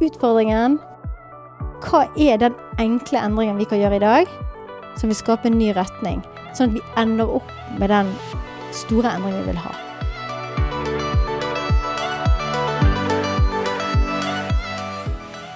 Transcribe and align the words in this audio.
utfordringen 0.00 0.78
Hva 1.84 2.04
er 2.16 2.40
den 2.40 2.56
enkle 2.80 3.20
endringen 3.24 3.60
vi 3.60 3.68
kan 3.68 3.80
gjøre 3.80 3.96
i 3.96 4.02
dag, 4.02 4.32
som 5.00 5.08
vil 5.08 5.16
skape 5.16 5.48
en 5.48 5.58
ny 5.60 5.70
retning? 5.76 6.20
Sånn 6.52 6.72
at 6.72 6.76
vi 6.76 6.82
ender 7.00 7.30
opp 7.40 7.52
med 7.78 7.92
den 7.92 8.10
store 8.76 9.14
endringen 9.16 9.44
vi 9.44 9.52
vil 9.52 9.62
ha. 9.64 9.72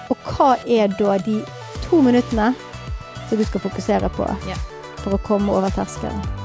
Og 0.09 0.31
hva 0.31 0.55
er 0.65 0.89
da 0.97 1.19
de 1.25 1.41
to 1.85 2.01
minuttene 2.05 2.53
som 3.27 3.37
du 3.37 3.45
skal 3.45 3.63
fokusere 3.65 4.09
på 4.17 4.29
for 5.03 5.17
å 5.17 5.23
komme 5.25 5.53
over 5.53 5.73
terskelen? 5.73 6.44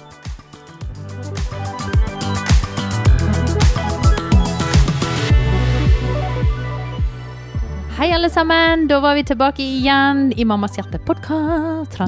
Hei, 8.01 8.07
alle 8.15 8.29
sammen. 8.33 8.87
Da 8.89 8.97
var 8.99 9.13
vi 9.13 9.21
tilbake 9.29 9.61
igjen 9.61 10.31
i 10.33 10.45
Mammas 10.45 10.73
hjerte-podkast. 10.73 11.99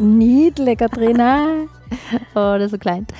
Nydelig, 0.00 0.78
Katrine. 0.80 1.68
Å, 2.38 2.42
det 2.58 2.66
er 2.68 2.72
så 2.72 2.78
kleint. 2.82 3.12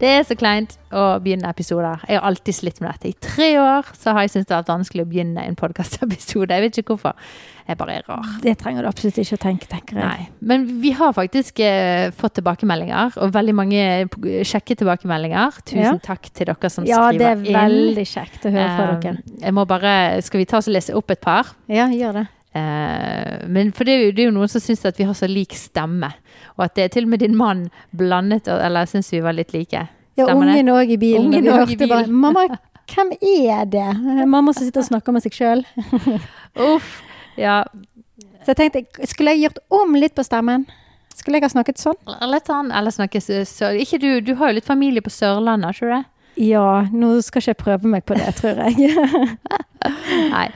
Det 0.00 0.08
er 0.18 0.22
så 0.28 0.36
kleint 0.38 0.76
å 0.96 1.18
begynne 1.22 1.48
episoder. 1.50 2.00
Jeg 2.08 2.18
har 2.20 2.26
alltid 2.28 2.54
slitt 2.54 2.80
med 2.80 2.90
dette. 2.92 3.10
I 3.10 3.16
tre 3.20 3.48
år 3.60 3.88
så 3.96 4.12
har 4.16 4.24
jeg 4.26 4.30
syntes 4.34 4.48
det 4.48 4.54
har 4.56 4.62
vært 4.64 4.72
vanskelig 4.74 5.04
å 5.04 5.10
begynne 5.10 5.44
en 5.46 5.56
podkastepisode. 5.58 6.50
Jeg 6.54 6.64
vet 6.66 6.78
ikke 6.82 6.94
hvorfor. 6.96 7.14
Jeg 7.66 7.78
bare 7.80 7.96
er 7.98 8.04
rar. 8.06 8.26
Det 8.44 8.52
trenger 8.60 8.84
du 8.84 8.88
absolutt 8.92 9.16
ikke 9.18 9.34
å 9.34 9.42
tenke, 9.42 9.66
tenker 9.66 9.98
jeg. 9.98 10.06
Nei. 10.06 10.26
Men 10.46 10.66
vi 10.84 10.92
har 10.94 11.10
faktisk 11.16 11.58
eh, 11.66 12.12
fått 12.14 12.36
tilbakemeldinger, 12.38 13.16
og 13.18 13.32
veldig 13.34 13.54
mange 13.58 13.80
p- 14.12 14.36
kjekke 14.46 14.76
tilbakemeldinger. 14.84 15.58
Tusen 15.66 15.82
Ja. 15.82 15.96
takk 16.06 16.30
til 16.30 16.46
dere 16.46 16.70
som 16.70 16.86
Ja, 16.86 17.08
det 17.10 17.18
skriver 17.18 17.34
er 17.34 17.42
inn. 17.42 17.58
veldig 17.58 18.06
kjekt 18.06 18.46
å 18.46 18.54
høre 18.54 18.70
fra 18.76 18.86
Eh, 18.92 19.00
dere. 19.02 19.22
Jeg 19.42 19.52
må 19.58 19.66
bare 19.66 20.22
Skal 20.22 20.38
vi 20.38 20.46
ta 20.46 20.58
oss 20.62 20.68
og 20.70 20.74
lese 20.78 20.94
opp 20.94 21.10
et 21.10 21.20
par? 21.20 21.50
Ja, 21.66 21.88
gjør 21.90 22.20
det. 22.20 22.26
Eh, 22.56 23.46
men 23.52 23.72
for 23.76 23.84
det 23.88 23.94
er, 23.94 24.04
jo, 24.06 24.12
det 24.16 24.22
er 24.24 24.30
jo 24.30 24.36
noen 24.36 24.50
som 24.50 24.62
syns 24.62 24.84
at 24.88 24.98
vi 25.00 25.06
har 25.08 25.16
så 25.18 25.28
lik 25.30 25.56
stemme. 25.58 26.12
Og 26.56 26.64
at 26.66 26.76
det 26.78 26.86
er 26.86 26.94
til 26.94 27.08
og 27.08 27.12
med 27.12 27.20
din 27.24 27.36
mann 27.36 27.66
blandet 27.96 28.48
Eller 28.48 28.88
syns 28.88 29.12
vi 29.12 29.20
var 29.24 29.36
litt 29.36 29.52
like. 29.56 29.82
Ja, 30.16 30.24
Stemmer 30.24 30.48
det? 30.48 30.56
ungen 30.56 30.72
òg 30.72 30.94
i 30.94 30.96
bilen. 31.00 31.28
Ungen 31.28 31.50
og 31.52 31.68
vi 31.68 31.76
hørte 31.76 31.90
bare. 31.90 32.08
Mamma, 32.08 32.46
hvem 32.94 33.12
er 33.20 33.68
det? 33.68 33.88
Mamma 34.24 34.54
som 34.56 34.64
sitter 34.64 34.80
og 34.84 34.88
snakker 34.88 35.12
med 35.12 35.26
seg 35.26 35.36
sjøl. 35.36 35.64
Uff. 36.72 37.02
Ja, 37.36 37.64
Så 38.46 38.54
jeg 38.54 38.70
tenkte, 38.72 39.06
skulle 39.10 39.34
jeg 39.34 39.48
gjort 39.48 39.58
om 39.74 39.96
litt 39.98 40.14
på 40.16 40.24
stemmen? 40.24 40.64
Skulle 41.16 41.40
jeg 41.40 41.48
ha 41.48 41.50
snakket 41.52 41.80
sånn? 41.80 41.96
litt 42.30 42.48
sånn 42.48 42.68
Eller 42.72 42.94
snakke 42.94 43.20
sånn. 43.20 43.76
Ikke 43.82 43.98
du, 44.00 44.20
du 44.24 44.34
har 44.38 44.52
jo 44.52 44.58
litt 44.60 44.68
familie 44.68 45.02
på 45.04 45.12
Sørlandet, 45.12 45.76
ikke 45.76 45.88
du 45.88 45.94
det? 45.96 46.04
Ja, 46.46 46.68
nå 46.92 47.14
skal 47.24 47.40
ikke 47.42 47.52
jeg 47.54 47.60
prøve 47.60 47.90
meg 47.90 48.04
på 48.08 48.16
det, 48.16 48.28
tror 48.36 48.60
jeg. 48.60 48.92
Nei. 50.34 50.48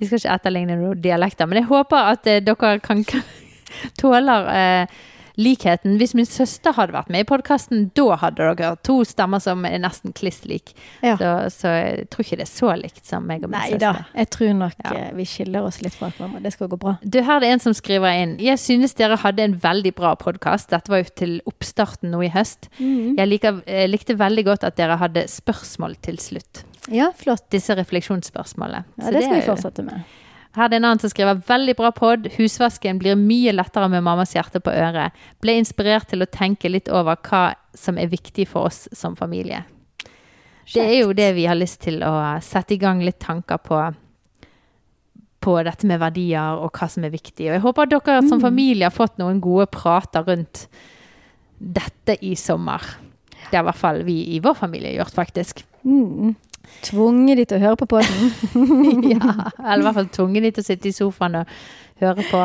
Vi 0.00 0.06
skal 0.10 0.18
ikke 0.22 0.36
etterligne 0.38 0.76
noen 0.80 1.00
dialekter. 1.04 1.46
Men 1.50 1.62
jeg 1.62 1.70
håper 1.70 2.12
at 2.14 2.26
eh, 2.30 2.40
dere 2.44 2.76
kan 2.82 3.04
tåler 4.00 4.48
eh, 4.54 4.86
likheten. 5.36 5.96
Hvis 5.98 6.12
min 6.14 6.26
søster 6.28 6.74
hadde 6.76 6.94
vært 6.94 7.08
med 7.10 7.24
i 7.24 7.26
podkasten, 7.26 7.88
da 7.98 8.14
hadde 8.20 8.44
dere 8.54 8.76
to 8.86 9.00
stemmer 9.08 9.42
som 9.42 9.64
er 9.66 9.80
nesten 9.82 10.12
kliss 10.14 10.42
like. 10.46 10.74
Ja. 11.02 11.16
Så, 11.18 11.30
så 11.56 11.72
jeg 11.74 12.04
tror 12.12 12.26
ikke 12.26 12.38
det 12.38 12.46
er 12.46 12.52
så 12.52 12.74
likt 12.78 13.02
som 13.08 13.26
meg 13.26 13.42
og 13.46 13.50
min 13.50 13.58
Nei 13.58 13.78
da, 13.82 13.92
jeg 14.14 14.30
tror 14.34 14.52
nok 14.60 14.76
Ja. 14.84 14.92
eh, 15.00 15.08
vi 15.18 15.26
skiller 15.30 15.66
oss 15.66 15.80
litt 15.82 15.96
fra 15.98 16.10
hverandre. 16.14 16.42
Det 16.44 16.54
skal 16.54 16.70
gå 16.74 16.78
bra. 16.84 16.96
Du, 17.02 17.18
her 17.22 17.36
er 17.40 17.46
det 17.46 17.52
en 17.56 17.64
som 17.66 17.74
skriver 17.74 18.20
inn. 18.22 18.36
Jeg 18.42 18.62
synes 18.62 18.94
dere 18.98 19.18
hadde 19.24 19.46
en 19.46 19.56
veldig 19.62 19.94
bra 19.98 20.14
podkast. 20.20 20.70
Dette 20.74 20.92
var 20.92 21.02
jo 21.02 21.10
til 21.18 21.34
oppstarten 21.50 22.14
nå 22.14 22.22
i 22.26 22.30
høst. 22.34 22.70
Jeg, 22.78 23.26
liker, 23.30 23.62
jeg 23.66 23.90
likte 23.90 24.18
veldig 24.20 24.46
godt 24.52 24.68
at 24.70 24.78
dere 24.78 24.98
hadde 25.02 25.26
spørsmål 25.30 25.98
til 26.04 26.18
slutt. 26.22 26.62
Ja, 26.92 27.12
flott. 27.16 27.46
Disse 27.52 27.76
refleksjonsspørsmålene. 27.78 28.84
Ja, 28.96 29.04
Så 29.04 29.12
det 29.12 29.24
skal 29.24 29.40
vi 29.40 29.46
fortsette 29.46 29.84
med. 29.86 30.04
Her 30.54 30.68
er 30.68 30.70
det 30.70 30.76
en 30.78 30.86
annen 30.86 31.02
som 31.02 31.10
skriver 31.10 31.40
veldig 31.48 31.74
bra 31.76 31.90
pod. 31.90 32.28
Husvasken 32.36 33.00
blir 33.00 33.18
mye 33.18 33.52
lettere 33.54 33.88
med 33.90 34.04
mammas 34.06 34.36
hjerte 34.36 34.60
på 34.62 34.70
øret. 34.70 35.16
Ble 35.42 35.56
inspirert 35.58 36.06
til 36.12 36.22
å 36.22 36.30
tenke 36.30 36.70
litt 36.70 36.90
over 36.92 37.18
hva 37.26 37.56
som 37.74 37.98
er 37.98 38.12
viktig 38.12 38.46
for 38.52 38.70
oss 38.70 38.84
som 38.94 39.16
familie. 39.18 39.64
Det 40.70 40.84
er 40.84 41.00
jo 41.02 41.12
det 41.12 41.32
vi 41.36 41.48
har 41.50 41.58
lyst 41.58 41.82
til 41.84 42.04
å 42.06 42.14
sette 42.44 42.76
i 42.76 42.80
gang 42.80 43.02
litt 43.04 43.18
tanker 43.20 43.58
på. 43.58 43.80
På 45.44 45.58
dette 45.66 45.88
med 45.90 46.00
verdier 46.00 46.62
og 46.62 46.70
hva 46.72 46.88
som 46.88 47.04
er 47.04 47.12
viktig. 47.12 47.48
Og 47.50 47.56
jeg 47.56 47.64
håper 47.66 47.90
dere 47.90 48.22
som 48.28 48.40
familie 48.40 48.86
har 48.86 48.94
fått 48.94 49.18
noen 49.20 49.42
gode 49.44 49.66
prater 49.74 50.24
rundt 50.24 50.68
dette 51.58 52.16
i 52.24 52.32
sommer. 52.38 52.80
Det 53.50 53.58
har 53.58 53.64
i 53.64 53.68
hvert 53.68 53.82
fall 53.82 54.02
vi 54.06 54.20
i 54.36 54.40
vår 54.44 54.54
familie 54.56 54.94
gjort, 54.94 55.12
faktisk. 55.18 55.64
Mm. 55.82 56.32
Tvunget 56.84 57.40
de 57.40 57.46
til 57.50 57.60
å 57.60 57.64
høre 57.68 57.80
på 57.80 57.88
podden. 57.96 58.32
ja, 59.14 59.34
eller 59.62 59.82
i 59.82 59.86
hvert 59.86 60.00
fall 60.00 60.10
tvunget 60.18 60.48
de 60.48 60.52
til 60.56 60.64
å 60.64 60.68
sitte 60.68 60.90
i 60.90 60.96
sofaen 60.96 61.40
og 61.42 61.54
høre 62.02 62.26
på 62.30 62.42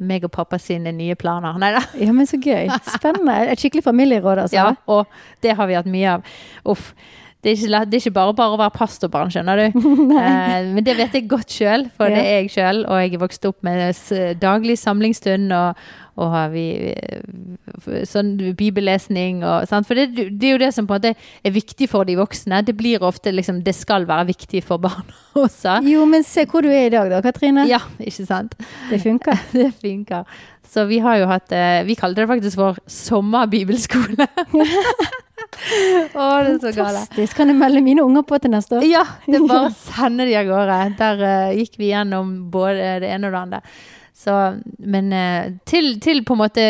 meg 0.00 0.24
og 0.24 0.32
pappa 0.32 0.58
sine 0.60 0.92
nye 0.96 1.16
planer. 1.18 1.58
Nei 1.60 1.72
da. 1.76 1.82
Ja, 2.00 2.12
men 2.16 2.28
så 2.28 2.40
gøy. 2.40 2.70
Spennende. 2.86 3.36
Et 3.52 3.60
skikkelig 3.60 3.84
familieråd, 3.84 4.46
altså. 4.46 4.56
Ja, 4.56 4.68
og 4.90 5.42
det 5.44 5.56
har 5.58 5.68
vi 5.68 5.76
hatt 5.78 5.90
mye 5.90 6.18
av. 6.18 6.30
Uff. 6.70 6.92
Det 7.40 7.54
er, 7.54 7.56
ikke, 7.56 7.84
det 7.88 7.96
er 7.96 8.02
ikke 8.02 8.12
bare 8.12 8.32
bare 8.36 8.52
å 8.52 8.58
være 8.60 8.72
pastorbarn, 8.74 9.30
skjønner 9.32 9.62
du. 9.62 9.78
eh, 10.20 10.66
men 10.74 10.84
det 10.84 10.92
vet 10.98 11.14
jeg 11.16 11.28
godt 11.28 11.54
sjøl, 11.56 11.86
for 11.96 12.12
det 12.12 12.20
er 12.20 12.42
jeg 12.42 12.50
sjøl. 12.52 12.82
Og 12.84 13.00
jeg 13.00 13.14
er 13.16 13.22
vokst 13.22 13.48
opp 13.48 13.64
med 13.64 14.36
daglig 14.42 14.76
samlingsstund 14.76 15.54
og, 15.56 15.80
og 16.20 16.32
har 16.34 16.50
vi, 16.52 16.64
eh, 16.92 18.04
sånn 18.08 18.34
bibellesning 18.58 19.40
og 19.46 19.68
sant? 19.70 19.88
For 19.88 19.98
det, 19.98 20.28
det 20.36 20.48
er 20.48 20.54
jo 20.54 20.62
det 20.62 20.72
som 20.76 20.88
på 20.88 20.96
en 20.96 21.00
måte 21.00 21.14
er 21.16 21.54
viktig 21.54 21.88
for 21.90 22.08
de 22.08 22.18
voksne. 22.20 22.62
Det 22.66 22.76
blir 22.76 23.02
ofte 23.06 23.32
liksom 23.32 23.62
Det 23.64 23.74
skal 23.76 24.06
være 24.08 24.28
viktig 24.30 24.62
for 24.66 24.82
barna 24.82 25.16
også. 25.44 25.80
Jo, 25.88 26.04
men 26.08 26.26
se 26.26 26.46
hvor 26.50 26.66
du 26.66 26.70
er 26.70 26.88
i 26.88 26.94
dag 26.94 27.10
da, 27.12 27.22
Katrine. 27.24 27.66
Ja, 27.70 27.82
ikke 27.98 28.28
sant? 28.28 28.56
Det 28.90 29.00
funker. 29.02 29.40
Det 29.56 29.72
funker. 29.80 30.28
Så 30.70 30.84
vi 30.86 31.00
har 31.02 31.18
jo 31.18 31.26
hatt 31.26 31.50
eh, 31.52 31.82
Vi 31.88 31.96
kalte 31.98 32.22
det 32.22 32.30
faktisk 32.30 32.60
vår 32.60 32.78
sommerbibelskole. 32.86 34.28
Å, 35.50 36.26
det 36.46 36.52
er 36.52 36.58
så. 36.60 36.70
Fantastisk. 36.76 37.34
Kan 37.36 37.50
jeg 37.50 37.58
melde 37.58 37.82
mine 37.84 38.04
unger 38.06 38.22
på 38.26 38.38
til 38.42 38.52
neste 38.52 38.78
år? 38.78 38.86
Ja, 38.86 39.02
det 39.26 39.40
er 39.40 39.48
bare 39.48 39.70
å 39.70 39.74
sende 39.74 40.26
de 40.28 40.36
av 40.38 40.46
gårde. 40.48 40.76
Der 41.00 41.24
uh, 41.24 41.56
gikk 41.56 41.80
vi 41.80 41.90
gjennom 41.90 42.36
både 42.52 43.00
det 43.02 43.10
ene 43.10 43.30
og 43.30 43.34
det 43.34 43.40
andre. 43.40 43.62
Så, 44.20 44.60
men 44.78 45.12
eh, 45.12 45.52
til, 45.64 45.94
til 46.00 46.24
på 46.28 46.34
en 46.36 46.40
måte 46.42 46.64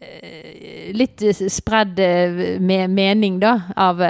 eh, 0.00 0.92
Litt 0.92 1.22
spredd 1.48 2.00
eh, 2.04 2.60
mening, 2.60 3.38
da, 3.40 3.54
av 3.78 4.02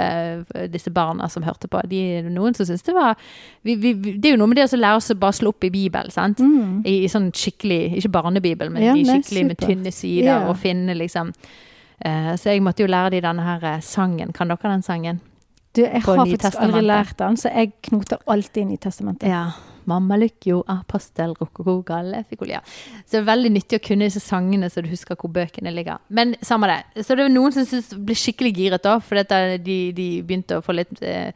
disse 0.73 0.91
barna 0.91 1.29
som 1.31 1.45
hørte 1.47 1.69
på. 1.71 1.79
De, 1.87 2.01
noen 2.27 2.57
som 2.57 2.67
syns 2.67 2.83
det 2.83 2.95
var 2.97 3.15
vi, 3.63 3.77
vi, 3.79 3.93
Det 4.17 4.27
er 4.27 4.35
jo 4.35 4.41
noe 4.41 4.51
med 4.51 4.59
det 4.59 4.67
å 4.67 4.81
lære 4.81 4.99
oss 4.99 5.11
å 5.13 5.19
bare 5.21 5.39
slå 5.39 5.55
opp 5.55 5.63
i 5.67 5.71
Bibelen, 5.71 6.11
sant? 6.11 6.43
Mm. 6.43 6.81
I, 6.83 6.97
I 7.05 7.09
sånn 7.11 7.31
skikkelig 7.31 8.01
Ikke 8.01 8.13
barnebibel, 8.19 8.73
men 8.73 8.89
Ja, 8.89 8.97
de 8.97 9.07
skikkelig 9.07 9.47
med 9.53 9.63
tynne 9.63 9.95
sider, 9.95 10.33
yeah. 10.33 10.49
og 10.51 10.59
finne 10.59 10.97
liksom 10.99 11.31
uh, 11.31 12.33
Så 12.35 12.51
jeg 12.51 12.65
måtte 12.65 12.83
jo 12.83 12.91
lære 12.91 13.15
de 13.15 13.23
denne 13.23 13.47
her 13.47 13.67
sangen. 13.85 14.35
Kan 14.35 14.51
dere 14.51 14.75
den 14.75 14.83
sangen? 14.83 15.23
Du, 15.71 15.85
jeg 15.85 16.03
På 16.03 16.17
har 16.17 16.27
faktisk 16.27 16.59
aldri 16.59 16.81
lært 16.83 17.19
den, 17.21 17.37
så 17.39 17.51
jeg 17.53 17.71
knoter 17.87 18.19
alltid 18.27 18.65
inn 18.65 18.73
i 18.75 18.81
testamentet. 18.81 19.29
Ja. 19.31 19.45
Mamma 19.89 20.17
Lykkjo, 20.19 20.61
pastel 20.89 21.33
rokoko, 21.39 21.79
gallefikol. 21.87 22.51
Ja. 22.53 22.61
Så 23.05 23.17
det 23.17 23.21
er 23.23 23.29
veldig 23.31 23.51
nyttig 23.57 23.79
å 23.79 23.85
kunne 23.85 24.07
disse 24.09 24.21
sangene, 24.23 24.69
så 24.69 24.83
du 24.83 24.89
husker 24.91 25.17
hvor 25.19 25.31
bøkene 25.33 25.73
ligger. 25.73 26.01
Men 26.09 26.35
samme 26.45 26.69
det. 26.71 27.05
Så 27.05 27.17
det 27.17 27.25
var 27.27 27.33
noen 27.33 27.55
som 27.55 27.67
synes, 27.67 27.91
ble 27.97 28.17
skikkelig 28.17 28.53
giret 28.57 28.85
da, 28.85 28.97
fordi 29.03 29.43
de, 29.65 29.79
de 29.97 30.07
begynte 30.27 30.59
å 30.59 30.65
få 30.65 30.75
litt 30.77 30.93
eh, 31.01 31.31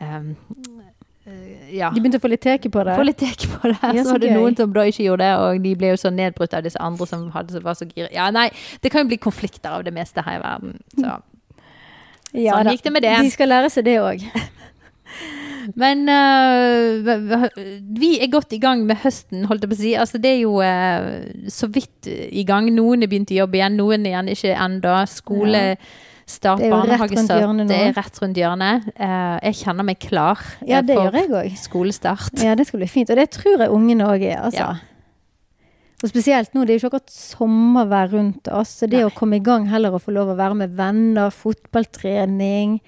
eh, 0.00 0.30
ja. 1.72 1.90
De 1.94 2.00
begynte 2.00 2.18
å 2.18 2.22
få 2.22 2.30
litt 2.32 2.42
teke 2.42 2.70
på 2.72 2.82
det. 2.86 2.96
Få 2.98 3.04
litt 3.06 3.20
teke 3.20 3.50
på 3.52 3.70
det. 3.70 3.78
Ja, 3.78 4.02
så 4.02 4.08
så 4.08 4.16
var 4.16 4.24
det 4.24 4.32
noen 4.34 4.56
som 4.58 4.72
da 4.74 4.86
ikke 4.90 5.04
gjorde 5.06 5.28
det, 5.28 5.34
og 5.42 5.66
de 5.66 5.74
ble 5.78 5.92
jo 5.92 6.00
så 6.02 6.10
nedbrutt 6.14 6.56
av 6.58 6.64
disse 6.66 6.80
andre 6.82 7.06
som 7.08 7.28
hadde, 7.34 7.62
var 7.62 7.78
så 7.78 7.86
giret. 7.86 8.10
Ja, 8.14 8.30
nei, 8.34 8.48
det 8.82 8.90
kan 8.92 9.04
jo 9.04 9.12
bli 9.12 9.20
konflikter 9.22 9.76
av 9.76 9.86
det 9.86 9.94
meste 9.94 10.24
her 10.26 10.40
i 10.40 10.42
verden. 10.42 10.80
Så. 10.96 11.14
ja, 12.34 12.58
sånn 12.58 12.72
gikk 12.74 12.88
det 12.88 12.94
med 12.96 13.06
det. 13.06 13.14
De 13.22 13.36
skal 13.36 13.52
lære 13.54 13.70
seg 13.70 13.86
det 13.86 14.00
òg. 14.02 14.26
Men 15.78 16.04
v- 17.06 17.50
vi 17.98 18.12
er 18.22 18.30
godt 18.32 18.52
i 18.56 18.58
gang 18.62 18.84
med 18.88 18.96
høsten, 19.04 19.44
holdt 19.50 19.62
jeg 19.66 19.70
på 19.72 19.76
å 19.76 19.80
si. 19.82 19.92
Altså, 19.98 20.18
det 20.22 20.30
er 20.36 20.40
jo 20.42 20.56
uh, 20.60 21.48
så 21.52 21.68
vidt 21.72 22.08
i 22.12 22.44
gang. 22.48 22.70
Noen 22.74 23.02
er 23.04 23.10
begynt 23.12 23.30
i 23.34 23.38
jobb 23.40 23.54
igjen, 23.58 23.76
noen 23.78 24.06
igjen 24.08 24.28
ikke 24.32 24.54
ennå. 24.56 24.96
Jo 25.02 25.44
rett 26.32 26.46
rundt 26.46 26.70
barnehagestart. 26.72 27.66
Det 27.68 27.76
er 27.76 27.92
rett 27.98 28.18
rundt 28.22 28.38
hjørnet. 28.38 28.86
Eh, 28.94 29.34
jeg 29.50 29.56
kjenner 29.58 29.84
meg 29.84 29.98
klar 30.00 30.38
Ja, 30.64 30.78
det 30.80 30.94
for 30.96 31.10
gjør 31.10 31.18
jeg 31.18 31.30
også. 31.52 31.64
skolestart. 31.66 32.38
Ja, 32.40 32.54
det 32.56 32.66
skal 32.68 32.80
bli 32.80 32.88
fint. 32.88 33.10
Og 33.12 33.18
det 33.18 33.26
tror 33.34 33.58
jeg 33.66 33.74
ungene 33.74 34.06
òg 34.06 34.22
er, 34.30 34.38
altså. 34.46 34.62
Ja. 34.62 34.70
Og 36.02 36.08
spesielt 36.10 36.54
nå, 36.54 36.64
det 36.64 36.72
er 36.72 36.78
jo 36.78 36.88
ikke 36.88 36.96
akkurat 36.96 37.12
sommervær 37.14 38.08
rundt 38.14 38.48
oss, 38.50 38.72
så 38.80 38.88
det 38.90 39.02
Nei. 39.02 39.04
å 39.10 39.12
komme 39.14 39.36
i 39.38 39.44
gang 39.44 39.68
heller 39.70 39.92
og 39.94 40.02
få 40.06 40.14
lov 40.16 40.32
å 40.32 40.38
være 40.38 40.56
med 40.62 40.72
venner, 40.78 41.30
fotballtrening. 41.30 42.80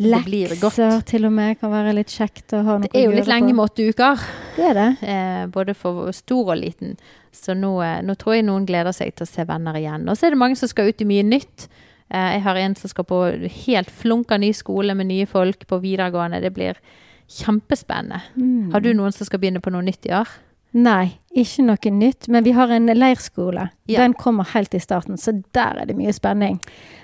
Lekser 0.00 1.02
til 1.06 1.26
og 1.28 1.32
med 1.32 1.58
kan 1.60 1.70
være 1.72 1.92
litt 1.94 2.08
kjekt 2.08 2.54
å 2.56 2.62
ha 2.64 2.78
noe 2.78 2.88
Det 2.88 2.96
er 3.00 3.04
jo 3.08 3.12
litt 3.16 3.28
lenge 3.28 3.50
på. 3.50 3.56
med 3.56 3.64
åtte 3.70 3.88
uker, 3.90 4.20
Det 4.56 4.64
er 4.70 4.74
det. 4.74 5.08
eh, 5.08 5.46
både 5.46 5.74
for 5.76 6.10
stor 6.12 6.52
og 6.54 6.58
liten. 6.58 6.96
Så 7.32 7.54
nå, 7.54 7.74
eh, 7.84 8.00
nå 8.02 8.16
tror 8.16 8.34
jeg 8.34 8.44
noen 8.44 8.66
gleder 8.66 8.92
seg 8.92 9.14
til 9.14 9.26
å 9.26 9.28
se 9.28 9.44
venner 9.44 9.74
igjen. 9.74 10.08
Og 10.08 10.16
så 10.16 10.26
er 10.26 10.30
det 10.30 10.38
mange 10.38 10.56
som 10.56 10.68
skal 10.68 10.88
ut 10.88 11.00
i 11.00 11.04
mye 11.04 11.22
nytt. 11.22 11.68
Eh, 12.10 12.32
jeg 12.38 12.42
har 12.42 12.56
en 12.56 12.74
som 12.74 12.88
skal 12.88 13.04
på 13.04 13.20
helt 13.66 13.90
flunka 13.90 14.38
ny 14.40 14.52
skole 14.52 14.94
med 14.96 15.06
nye 15.06 15.26
folk 15.26 15.66
på 15.66 15.80
videregående. 15.80 16.40
Det 16.42 16.52
blir 16.54 16.74
kjempespennende. 17.28 18.22
Mm. 18.36 18.72
Har 18.72 18.80
du 18.80 18.92
noen 18.94 19.12
som 19.12 19.26
skal 19.26 19.38
begynne 19.38 19.60
på 19.62 19.70
noe 19.70 19.82
nytt 19.86 20.06
i 20.06 20.14
år? 20.16 20.26
Nei, 20.72 21.18
ikke 21.34 21.64
noe 21.66 21.90
nytt. 21.90 22.28
Men 22.28 22.44
vi 22.44 22.52
har 22.54 22.68
en 22.70 22.86
leirskole. 22.86 23.70
Ja. 23.90 24.00
Den 24.04 24.14
kommer 24.14 24.44
helt 24.54 24.74
i 24.74 24.78
starten, 24.82 25.16
så 25.18 25.32
der 25.52 25.80
er 25.82 25.86
det 25.86 25.96
mye 25.98 26.12
spenning. 26.14 26.60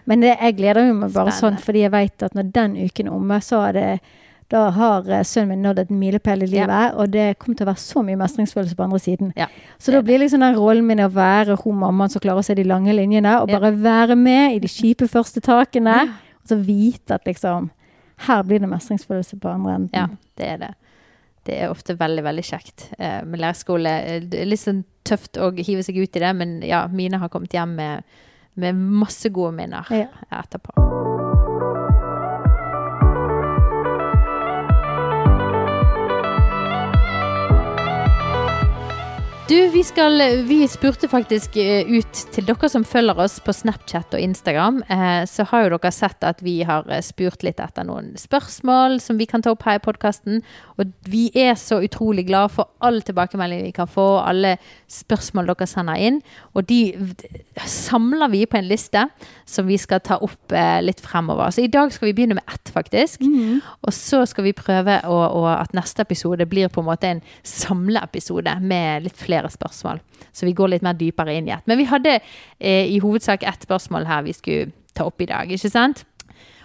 Men 0.07 0.21
det, 0.23 0.37
jeg 0.41 0.57
gleder 0.57 0.93
meg 0.93 1.11
bare 1.13 1.33
Spennende. 1.33 1.41
sånn, 1.41 1.59
fordi 1.65 1.83
jeg 1.83 1.91
vet 1.91 2.23
at 2.23 2.35
når 2.35 2.53
den 2.55 2.77
uken 2.87 3.07
er 3.11 3.13
omme, 3.17 3.41
så 3.43 3.65
er 3.69 3.73
det 3.73 4.01
da 4.49 4.69
har 4.71 5.09
eh, 5.11 5.25
sønnen 5.27 5.49
min 5.57 5.63
nådd 5.67 5.81
et 5.83 5.89
milepæl 5.91 6.45
i 6.45 6.47
livet, 6.47 6.95
og 6.95 7.11
det 7.11 7.39
kommer 7.41 7.57
til 7.59 7.67
å 7.67 7.71
være 7.73 7.83
så 7.83 8.03
mye 8.07 8.17
mestringsfølelse 8.21 8.77
på 8.79 8.85
andre 8.85 9.01
siden. 9.03 9.33
Ja, 9.37 9.49
Så 9.83 9.91
da 9.91 9.99
blir 10.07 10.21
liksom 10.23 10.39
den 10.45 10.55
rollen 10.55 10.87
min 10.87 11.03
å 11.03 11.09
være 11.11 11.57
hun 11.65 11.81
mammaen 11.81 12.09
som 12.13 12.21
klarer 12.23 12.39
å 12.39 12.47
se 12.47 12.55
de 12.55 12.63
lange 12.63 12.95
linjene, 12.95 13.41
og 13.43 13.51
Ja. 13.51 13.59
bare 13.59 13.73
være 13.75 14.15
med 14.17 14.55
i 14.55 14.59
de 14.61 14.69
kjipe 14.69 15.09
første 15.11 15.41
takene, 15.43 15.97
og 16.03 16.47
så 16.49 16.61
vite 16.63 17.15
at 17.19 17.25
liksom 17.27 17.71
her 18.29 18.43
blir 18.45 18.61
det 18.61 18.69
mestringsfølelse 18.71 19.41
på 19.41 19.49
andre 19.51 19.75
enden. 19.75 19.91
Ja, 19.93 20.07
det 20.39 20.47
er 20.47 20.57
det. 20.59 20.75
Det 21.46 21.56
er 21.62 21.70
ofte 21.70 21.94
veldig, 21.98 22.25
veldig 22.26 22.44
kjekt 22.48 22.88
eh, 22.98 23.20
med 23.25 23.40
leirskole. 23.43 23.93
Eh, 24.02 24.20
Det 24.26 24.40
er 24.43 24.48
litt 24.50 24.62
sånn 24.64 24.84
tøft 25.06 25.38
å 25.38 25.52
hive 25.54 25.84
seg 25.87 26.00
ut 26.02 26.16
i 26.19 26.22
det, 26.25 26.32
men 26.34 26.56
ja, 26.66 26.87
mine 26.90 27.20
har 27.22 27.31
kommet 27.31 27.54
hjem 27.54 27.76
med, 27.78 28.02
med 28.58 28.75
masse 28.75 29.31
gode 29.31 29.54
minner 29.54 29.87
Ja. 29.94 30.08
etterpå. 30.43 30.75
Du, 39.48 39.69
vi, 39.69 39.84
skal, 39.84 40.43
vi 40.43 40.69
spurte 40.69 41.06
faktisk 41.06 41.54
eh, 41.62 41.87
ut 41.87 42.19
til 42.34 42.46
dere 42.48 42.66
som 42.66 42.82
følger 42.82 43.20
oss 43.22 43.37
på 43.38 43.52
Snapchat 43.54 44.16
og 44.16 44.19
Instagram. 44.19 44.81
Eh, 44.90 45.22
så 45.31 45.44
har 45.46 45.62
jo 45.62 45.76
dere 45.76 45.93
sett 45.94 46.26
at 46.26 46.40
vi 46.43 46.56
har 46.66 46.88
eh, 46.90 46.98
spurt 47.06 47.46
litt 47.46 47.62
etter 47.62 47.87
noen 47.87 48.16
spørsmål 48.19 48.98
som 49.04 49.20
vi 49.20 49.28
kan 49.31 49.44
ta 49.46 49.52
opp 49.54 49.62
her 49.62 49.78
i 49.78 49.84
podkasten. 49.84 50.43
Og 50.82 50.90
vi 51.06 51.28
er 51.38 51.54
så 51.62 51.78
utrolig 51.78 52.25
glad 52.26 52.56
for 52.56 52.72
all 52.82 52.98
tilbakemelding 53.06 53.62
vi 53.69 53.76
kan 53.76 53.87
få, 53.87 54.16
alle 54.19 54.56
spørsmål 54.90 55.52
dere 55.52 55.70
sender 55.70 56.02
inn. 56.08 56.19
Og 56.58 56.66
de 56.66 56.81
samler 57.70 58.34
vi 58.34 58.43
på 58.50 58.58
en 58.58 58.66
liste 58.66 59.06
som 59.46 59.70
vi 59.70 59.78
skal 59.78 60.02
ta 60.02 60.19
opp 60.26 60.56
litt 60.82 60.98
fremover. 61.00 61.54
Så 61.54 61.62
i 61.62 61.70
dag 61.70 61.94
skal 61.94 62.10
vi 62.10 62.16
begynne 62.19 62.40
med 62.40 62.50
ett, 62.50 62.75
faktisk. 62.75 63.22
Mm. 63.22 63.62
Og 63.87 63.94
så 63.94 64.25
skal 64.26 64.48
vi 64.48 64.56
prøve 64.58 64.98
å, 65.06 65.22
å, 65.38 65.46
at 65.54 65.75
neste 65.76 66.02
episode 66.02 66.50
blir 66.50 66.66
på 66.72 66.82
en 66.82 66.90
måte 66.90 67.14
en 67.14 67.22
samleepisode 67.46 68.58
med 68.66 69.06
litt 69.06 69.22
flere 69.22 69.36
spørsmål. 69.44 70.00
Så 70.33 70.47
vi 70.49 70.55
går 70.56 70.73
litt 70.73 70.85
mer 70.87 70.97
dypere 70.97 71.37
inn 71.37 71.49
i 71.49 71.55
et. 71.55 71.65
Men 71.69 71.79
vi 71.79 71.88
hadde 71.91 72.17
eh, 72.17 72.88
i 72.88 72.99
hovedsak 73.03 73.44
ett 73.44 73.67
spørsmål 73.69 74.09
her 74.09 74.25
vi 74.27 74.35
skulle 74.37 74.73
ta 74.97 75.05
opp 75.05 75.21
i 75.21 75.29
dag, 75.29 75.53
ikke 75.53 75.71
sant? 75.71 76.05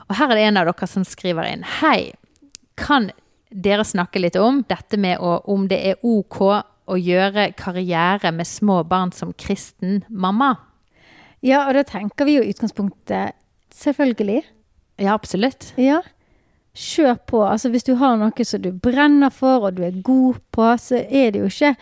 Og 0.07 0.15
her 0.15 0.31
er 0.31 0.39
det 0.39 0.47
en 0.47 0.59
av 0.61 0.67
dere 0.67 0.87
som 0.87 1.03
skriver 1.07 1.47
inn. 1.51 1.67
Hei, 1.81 2.13
kan 2.79 3.11
dere 3.51 3.83
snakke 3.87 4.21
litt 4.23 4.39
om 4.39 4.63
dette 4.67 4.99
med 4.99 5.19
å, 5.19 5.41
om 5.51 5.67
det 5.67 5.79
er 5.91 5.99
ok 6.07 6.39
å 6.91 6.97
gjøre 6.97 7.51
karriere 7.59 8.31
med 8.35 8.47
små 8.47 8.81
barn 8.87 9.11
som 9.15 9.35
kristen 9.35 10.01
mamma? 10.09 10.55
Ja, 11.41 11.65
og 11.67 11.75
da 11.75 11.83
tenker 11.87 12.27
vi 12.27 12.37
jo 12.37 12.47
utgangspunktet 12.47 13.37
selvfølgelig. 13.75 14.43
Ja, 15.01 15.15
absolutt. 15.15 15.71
Ja. 15.79 16.01
Kjør 16.77 17.17
på. 17.27 17.41
Altså 17.43 17.71
hvis 17.71 17.87
du 17.87 17.95
har 17.99 18.19
noe 18.19 18.45
som 18.47 18.61
du 18.63 18.71
brenner 18.71 19.33
for, 19.33 19.67
og 19.67 19.79
du 19.79 19.83
er 19.87 20.03
god 20.05 20.39
på, 20.53 20.67
så 20.79 21.01
er 21.01 21.33
det 21.33 21.41
jo 21.41 21.49
ikke 21.49 21.73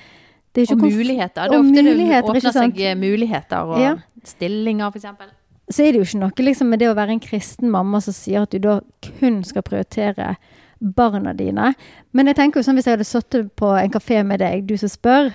Og 0.71 0.81
muligheter. 0.83 1.49
Det 1.49 1.55
er 1.55 1.59
ofte 1.59 1.83
muligheter, 1.83 2.33
det 2.33 2.43
åpner 2.43 2.55
seg 2.55 2.81
eh, 2.81 2.95
muligheter 2.95 3.73
og 3.73 3.79
Ja. 3.79 3.95
stillinger, 4.23 4.91
eksempel. 4.95 5.27
Så 5.69 5.83
er 5.85 5.91
det 5.93 5.99
jo 6.01 6.05
ikke 6.07 6.19
noe 6.19 6.45
liksom, 6.45 6.67
med 6.69 6.79
det 6.79 6.89
å 6.89 6.95
være 6.97 7.13
en 7.13 7.19
kristen 7.19 7.69
mamma 7.69 8.01
som 8.01 8.13
sier 8.13 8.41
at 8.41 8.49
du 8.51 8.57
da 8.59 8.79
kun 9.19 9.43
skal 9.43 9.61
prioritere 9.61 10.35
barna 10.81 11.33
dine. 11.33 11.73
Men 12.11 12.27
jeg 12.27 12.35
tenker 12.39 12.59
jo 12.59 12.63
sånn 12.65 12.75
hvis 12.79 12.87
jeg 12.87 12.97
hadde 12.97 13.05
sittet 13.07 13.51
på 13.59 13.69
en 13.77 13.91
kafé 13.91 14.23
med 14.25 14.39
deg, 14.39 14.65
du 14.65 14.75
som 14.77 14.89
spør, 14.89 15.31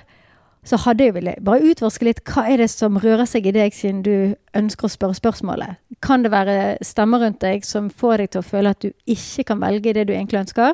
så 0.65 0.79
hadde 0.81 1.05
jeg 1.05 1.13
ville 1.13 1.35
bare 1.45 1.61
utforske 1.69 2.07
litt 2.07 2.23
hva 2.25 2.47
er 2.49 2.57
det 2.63 2.69
som 2.73 2.97
rører 2.97 3.27
seg 3.29 3.45
i 3.45 3.53
deg 3.53 3.73
siden 3.77 4.01
du 4.05 4.35
ønsker 4.57 4.87
å 4.87 4.91
spørre 4.91 5.17
spørsmålet. 5.17 5.77
Kan 6.01 6.25
det 6.25 6.31
være 6.33 6.77
stemmer 6.81 7.21
rundt 7.21 7.39
deg 7.45 7.65
som 7.67 7.91
får 7.93 8.23
deg 8.23 8.31
til 8.33 8.41
å 8.41 8.47
føle 8.47 8.73
at 8.73 8.81
du 8.81 8.89
ikke 9.05 9.45
kan 9.51 9.61
velge 9.61 9.93
det 9.93 10.07
du 10.09 10.13
egentlig 10.15 10.41
ønsker? 10.41 10.73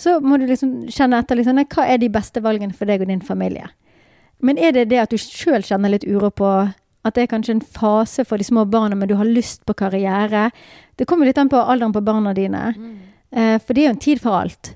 Så 0.00 0.16
må 0.24 0.38
du 0.40 0.46
liksom 0.48 0.88
kjenne 0.88 1.20
etter 1.20 1.36
liksom, 1.36 1.58
nei, 1.60 1.66
hva 1.68 1.84
er 1.84 2.00
de 2.00 2.08
beste 2.12 2.40
valgene 2.44 2.76
for 2.76 2.88
deg 2.88 3.04
og 3.04 3.10
din 3.10 3.24
familie. 3.24 3.68
Men 4.40 4.56
er 4.56 4.72
det 4.72 4.88
det 4.88 5.02
at 5.02 5.12
du 5.12 5.20
sjøl 5.20 5.64
kjenner 5.66 5.92
litt 5.92 6.06
uro 6.08 6.30
på 6.32 6.50
at 7.00 7.16
det 7.16 7.24
er 7.24 7.32
kanskje 7.32 7.58
en 7.58 7.64
fase 7.64 8.24
for 8.28 8.40
de 8.40 8.46
små 8.48 8.66
barna, 8.68 8.96
men 8.96 9.08
du 9.08 9.16
har 9.20 9.28
lyst 9.28 9.66
på 9.68 9.76
karriere? 9.76 10.48
Det 10.96 11.06
kommer 11.08 11.28
litt 11.28 11.40
an 11.40 11.52
på 11.52 11.60
alderen 11.60 11.92
på 11.96 12.04
barna 12.04 12.32
dine. 12.36 12.62
Eh, 13.30 13.56
for 13.60 13.76
det 13.76 13.82
er 13.82 13.90
jo 13.90 13.94
en 13.94 14.04
tid 14.06 14.22
for 14.22 14.36
alt. 14.40 14.74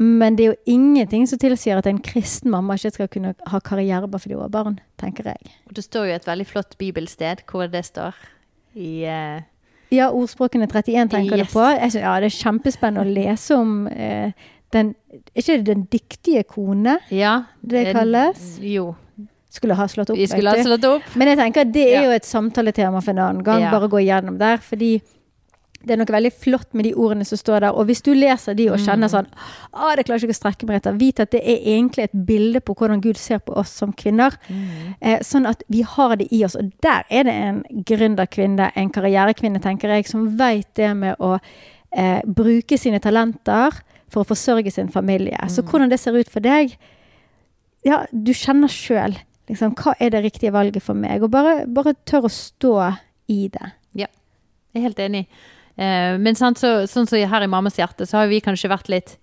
Men 0.00 0.36
det 0.36 0.44
er 0.44 0.52
jo 0.54 0.72
ingenting 0.72 1.26
som 1.28 1.40
tilsier 1.40 1.76
at 1.76 1.88
en 1.88 2.00
kristen 2.00 2.52
mamma 2.52 2.78
ikke 2.78 2.94
skal 2.94 3.08
kunne 3.12 3.34
ha 3.52 3.60
karriere 3.60 4.08
bare 4.08 4.22
fordi 4.22 4.36
hun 4.38 4.46
har 4.46 4.52
barn, 4.54 4.78
tenker 5.00 5.28
jeg. 5.28 5.52
Og 5.68 5.76
det 5.76 5.84
står 5.84 6.08
jo 6.08 6.14
et 6.16 6.28
veldig 6.28 6.46
flott 6.48 6.78
bibelsted 6.80 7.44
hvor 7.50 7.68
det 7.68 7.84
står 7.88 8.16
i 8.80 8.92
eh, 9.04 9.42
Ja, 9.90 10.10
ordspråkene 10.14 10.68
31 10.68 11.08
tenker 11.10 11.36
Yes. 11.38 11.48
du 11.48 11.52
på. 11.58 11.64
Jeg 11.80 11.90
synes, 11.90 12.02
ja, 12.04 12.14
det 12.20 12.28
er 12.30 12.36
kjempespennende 12.38 13.02
å 13.04 13.14
lese 13.14 13.56
om 13.58 13.86
eh, 13.88 14.32
den 14.72 14.94
Er 15.10 15.40
ikke 15.42 15.56
det 15.56 15.64
den 15.66 15.86
dyktige 15.90 16.44
kone 16.46 16.98
Ja. 17.10 17.44
det 17.66 17.88
en- 17.88 17.94
kalles? 17.96 18.58
Jo. 18.62 18.94
Skulle 19.50 19.74
ha 19.74 19.86
slått 19.86 20.10
opp. 20.10 20.16
Vi 20.16 20.26
skulle 20.28 20.48
ha 20.50 20.62
slått 20.62 20.84
opp. 20.84 21.02
Men 21.16 21.26
jeg 21.28 21.38
tenker 21.38 21.60
at 21.62 21.72
det 21.72 21.86
er 21.88 22.02
Ja. 22.02 22.04
jo 22.04 22.10
et 22.12 22.22
samtaletema 22.24 23.02
for 23.02 23.10
en 23.10 23.18
annen 23.18 23.42
gang. 23.42 23.60
Ja. 23.62 23.70
Bare 23.72 23.88
gå 23.88 23.98
igjennom 24.06 24.38
der. 24.38 24.58
Fordi 24.58 25.02
det 25.84 25.94
er 25.94 25.96
noe 26.02 26.12
veldig 26.12 26.30
flott 26.36 26.74
med 26.76 26.84
de 26.84 26.90
ordene 26.94 27.24
som 27.24 27.38
står 27.40 27.60
der. 27.64 27.72
Og 27.72 27.86
hvis 27.88 28.02
du 28.04 28.10
leser 28.12 28.54
de 28.54 28.66
og 28.68 28.78
kjenner 28.78 29.08
Mm. 29.08 29.14
sånn 29.14 29.26
Å, 29.72 29.96
det 29.96 30.04
klarer 30.04 30.20
ikke 30.20 30.34
å 30.34 30.38
strekke 30.40 30.66
meg 30.68 30.76
etter. 30.76 30.92
Vit 31.00 31.20
at 31.20 31.30
det 31.30 31.40
er 31.40 31.62
egentlig 31.78 32.04
et 32.04 32.26
bilde 32.26 32.60
på 32.60 32.74
hvordan 32.74 33.00
Gud 33.00 33.16
ser 33.16 33.38
på 33.38 33.56
oss 33.56 33.70
som 33.70 33.92
kvinner. 33.92 34.36
Mm. 34.50 34.94
Eh, 35.00 35.18
sånn 35.24 35.46
at 35.48 35.62
vi 35.68 35.80
har 35.82 36.16
det 36.16 36.28
i 36.32 36.44
oss. 36.44 36.54
Og 36.56 36.70
der 36.82 37.04
er 37.10 37.24
det 37.24 37.32
en 37.32 37.62
gründerkvinne, 37.84 38.72
en 38.76 38.90
karrierekvinne, 38.90 39.60
tenker 39.62 39.88
jeg, 39.88 40.06
som 40.06 40.28
veit 40.36 40.68
det 40.74 40.94
med 40.96 41.16
å 41.18 41.38
eh, 41.92 42.20
bruke 42.26 42.76
sine 42.78 43.00
talenter 43.00 43.72
for 44.10 44.22
å 44.22 44.28
forsørge 44.28 44.70
sin 44.72 44.88
familie. 44.92 45.38
Så 45.48 45.62
hvordan 45.62 45.88
det 45.90 45.98
ser 46.00 46.12
ut 46.12 46.28
for 46.28 46.40
deg 46.40 46.76
Ja, 47.84 48.02
du 48.12 48.32
kjenner 48.36 48.68
sjøl. 48.68 49.16
Liksom, 49.48 49.72
hva 49.74 49.94
er 49.98 50.10
det 50.10 50.20
riktige 50.22 50.52
valget 50.52 50.82
for 50.84 50.94
meg? 50.94 51.22
Og 51.24 51.30
bare, 51.32 51.64
bare 51.66 51.94
tør 52.04 52.28
å 52.28 52.30
stå 52.30 52.74
i 53.32 53.48
det. 53.48 53.72
Ja, 53.94 54.06
Jeg 54.74 54.82
er 54.82 54.86
helt 54.90 54.98
enig. 54.98 55.26
Eh, 55.80 56.16
men 56.20 56.36
sånn 56.36 56.58
som 56.58 57.08
her 57.08 57.46
i 57.46 57.50
Mammas 57.50 57.78
hjerte, 57.80 58.06
så 58.08 58.20
har 58.20 58.30
vi 58.30 58.42
kanskje 58.44 58.72
vært 58.72 58.90
litt 58.92 59.16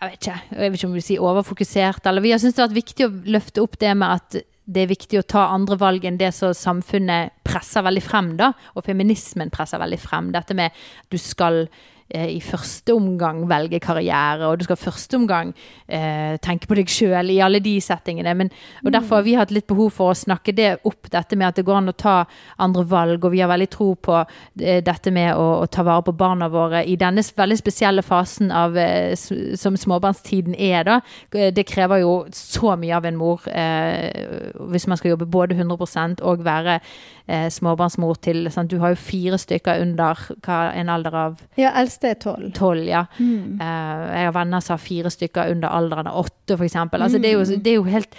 Jeg 0.00 0.10
vet 0.10 0.18
ikke, 0.18 0.40
jeg 0.50 0.58
vet 0.72 0.78
ikke 0.78 0.88
om 0.88 0.96
vi 0.96 1.00
vil 1.00 1.06
si 1.06 1.20
overfokusert, 1.22 2.08
eller 2.10 2.24
vi 2.24 2.34
har 2.34 2.40
syntes 2.42 2.58
det 2.58 2.64
har 2.64 2.72
vært 2.72 2.82
viktig 2.82 3.06
å 3.06 3.14
løfte 3.36 3.62
opp 3.62 3.78
det 3.80 3.94
med 3.96 4.18
at 4.18 4.42
det 4.64 4.82
er 4.82 4.90
viktig 4.90 5.20
å 5.20 5.26
ta 5.28 5.46
andre 5.52 5.76
valg 5.80 6.04
enn 6.08 6.18
det 6.20 6.30
som 6.36 6.52
samfunnet 6.56 7.32
presser 7.44 7.84
veldig 7.84 8.02
frem, 8.04 8.30
da. 8.40 8.50
Og 8.74 8.84
feminismen 8.86 9.52
presser 9.52 9.80
veldig 9.80 9.98
frem. 10.00 10.30
Dette 10.32 10.56
med 10.56 10.72
at 10.72 11.12
du 11.12 11.18
skal 11.20 11.66
i 12.12 12.40
første 12.44 12.94
omgang 12.94 13.42
velge 13.48 13.80
karriere, 13.80 14.46
og 14.46 14.58
du 14.58 14.64
skal 14.66 14.76
i 14.76 14.82
første 14.84 15.16
omgang 15.16 15.54
eh, 15.88 16.36
tenke 16.44 16.68
på 16.68 16.76
deg 16.76 16.90
sjøl 16.92 17.30
i 17.32 17.40
alle 17.42 17.62
de 17.64 17.72
settingene. 17.80 18.34
Men, 18.36 18.50
og 18.84 18.92
derfor 18.92 19.18
har 19.18 19.26
vi 19.26 19.36
hatt 19.38 19.54
litt 19.54 19.66
behov 19.70 19.90
for 19.96 20.12
å 20.12 20.18
snakke 20.18 20.52
det 20.54 20.68
opp, 20.84 21.08
dette 21.10 21.38
med 21.38 21.48
at 21.48 21.58
det 21.58 21.64
går 21.66 21.80
an 21.80 21.90
å 21.90 21.96
ta 21.96 22.16
andre 22.62 22.84
valg, 22.90 23.24
og 23.24 23.32
vi 23.32 23.40
har 23.40 23.50
veldig 23.50 23.70
tro 23.72 23.94
på 23.96 24.18
eh, 24.20 24.82
dette 24.84 25.10
med 25.14 25.32
å, 25.34 25.46
å 25.64 25.66
ta 25.66 25.82
vare 25.86 26.04
på 26.06 26.14
barna 26.18 26.50
våre 26.52 26.84
i 26.84 26.98
denne 27.00 27.24
veldig 27.24 27.58
spesielle 27.58 28.04
fasen 28.04 28.52
av, 28.52 28.76
eh, 28.76 29.14
som 29.16 29.76
småbarnstiden 29.80 30.54
er. 30.58 30.84
da. 30.84 31.00
Eh, 31.32 31.50
Det 31.56 31.66
krever 31.66 32.04
jo 32.04 32.14
så 32.36 32.76
mye 32.78 32.94
av 32.96 33.08
en 33.08 33.18
mor 33.18 33.48
eh, 33.48 34.54
hvis 34.70 34.86
man 34.86 35.00
skal 35.00 35.14
jobbe 35.14 35.30
både 35.30 35.56
100 35.56 36.20
og 36.22 36.44
være 36.44 36.78
eh, 37.26 37.48
småbarnsmor 37.50 38.20
til 38.22 38.50
sant? 38.52 38.70
Du 38.70 38.78
har 38.82 38.94
jo 38.94 39.00
fire 39.00 39.38
stykker 39.40 39.82
under 39.82 40.20
hva, 40.44 40.60
en 40.74 40.92
alder 40.92 41.14
av 41.14 41.40
Ja, 41.58 41.72
eldste 41.94 42.10
er 42.10 42.20
tolv. 42.20 42.52
tolv, 42.54 42.86
ja. 42.88 43.06
Mm. 43.18 43.60
Eh, 43.60 44.06
jeg 44.18 44.30
har 44.30 44.38
venner 44.38 44.60
som 44.64 44.76
har 44.76 44.86
fire 44.86 45.10
stykker 45.10 45.52
under 45.54 45.68
alderen 45.68 46.10
av 46.10 46.24
åtte, 46.26 46.58
eksempel. 46.64 47.02
Altså, 47.02 47.18
det, 47.18 47.30
er 47.30 47.38
jo, 47.38 47.60
det 47.60 47.70
er 47.70 47.78
jo 47.78 47.84
helt 47.84 48.16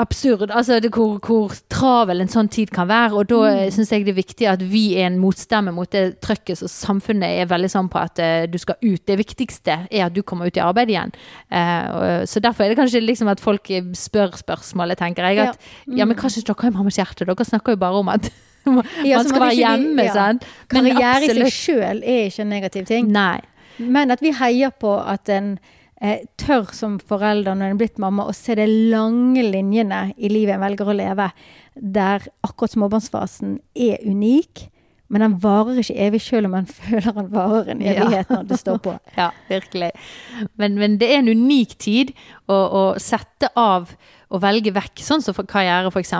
absurd. 0.00 0.50
Altså 0.50 0.80
det, 0.80 0.90
hvor, 0.94 1.18
hvor 1.22 1.52
travel 1.70 2.22
en 2.22 2.30
sånn 2.30 2.48
tid 2.48 2.70
kan 2.74 2.88
være. 2.88 3.12
Og 3.14 3.28
da 3.30 3.40
mm. 3.44 3.74
syns 3.74 3.92
jeg 3.92 4.06
det 4.06 4.14
er 4.14 4.18
viktig 4.18 4.48
at 4.50 4.64
vi 4.64 4.82
er 4.96 5.10
en 5.10 5.18
motstemme 5.20 5.74
mot 5.76 5.90
det 5.92 6.18
trøkket 6.24 6.60
som 6.62 6.72
samfunnet 6.72 7.42
er 7.42 7.50
veldig 7.50 7.70
sånn 7.72 7.90
på 7.92 8.00
at 8.00 8.22
uh, 8.22 8.48
du 8.48 8.58
skal 8.60 8.78
ut. 8.80 9.04
Det 9.04 9.18
viktigste 9.20 9.80
er 9.86 10.06
at 10.06 10.16
du 10.16 10.22
kommer 10.26 10.48
ut 10.48 10.58
i 10.58 10.64
arbeid 10.64 10.92
igjen. 10.94 11.14
Uh, 11.52 12.24
så 12.28 12.42
derfor 12.42 12.64
er 12.64 12.72
det 12.72 12.80
kanskje 12.80 13.04
liksom 13.04 13.30
at 13.30 13.44
folk 13.44 13.70
spør 13.98 14.34
spørsmålet, 14.40 15.00
tenker 15.00 15.28
jeg. 15.28 15.50
At, 15.50 15.60
ja. 15.60 15.92
Mm. 15.92 15.96
ja, 16.00 16.08
men 16.08 16.18
hva 16.18 16.32
syns 16.32 16.48
dere 16.48 16.72
om 16.72 16.80
mammas 16.80 17.00
hjerte? 17.00 17.28
Dere 17.28 17.50
snakker 17.52 17.76
jo 17.76 17.82
bare 17.84 18.02
om 18.02 18.12
at 18.14 18.32
man 18.76 19.06
ja, 19.06 19.22
skal 19.26 19.44
være 19.46 19.56
hjemme, 19.58 20.06
ja. 20.08 20.14
sant. 20.14 20.46
Karriere 20.70 21.26
i 21.26 21.34
seg 21.34 21.54
sjøl 21.54 22.02
er 22.02 22.28
ikke 22.28 22.44
en 22.44 22.52
negativ 22.52 22.86
ting. 22.90 23.10
Nei. 23.14 23.40
Men 23.78 24.10
at 24.14 24.22
vi 24.24 24.34
heier 24.34 24.72
på 24.74 24.96
at 24.98 25.30
en 25.32 25.54
eh, 26.02 26.24
tør 26.40 26.72
som 26.76 26.98
forelder 26.98 27.54
når 27.54 27.70
en 27.70 27.76
er 27.76 27.82
blitt 27.82 28.00
mamma, 28.02 28.26
å 28.26 28.36
se 28.36 28.56
de 28.58 28.66
lange 28.66 29.44
linjene 29.46 30.08
i 30.16 30.30
livet 30.32 30.56
en 30.56 30.64
velger 30.66 30.90
å 30.90 30.96
leve, 30.98 31.30
der 31.74 32.26
akkurat 32.46 32.74
småbarnsfasen 32.74 33.58
er 33.78 34.02
unik. 34.06 34.68
Men 35.08 35.24
den 35.24 35.38
varer 35.40 35.78
ikke 35.80 35.96
evig, 36.04 36.20
selv 36.20 36.50
om 36.50 36.56
man 36.58 36.68
føler 36.80 37.14
den 37.16 37.32
varer 37.32 37.72
en 37.72 37.82
evighet 37.82 38.30
når 38.32 38.44
det 38.50 38.60
står 38.60 38.82
på. 38.84 38.94
ja, 39.20 39.30
virkelig. 39.48 39.90
Men, 40.60 40.76
men, 40.80 40.98
det 41.00 41.10
er 41.12 41.22
en 41.22 41.32
unik 41.32 41.78
tid 41.80 42.12
å, 42.46 42.58
å 42.58 42.84
sette 43.00 43.52
av 43.56 43.94
å 44.28 44.40
velge 44.42 44.72
vekk, 44.76 45.00
sånn 45.00 45.22
som 45.24 45.36
for 45.36 45.48
karriere 45.48 45.88
f.eks. 45.88 46.12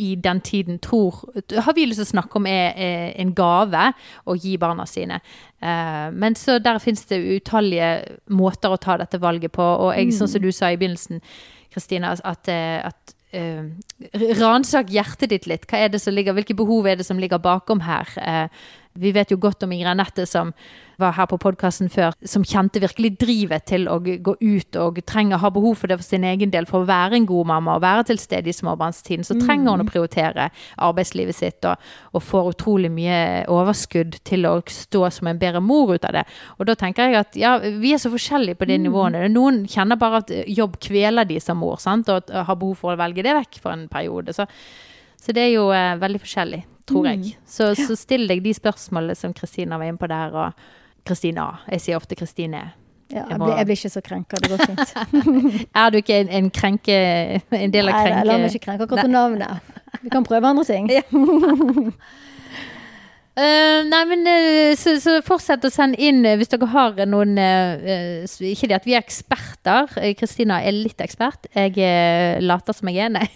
i 0.00 0.14
den 0.16 0.40
tiden 0.40 0.78
tror 0.80 1.18
Har 1.60 1.76
vi 1.76 1.84
lyst 1.88 2.00
til 2.00 2.08
å 2.08 2.12
snakke 2.14 2.40
om 2.40 2.48
er, 2.48 2.72
er 2.72 3.12
en 3.20 3.34
gave 3.36 3.90
å 4.24 4.36
gi 4.36 4.56
barna 4.60 4.86
sine. 4.88 5.20
Uh, 5.60 6.08
men 6.16 6.36
så 6.40 6.58
der 6.62 6.80
finnes 6.80 7.04
det 7.10 7.20
utallige 7.20 7.92
måter 8.32 8.72
å 8.72 8.80
ta 8.80 8.96
dette 9.00 9.20
valget 9.20 9.52
på. 9.52 9.64
Og 9.64 9.92
jeg, 9.92 10.14
sånn 10.16 10.30
som 10.32 10.42
du 10.42 10.48
sa 10.56 10.72
i 10.72 10.80
begynnelsen, 10.80 11.20
Kristina, 11.70 12.14
at, 12.16 12.48
at 12.48 13.14
uh, 13.36 13.68
Ransak 14.40 14.90
hjertet 14.90 15.34
ditt 15.34 15.50
litt. 15.50 15.68
Hva 15.68 15.84
er 15.84 15.92
det 15.92 16.00
som 16.02 16.16
ligger, 16.16 16.34
Hvilke 16.38 16.56
behov 16.56 16.88
er 16.88 16.96
det 16.98 17.06
som 17.06 17.20
ligger 17.20 17.42
bakom 17.44 17.84
her? 17.84 18.08
Uh, 18.16 18.46
vi 19.00 19.12
vet 19.14 19.30
jo 19.30 19.38
godt 19.38 19.62
om 19.62 19.72
Ingrid 19.72 19.92
Anette 19.92 20.24
som 20.26 20.50
var 21.00 21.14
her 21.16 21.28
på 21.30 21.38
podkasten 21.40 21.90
før, 21.92 22.14
som 22.28 22.44
kjente 22.46 22.82
virkelig 22.82 23.12
drivet 23.20 23.66
til 23.70 23.86
å 23.90 23.98
gå 24.00 24.34
ut 24.40 24.78
og 24.80 25.00
trenger, 25.08 25.40
har 25.42 25.52
behov 25.54 25.78
for 25.80 25.90
det 25.90 25.98
for 26.00 26.06
sin 26.06 26.26
egen 26.28 26.52
del 26.52 26.68
for 26.68 26.82
å 26.82 26.88
være 26.88 27.18
en 27.18 27.28
god 27.28 27.50
mamma 27.50 27.76
og 27.76 27.84
være 27.84 28.06
til 28.10 28.20
stede 28.22 28.52
i 28.52 28.56
småbarnstiden. 28.56 29.26
Så 29.26 29.38
trenger 29.40 29.72
hun 29.72 29.84
å 29.84 29.86
mm. 29.86 29.90
prioritere 29.90 30.48
arbeidslivet 30.88 31.36
sitt 31.36 31.68
og, 31.68 31.90
og 32.14 32.24
får 32.24 32.52
utrolig 32.54 32.92
mye 32.94 33.20
overskudd 33.50 34.20
til 34.28 34.48
å 34.48 34.56
stå 34.70 35.06
som 35.16 35.30
en 35.30 35.40
bedre 35.40 35.62
mor 35.64 35.94
ut 35.94 36.08
av 36.08 36.18
det. 36.20 36.26
Og 36.58 36.68
da 36.70 36.76
tenker 36.78 37.10
jeg 37.10 37.20
at 37.24 37.40
ja, 37.40 37.56
vi 37.60 37.94
er 37.94 38.02
så 38.02 38.12
forskjellige 38.12 38.60
på 38.60 38.68
de 38.70 38.78
mm. 38.78 38.88
nivåene. 38.88 39.24
Noen 39.32 39.64
kjenner 39.70 40.00
bare 40.00 40.24
at 40.24 40.34
jobb 40.46 40.78
kveler 40.82 41.28
de 41.28 41.40
som 41.42 41.60
mor, 41.60 41.80
sant? 41.82 42.08
og 42.10 42.30
har 42.30 42.58
behov 42.58 42.78
for 42.80 42.94
å 42.94 43.00
velge 43.00 43.24
det 43.26 43.36
vekk 43.36 43.62
for 43.62 43.74
en 43.74 43.88
periode. 43.90 44.34
Så, 44.36 44.46
så 45.20 45.34
det 45.36 45.48
er 45.48 45.54
jo 45.54 45.70
eh, 45.74 45.96
veldig 46.00 46.20
forskjellig 46.22 46.64
tror 46.90 47.08
jeg. 47.10 47.22
Mm. 47.22 47.46
Så, 47.46 47.70
så 47.78 47.96
still 47.98 48.26
deg 48.30 48.42
de 48.44 48.54
spørsmålene 48.56 49.16
som 49.18 49.34
Kristina 49.36 49.78
var 49.80 49.90
inne 49.90 50.00
på 50.00 50.10
der, 50.10 50.34
og 50.34 50.79
Kristina. 51.06 51.50
Jeg 51.70 51.84
sier 51.84 52.00
ofte 52.00 52.18
Kristine. 52.18 52.70
Ja, 53.10 53.24
jeg, 53.26 53.40
blir, 53.40 53.54
jeg 53.56 53.66
blir 53.66 53.78
ikke 53.78 53.90
så 53.90 54.02
krenka. 54.06 54.38
Det 54.38 54.50
går 54.52 54.64
fint. 54.70 54.94
er 55.82 55.90
du 55.90 55.98
ikke 55.98 56.20
en, 56.22 56.28
en, 56.38 56.50
krenke 56.54 56.96
En 57.50 57.72
del 57.74 57.90
av 57.90 57.96
krenke... 57.98 58.16
Nei, 58.20 58.26
la 58.28 58.38
meg 58.38 58.54
ikke 58.54 58.66
krenke 58.68 58.86
akkurat 58.86 59.08
på 59.08 59.10
navnet. 59.10 59.78
Vi 60.00 60.12
kan 60.12 60.26
prøve 60.26 60.52
andre 60.52 60.66
ting. 60.68 60.90
Uh, 63.30 63.86
nei, 63.92 64.00
men 64.10 64.26
uh, 64.26 64.72
så, 64.76 64.96
så, 65.00 65.12
fortsett 65.24 65.62
å 65.64 65.70
sende 65.72 66.00
inn 66.02 66.18
uh, 66.26 66.34
hvis 66.36 66.50
dere 66.50 66.66
har 66.72 66.98
noen 67.08 67.38
Ikke 67.38 68.68
det 68.68 68.74
at 68.80 68.88
vi 68.88 68.96
er 68.96 69.04
eksperter. 69.04 69.86
Kristina 70.18 70.58
er 70.66 70.74
litt 70.74 71.00
ekspert. 71.00 71.46
Jeg 71.54 72.42
later 72.42 72.76
som 72.76 72.90
jeg 72.90 73.06
er, 73.06 73.14
nei. 73.14 73.28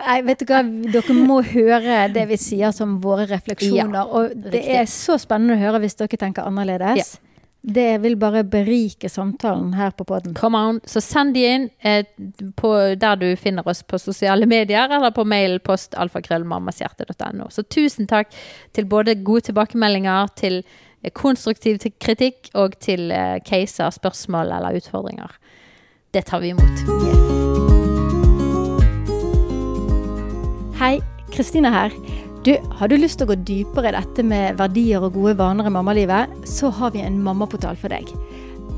Nei, 0.00 0.20
vet 0.26 0.42
du 0.42 0.50
hva, 0.50 0.60
dere 0.64 1.16
må 1.16 1.40
høre 1.44 2.04
det 2.14 2.26
vi 2.30 2.38
sier 2.40 2.72
som 2.76 2.98
våre 3.02 3.26
refleksjoner. 3.30 3.98
Ja, 4.00 4.04
og 4.06 4.32
det 4.34 4.54
riktig. 4.54 4.76
er 4.80 4.88
så 4.90 5.18
spennende 5.20 5.58
å 5.58 5.60
høre 5.60 5.82
hvis 5.84 5.98
dere 6.00 6.20
tenker 6.20 6.48
annerledes. 6.48 7.02
Ja. 7.02 7.26
Det 7.60 7.98
vil 8.00 8.16
bare 8.16 8.40
berike 8.48 9.08
samtalen 9.12 9.74
her 9.76 9.90
på 9.92 10.06
poden. 10.08 10.34
Come 10.34 10.58
on. 10.58 10.78
Så 10.88 11.02
send 11.04 11.34
de 11.36 11.42
inn 11.44 11.66
eh, 11.84 12.06
på 12.56 12.70
der 12.96 13.18
du 13.20 13.28
finner 13.36 13.68
oss 13.68 13.82
på 13.84 14.00
sosiale 14.00 14.48
medier, 14.48 14.88
eller 14.88 15.12
på 15.12 15.26
mail 15.28 15.58
post 15.60 15.92
alfakrøllmammashjerte.no. 16.00 17.50
Så 17.52 17.66
tusen 17.68 18.08
takk 18.08 18.32
til 18.72 18.88
både 18.88 19.18
gode 19.20 19.50
tilbakemeldinger, 19.50 20.32
til 20.40 20.62
eh, 20.62 21.12
konstruktiv 21.12 21.82
kritikk 22.00 22.48
og 22.54 22.78
til 22.80 23.12
eh, 23.12 23.36
caser, 23.44 23.92
spørsmål 23.92 24.56
eller 24.56 24.80
utfordringer. 24.80 25.36
Det 26.16 26.24
tar 26.32 26.40
vi 26.40 26.54
imot. 26.54 26.88
Yes. 27.04 27.29
Hei, 30.80 31.02
Kristina 31.28 31.68
her. 31.68 31.92
Du, 32.44 32.56
Har 32.72 32.88
du 32.88 32.94
lyst 32.96 33.18
til 33.20 33.26
å 33.26 33.34
gå 33.34 33.42
dypere 33.44 33.90
i 33.90 33.92
dette 33.98 34.22
med 34.24 34.56
verdier 34.56 35.02
og 35.04 35.12
gode 35.12 35.34
vaner 35.36 35.66
i 35.68 35.72
mammalivet, 35.74 36.32
så 36.48 36.70
har 36.72 36.94
vi 36.94 37.02
en 37.04 37.18
mammaportal 37.20 37.76
for 37.76 37.92
deg. 37.92 38.08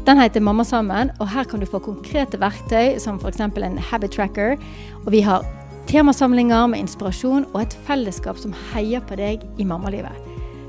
Den 0.03 0.19
heter 0.19 0.43
Mamma 0.43 0.65
sammen, 0.67 1.13
og 1.23 1.31
her 1.31 1.47
kan 1.47 1.63
du 1.63 1.67
få 1.71 1.79
konkrete 1.79 2.41
verktøy 2.43 2.99
som 2.99 3.21
f.eks. 3.23 3.39
en 3.39 3.79
habit 3.79 4.17
tracker. 4.19 4.59
Og 5.05 5.13
vi 5.15 5.23
har 5.23 5.47
temasamlinger 5.87 6.73
med 6.75 6.83
inspirasjon 6.83 7.47
og 7.53 7.61
et 7.63 7.79
fellesskap 7.87 8.43
som 8.43 8.59
heier 8.73 9.07
på 9.07 9.21
deg 9.23 9.47
i 9.63 9.69
mammalivet. 9.71 10.19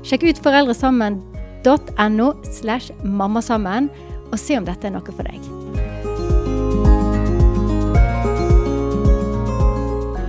Sjekk 0.06 0.28
ut 0.30 0.44
foreldresammen.no 0.46 2.30
slash 2.46 2.94
mammasammen, 3.02 3.90
og 4.30 4.38
se 4.38 4.54
om 4.54 4.70
dette 4.70 4.86
er 4.86 4.94
noe 4.94 5.18
for 5.18 5.26
deg. 5.26 5.93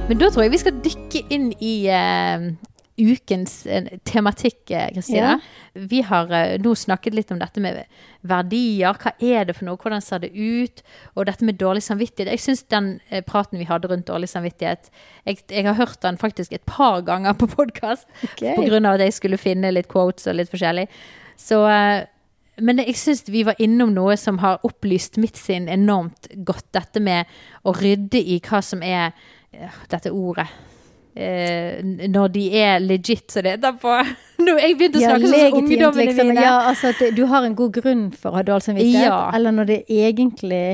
Men 0.05 0.19
da 0.21 0.27
tror 0.29 0.43
jeg 0.45 0.51
vi 0.53 0.57
skal 0.61 0.81
dykke 0.85 1.19
inn 1.33 1.45
i 1.65 1.73
uh, 1.89 2.43
ukens 3.01 3.63
uh, 3.65 3.87
tematikk, 4.05 4.59
Kristine. 4.67 4.91
Kristina. 4.93 5.31
Ja. 5.33 5.85
Vi 5.89 6.01
har 6.05 6.29
uh, 6.29 6.51
nå 6.61 6.75
snakket 6.77 7.17
litt 7.17 7.33
om 7.33 7.39
dette 7.41 7.63
med 7.63 7.79
verdier. 8.21 8.99
Hva 9.01 9.15
er 9.17 9.49
det 9.49 9.55
for 9.57 9.65
noe? 9.65 9.81
Hvordan 9.81 10.05
ser 10.05 10.21
det 10.21 10.29
ut? 10.37 10.83
Og 11.15 11.25
dette 11.25 11.47
med 11.49 11.57
dårlig 11.57 11.81
samvittighet. 11.87 12.29
Jeg 12.35 12.43
syns 12.43 12.61
den 12.69 12.91
praten 13.25 13.57
vi 13.57 13.65
hadde 13.65 13.89
rundt 13.89 14.05
dårlig 14.05 14.29
samvittighet 14.29 14.91
jeg, 15.25 15.41
jeg, 15.49 15.65
har 15.65 15.79
hørt 15.79 15.97
den 16.05 16.21
faktisk 16.21 16.53
et 16.53 16.65
par 16.69 17.01
ganger 17.07 17.33
på 17.33 17.49
podkast. 17.55 18.05
Okay. 18.29 18.53
Pga. 18.61 18.83
at 18.93 19.07
jeg 19.07 19.17
skulle 19.17 19.41
finne 19.41 19.73
litt 19.73 19.89
quotes 19.89 20.29
og 20.29 20.37
litt 20.37 20.53
forskjellig. 20.53 20.85
Så 21.41 21.65
men 22.61 22.79
jeg 22.79 22.95
syns 22.95 23.25
vi 23.27 23.41
var 23.43 23.57
innom 23.59 23.89
noe 23.95 24.15
som 24.19 24.37
har 24.39 24.61
opplyst 24.63 25.17
mitt 25.19 25.35
sinn 25.39 25.65
enormt 25.71 26.29
godt. 26.47 26.69
Dette 26.77 27.01
med 27.03 27.25
å 27.67 27.73
rydde 27.75 28.21
i 28.21 28.37
hva 28.45 28.61
som 28.63 28.85
er 28.85 29.11
dette 29.91 30.13
ordet. 30.13 30.47
Eh, 31.15 31.79
når 32.11 32.31
de 32.33 32.41
er 32.59 32.81
legit, 32.83 33.23
så 33.31 33.39
det 33.39 33.53
heter 33.53 33.77
på 33.79 33.91
Nå, 34.45 34.57
jeg 34.59 34.75
begynte 34.75 34.99
å 34.99 35.03
snakke 35.05 35.29
ja, 35.29 35.45
som 35.45 35.61
ungdommene 35.61 36.07
liksom, 36.09 36.27
mine. 36.27 36.43
Ja, 36.43 36.57
altså 36.71 36.91
at 36.91 37.15
du 37.15 37.21
har 37.31 37.47
en 37.47 37.55
god 37.55 37.77
grunn 37.77 38.09
for 38.11 38.33
å 38.33 38.41
ha 38.41 38.43
dårlig 38.43 38.65
samvittighet, 38.67 39.07
ja. 39.07 39.21
eller 39.37 39.55
når 39.55 39.69
det 39.71 39.77
egentlig 39.87 40.65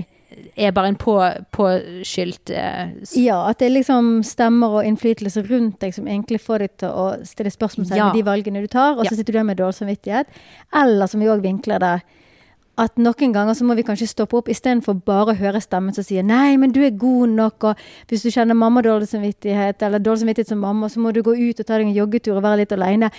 er 0.55 0.73
bare 0.73 0.89
en 0.93 0.97
på, 0.97 1.13
påskyldt 1.53 2.53
uh, 2.55 2.93
Ja, 3.19 3.37
at 3.51 3.59
det 3.61 3.69
liksom 3.73 4.23
stemmer 4.25 4.79
og 4.79 4.87
innflytelse 4.87 5.43
rundt 5.45 5.81
deg 5.83 5.93
som 5.93 6.07
egentlig 6.09 6.39
får 6.41 6.65
deg 6.65 6.73
til 6.85 6.95
å 7.03 7.05
stille 7.27 7.51
spørsmål 7.53 7.93
ja. 7.99 8.09
de 8.15 8.23
valgene 8.25 8.63
du 8.63 8.71
tar, 8.71 8.97
og 8.97 9.05
så 9.05 9.17
sitter 9.17 9.35
du 9.35 9.39
der 9.41 9.47
med 9.51 9.61
dårlig 9.61 9.77
samvittighet. 9.77 10.41
Eller 10.81 11.11
som 11.11 11.21
vi 11.21 11.29
òg 11.29 11.43
vinkler 11.45 11.83
det, 11.83 11.95
at 12.79 12.97
noen 12.97 13.33
ganger 13.35 13.55
så 13.57 13.65
må 13.67 13.75
vi 13.75 13.83
kanskje 13.85 14.07
stoppe 14.07 14.37
opp 14.39 14.49
istedenfor 14.51 15.01
bare 15.05 15.33
å 15.33 15.37
høre 15.37 15.59
stemmen 15.61 15.93
som 15.93 16.05
sier 16.07 16.23
'nei, 16.23 16.55
men 16.57 16.71
du 16.71 16.79
er 16.85 16.95
god 16.95 17.29
nok', 17.29 17.63
og 17.63 17.75
hvis 18.07 18.23
du 18.23 18.31
kjenner 18.31 18.55
mamma 18.55 18.81
dårlig 18.81 19.09
samvittighet, 19.11 19.83
eller 19.83 19.99
dårlig 19.99 20.23
samvittighet 20.23 20.47
som 20.47 20.57
mamma, 20.57 20.87
så 20.89 20.99
må 20.99 21.11
du 21.11 21.21
gå 21.21 21.35
ut 21.35 21.59
og 21.59 21.65
ta 21.65 21.77
deg 21.77 21.87
en 21.87 21.93
joggetur 21.93 22.37
og 22.37 22.43
være 22.43 22.63
litt 22.63 22.71
aleine. 22.71 23.11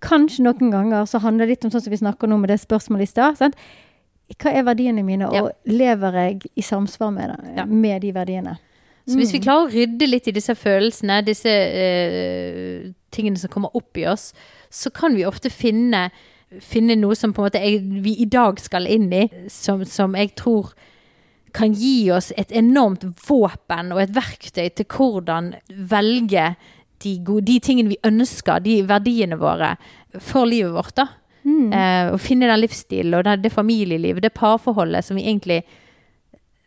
Kanskje 0.00 0.44
noen 0.44 0.70
ganger 0.70 1.04
så 1.04 1.18
handler 1.18 1.46
det 1.46 1.56
litt 1.56 1.64
om 1.64 1.70
sånn 1.70 1.82
som 1.82 1.90
vi 1.90 2.00
snakker 2.00 2.28
nå 2.28 2.38
med 2.38 2.50
det 2.50 2.60
spørsmålet 2.60 3.02
i 3.02 3.10
stad. 3.10 3.36
Hva 4.38 4.52
er 4.54 4.62
verdiene 4.62 5.02
mine, 5.02 5.28
og 5.28 5.34
ja. 5.34 5.50
lever 5.66 6.12
jeg 6.12 6.40
i 6.54 6.62
samsvar 6.62 7.10
med, 7.10 7.34
det, 7.34 7.56
ja. 7.56 7.64
med 7.66 8.02
de 8.02 8.14
verdiene? 8.14 8.58
Så 9.08 9.16
hvis 9.16 9.32
vi 9.32 9.40
mm. 9.40 9.42
klarer 9.42 9.66
å 9.66 9.72
rydde 9.72 10.06
litt 10.06 10.28
i 10.28 10.34
disse 10.36 10.54
følelsene, 10.54 11.22
disse 11.26 11.50
uh, 11.50 12.90
tingene 13.10 13.40
som 13.40 13.50
kommer 13.50 13.74
opp 13.74 13.98
i 13.98 14.06
oss, 14.06 14.30
så 14.70 14.92
kan 14.94 15.16
vi 15.18 15.26
ofte 15.26 15.50
finne 15.50 16.10
finne 16.58 16.96
noe 16.98 17.14
som 17.14 17.32
på 17.34 17.42
en 17.42 17.48
måte 17.48 17.62
jeg, 17.62 17.82
vi 18.02 18.16
i 18.22 18.28
dag 18.30 18.58
skal 18.60 18.88
inn 18.90 19.10
i, 19.14 19.26
som, 19.52 19.84
som, 19.86 20.16
jeg 20.18 20.34
tror 20.38 20.72
kan 21.54 21.72
gi 21.74 22.10
oss 22.14 22.30
et 22.38 22.52
enormt 22.54 23.04
våpen 23.26 23.90
og 23.94 24.02
et 24.02 24.12
verktøy 24.14 24.68
til 24.68 24.86
hvordan 24.86 25.54
velge 25.90 26.52
de, 27.02 27.14
gode, 27.24 27.46
de 27.48 27.58
tingene 27.62 27.94
vi 27.94 28.00
ønsker, 28.06 28.62
de 28.62 28.80
verdiene 28.86 29.38
våre, 29.40 29.74
for 30.18 30.46
livet 30.46 30.74
vårt. 30.74 30.94
da. 30.98 31.06
Mm. 31.42 31.72
Eh, 31.72 32.10
å 32.12 32.18
finne 32.20 32.50
den 32.50 32.60
livsstilen 32.60 33.16
og 33.16 33.24
det, 33.24 33.38
det 33.46 33.54
familielivet, 33.54 34.22
det 34.22 34.34
parforholdet 34.36 35.06
som 35.06 35.16
vi 35.16 35.24
egentlig 35.24 35.62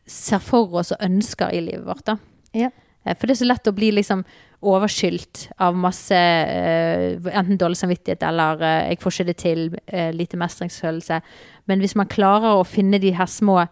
ser 0.09 0.41
for 0.43 0.79
oss 0.81 0.91
og 0.95 1.03
ønsker 1.05 1.53
i 1.53 1.61
livet 1.63 1.85
vårt. 1.87 2.05
da. 2.09 2.17
Ja. 2.57 2.71
Eh, 3.05 3.15
for 3.15 3.27
det 3.27 3.37
er 3.37 3.43
så 3.43 3.51
lett 3.51 3.69
å 3.69 3.75
bli 3.75 3.91
liksom 3.93 4.25
overskylt 4.63 5.48
av 5.62 5.77
masse 5.77 6.15
uh, 6.15 7.29
enten 7.34 7.60
dårlig 7.60 7.79
samvittighet 7.79 8.24
eller 8.24 8.62
uh, 8.62 8.89
'jeg 8.89 9.01
får 9.01 9.12
ikke 9.12 9.27
det 9.29 9.38
til', 9.38 9.70
uh, 9.93 10.12
lite 10.15 10.38
mestringsfølelse. 10.38 11.22
Men 11.67 11.79
hvis 11.79 11.96
man 11.96 12.08
klarer 12.08 12.55
å 12.55 12.67
finne 12.67 13.00
de 13.00 13.13
her 13.13 13.25
små 13.25 13.63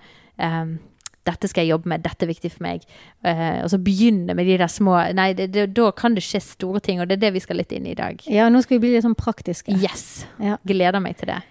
dette 1.27 1.49
skal 1.49 1.65
jeg 1.65 1.75
jobbe 1.75 1.89
med, 1.91 2.01
dette 2.01 2.25
er 2.25 2.31
viktig 2.31 2.51
for 2.55 2.65
meg. 2.65 2.85
Uh, 3.25 3.61
og 3.61 3.69
så 3.73 3.79
begynne 3.81 4.33
med 4.33 4.47
de 4.49 4.57
der 4.57 4.71
små 4.71 4.97
Nei, 5.13 5.31
det, 5.37 5.51
det, 5.53 5.67
da 5.77 5.91
kan 5.93 6.15
det 6.17 6.23
skje 6.25 6.41
store 6.41 6.81
ting, 6.81 7.01
og 7.01 7.09
det 7.09 7.19
er 7.19 7.27
det 7.27 7.33
vi 7.37 7.43
skal 7.43 7.61
litt 7.61 7.73
inn 7.75 7.85
i 7.85 7.93
i 7.93 7.97
dag. 7.97 8.23
Ja, 8.31 8.49
nå 8.49 8.61
skal 8.63 8.79
vi 8.79 8.87
bli 8.87 8.95
litt 8.95 9.05
sånn 9.05 9.17
praktiske. 9.17 9.75
Yes! 9.75 10.23
Ja. 10.41 10.57
Gleder 10.67 11.03
meg 11.03 11.19
til 11.21 11.33
det. 11.33 11.41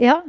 ja. 0.00 0.22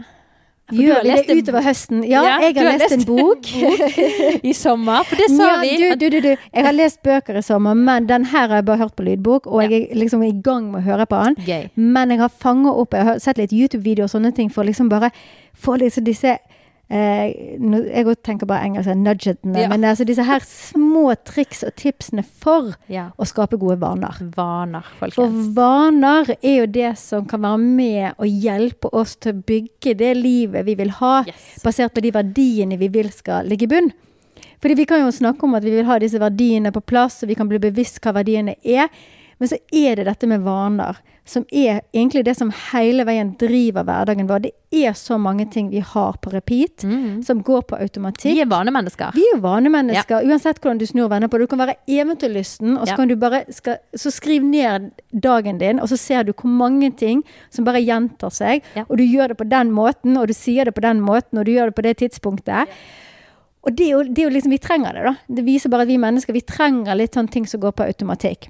Gjør 0.78 1.04
vi 1.04 1.16
det 1.28 1.38
utover 1.44 1.64
høsten? 1.66 2.04
Ja, 2.10 2.24
Ja, 2.24 2.38
jeg 2.42 2.56
har 2.58 2.70
har 2.70 2.78
lest 2.80 2.92
en 2.92 3.00
lest 3.00 3.08
bok. 3.08 3.50
I 4.52 4.54
sommer, 4.58 5.04
for 5.10 5.16
det 5.22 5.30
sa 5.34 5.50
Ja, 5.50 5.60
vi. 5.62 5.74
du, 5.96 6.10
du, 6.10 6.20
du. 6.22 6.30
Jeg 6.34 6.66
har 6.66 6.74
lest 6.76 7.02
bøker 7.06 7.38
i 7.38 7.44
sommer, 7.46 7.74
men 7.78 8.08
den 8.10 8.26
her 8.26 8.48
har 8.48 8.56
jeg 8.62 8.66
bare 8.66 8.78
hørt 8.84 8.96
på 8.96 9.04
lydbok, 9.08 9.48
og 9.48 9.64
jeg 9.64 9.88
er 9.92 9.96
liksom 10.04 10.24
i 10.24 10.32
gang 10.44 10.72
med 10.72 10.82
å 10.82 10.88
høre 10.92 11.06
på 11.10 11.20
den. 11.26 11.36
Gøy. 11.48 11.70
Men 11.76 12.10
jeg 12.16 12.20
har 12.24 12.30
fanget 12.44 12.74
opp, 12.84 12.94
jeg 12.98 13.04
har 13.12 13.20
sett 13.24 13.38
litt 13.42 13.54
YouTube-videoer 13.54 14.10
og 14.10 14.14
sånne 14.16 14.34
ting, 14.36 14.50
for 14.52 14.64
liksom 14.68 14.90
bare 14.90 15.12
få 15.54 15.76
liksom 15.82 16.04
disse 16.08 16.38
eh, 16.90 17.58
Jeg 17.58 18.18
tenker 18.24 18.46
bare 18.46 18.66
engelsk, 18.68 18.90
nudgetene, 18.96 19.58
Ja. 19.62 19.68
men 19.70 19.82
altså 19.84 20.06
disse 20.06 20.24
her 20.24 20.40
små 20.40 21.16
triks 21.26 21.64
og 21.64 21.76
tipsene 21.76 22.24
for 22.26 22.76
Ja. 22.88 23.12
å 23.18 23.26
skape 23.26 23.58
gode 23.58 23.80
vaner. 23.80 24.14
Vaner, 24.36 24.84
For 25.14 25.28
vaner 25.28 26.36
er 26.44 26.56
jo 26.60 26.66
det 26.68 26.98
som 26.98 27.26
kan 27.26 27.42
være 27.42 27.60
med 27.60 28.14
og 28.20 28.28
hjelpe 28.28 28.90
oss 28.94 29.16
til 29.16 29.34
å 29.34 29.44
bygge 29.44 29.98
det 29.98 30.18
livet 30.18 30.66
vi 30.66 30.76
vil 30.76 30.90
ha, 30.90 31.24
Yes. 31.28 31.60
basert 31.64 31.94
på 31.94 32.02
de 32.02 32.12
verdiene 32.12 32.78
vi 32.78 32.88
vil 32.90 33.10
skal 33.12 33.46
ligge 33.46 33.64
i 33.64 33.68
bunn. 33.68 33.92
Fordi 34.62 34.76
vi 34.76 34.86
kan 34.86 35.00
jo 35.02 35.08
snakke 35.12 35.44
om 35.44 35.56
at 35.56 35.64
vi 35.64 35.72
vil 35.72 35.86
ha 35.86 35.98
disse 36.00 36.20
verdiene 36.20 36.72
på 36.72 36.86
plass, 36.86 37.22
og 37.24 37.28
vi 37.30 37.36
kan 37.36 37.50
bli 37.50 37.60
bevisst 37.60 38.00
hva 38.02 38.14
verdiene 38.14 38.56
er. 38.64 38.88
Men 39.40 39.50
så 39.50 39.58
er 39.74 39.96
det 39.96 40.06
dette 40.06 40.26
med 40.28 40.42
vaner, 40.42 40.96
som 41.26 41.46
er 41.56 41.82
egentlig 41.96 42.26
det 42.26 42.36
som 42.36 42.50
hele 42.74 43.06
veien 43.08 43.30
driver 43.40 43.86
hverdagen 43.88 44.28
vår. 44.28 44.42
Det 44.44 44.52
er 44.84 44.92
så 44.98 45.16
mange 45.18 45.46
ting 45.50 45.70
vi 45.72 45.80
har 45.80 46.18
på 46.22 46.34
repeat, 46.34 46.84
Mm. 46.84 47.24
som 47.24 47.42
går 47.42 47.62
på 47.70 47.80
automatikk. 47.80 48.34
Vi 48.36 48.42
er 48.42 48.46
vanemennesker. 48.46 49.14
Vi 49.14 49.24
er 49.34 49.40
vanemennesker, 49.40 50.20
vanemennesker, 50.20 50.28
uansett 50.28 50.60
hvordan 50.60 50.78
du 50.80 50.86
snur 50.86 51.08
venner 51.08 51.28
vender 51.28 51.30
på 51.30 51.40
det. 51.40 51.48
Du 51.48 51.48
kan 51.56 51.60
være 51.60 51.76
eventyrlysten, 51.88 52.78
og 52.78 52.88
så 52.88 52.92
Ja. 52.92 52.96
kan 52.98 53.08
du 53.08 53.16
bare 53.16 53.46
skal, 53.54 53.78
Så 53.96 54.12
skriv 54.12 54.44
ned 54.44 54.92
dagen 55.18 55.58
din, 55.60 55.80
og 55.80 55.88
så 55.88 55.98
ser 55.98 56.24
du 56.24 56.34
hvor 56.34 56.50
mange 56.50 56.92
ting 56.98 57.24
som 57.50 57.64
bare 57.64 57.80
gjentar 57.86 58.30
seg. 58.32 58.62
Ja. 58.76 58.84
Og 58.90 58.98
du 58.98 59.04
gjør 59.04 59.30
det 59.30 59.38
på 59.38 59.48
den 59.50 59.72
måten, 59.72 60.18
og 60.18 60.28
du 60.28 60.34
sier 60.34 60.66
det 60.66 60.76
på 60.76 60.82
den 60.82 61.00
måten, 61.00 61.40
og 61.40 61.46
du 61.46 61.52
gjør 61.52 61.68
det 61.72 61.76
på 61.76 61.84
det 61.84 61.98
tidspunktet. 61.98 62.68
Og 63.66 63.76
det 63.78 63.88
er, 63.88 63.92
jo, 63.92 64.04
det 64.04 64.20
er 64.20 64.30
jo 64.30 64.36
liksom 64.36 64.52
Vi 64.52 64.58
trenger 64.58 64.94
det, 64.94 65.04
da. 65.06 65.16
Det 65.34 65.46
viser 65.46 65.70
bare 65.70 65.84
at 65.84 65.88
vi 65.88 65.98
mennesker 65.98 66.34
vi 66.34 66.42
trenger 66.42 66.96
litt 66.98 67.14
sånn 67.14 67.30
ting 67.32 67.46
som 67.46 67.62
går 67.62 67.72
på 67.72 67.86
automatikk. 67.88 68.50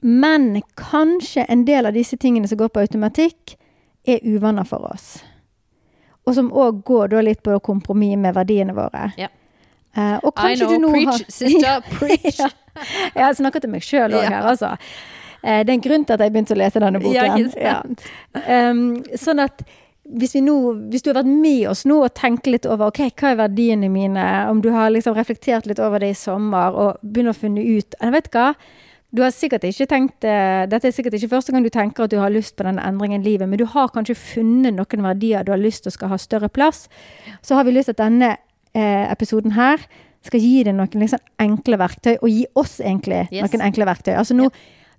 Men 0.00 0.62
kanskje 0.78 1.44
en 1.48 1.64
del 1.66 1.86
av 1.86 1.96
disse 1.96 2.16
tingene 2.16 2.48
som 2.48 2.58
går 2.60 2.70
på 2.74 2.84
automatikk, 2.84 3.56
er 4.08 4.22
uvaner 4.24 4.64
for 4.64 4.86
oss. 4.88 5.18
Og 6.28 6.36
som 6.36 6.52
òg 6.52 6.82
går 6.86 7.10
da 7.12 7.22
litt 7.24 7.42
på 7.44 7.56
kompromiss 7.64 8.16
med 8.20 8.36
verdiene 8.36 8.76
våre. 8.76 9.10
Yeah. 9.18 9.34
Uh, 9.96 10.16
og 10.22 10.30
I 10.30 10.40
kanskje 10.40 10.66
know, 10.68 10.74
du 10.74 10.84
nå 10.86 10.92
preach, 10.92 11.08
har 11.10 11.24
sister, 11.32 11.84
preach. 11.98 12.38
ja. 12.38 12.48
Jeg 13.14 13.24
har 13.24 13.34
snakket 13.34 13.64
til 13.64 13.72
meg 13.72 13.82
sjøl 13.82 14.12
òg 14.12 14.22
yeah. 14.22 14.34
her, 14.36 14.48
altså. 14.52 14.74
Uh, 15.42 15.60
det 15.64 15.72
er 15.72 15.74
en 15.74 15.84
grunn 15.84 16.06
til 16.06 16.16
at 16.16 16.24
jeg 16.24 16.34
begynte 16.34 16.54
å 16.54 16.60
lese 16.60 16.82
denne 16.84 17.02
boken. 17.02 17.50
Ja, 17.58 17.80
ikke? 17.82 18.08
Um, 18.46 18.82
sånn 19.18 19.42
at 19.42 19.64
hvis, 20.08 20.34
vi 20.36 20.42
nå, 20.44 20.56
hvis 20.92 21.04
du 21.04 21.10
har 21.10 21.18
vært 21.20 21.30
med 21.30 21.64
oss 21.68 21.84
nå 21.88 21.98
og 22.06 22.14
tenkt 22.16 22.48
litt 22.48 22.68
over 22.68 22.92
ok, 22.92 23.02
hva 23.18 23.32
er 23.32 23.40
verdiene 23.42 23.90
mine, 23.92 24.24
om 24.48 24.62
du 24.64 24.70
har 24.72 24.92
liksom 24.94 25.16
reflektert 25.18 25.68
litt 25.68 25.82
over 25.82 26.00
det 26.00 26.12
i 26.14 26.18
sommer 26.18 26.76
og 26.76 27.02
begynner 27.02 27.36
å 27.36 27.38
finne 27.38 27.64
ut 27.64 27.98
Jeg 27.98 28.14
vet 28.14 28.30
hva, 28.32 28.52
du 29.14 29.22
har 29.24 29.30
sikkert 29.32 29.64
ikke 29.64 29.86
tenkt 29.88 30.24
eh, 30.28 30.66
Dette 30.68 30.90
er 30.90 30.92
sikkert 30.92 31.14
ikke 31.16 31.30
første 31.32 31.52
gang 31.54 31.64
du 31.64 31.70
tenker 31.72 32.04
at 32.04 32.12
du 32.12 32.18
har 32.20 32.28
lyst 32.32 32.56
på 32.58 32.66
denne 32.66 32.82
endringen 32.84 33.22
i 33.24 33.30
livet, 33.30 33.48
men 33.48 33.56
du 33.60 33.64
har 33.72 33.88
kanskje 33.94 34.14
funnet 34.20 34.76
noen 34.76 35.06
verdier 35.06 35.46
du 35.46 35.52
har 35.54 35.60
lyst 35.62 35.86
til 35.86 35.92
å 35.92 35.96
skal 35.96 36.12
ha 36.12 36.18
større 36.20 36.50
plass. 36.52 36.88
Så 37.40 37.56
har 37.56 37.64
vi 37.64 37.72
lyst 37.72 37.88
til 37.88 37.96
at 37.96 38.02
denne 38.04 38.34
eh, 38.76 39.06
episoden 39.08 39.56
her 39.56 39.80
skal 40.26 40.42
gi 40.42 40.58
deg 40.66 40.74
noen 40.76 41.00
liksom 41.00 41.22
enkle 41.40 41.78
verktøy, 41.80 42.16
og 42.20 42.28
gi 42.28 42.42
oss 42.58 42.80
egentlig 42.84 43.22
Yes. 43.32 43.46
noen 43.48 43.64
enkle 43.70 43.86
verktøy. 43.88 44.12
Altså 44.18 44.34
nå, 44.36 44.48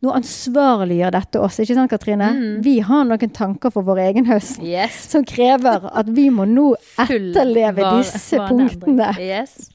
nå 0.02 0.14
ansvarliggjør 0.16 1.12
dette 1.14 1.42
oss, 1.44 1.60
ikke 1.62 1.76
sant 1.78 1.92
Katrine? 1.92 2.32
Mm. 2.34 2.54
Vi 2.66 2.78
har 2.88 3.04
noen 3.06 3.34
tanker 3.36 3.70
for 3.76 3.84
vår 3.86 4.00
egen 4.08 4.26
høst 4.32 4.64
Yes. 4.64 5.04
som 5.12 5.26
krever 5.28 5.86
at 5.92 6.10
vi 6.16 6.30
må 6.34 6.48
nå 6.50 6.72
etterleve 6.98 7.92
disse 8.00 8.40
punktene. 8.48 9.12
Yes. 9.22 9.70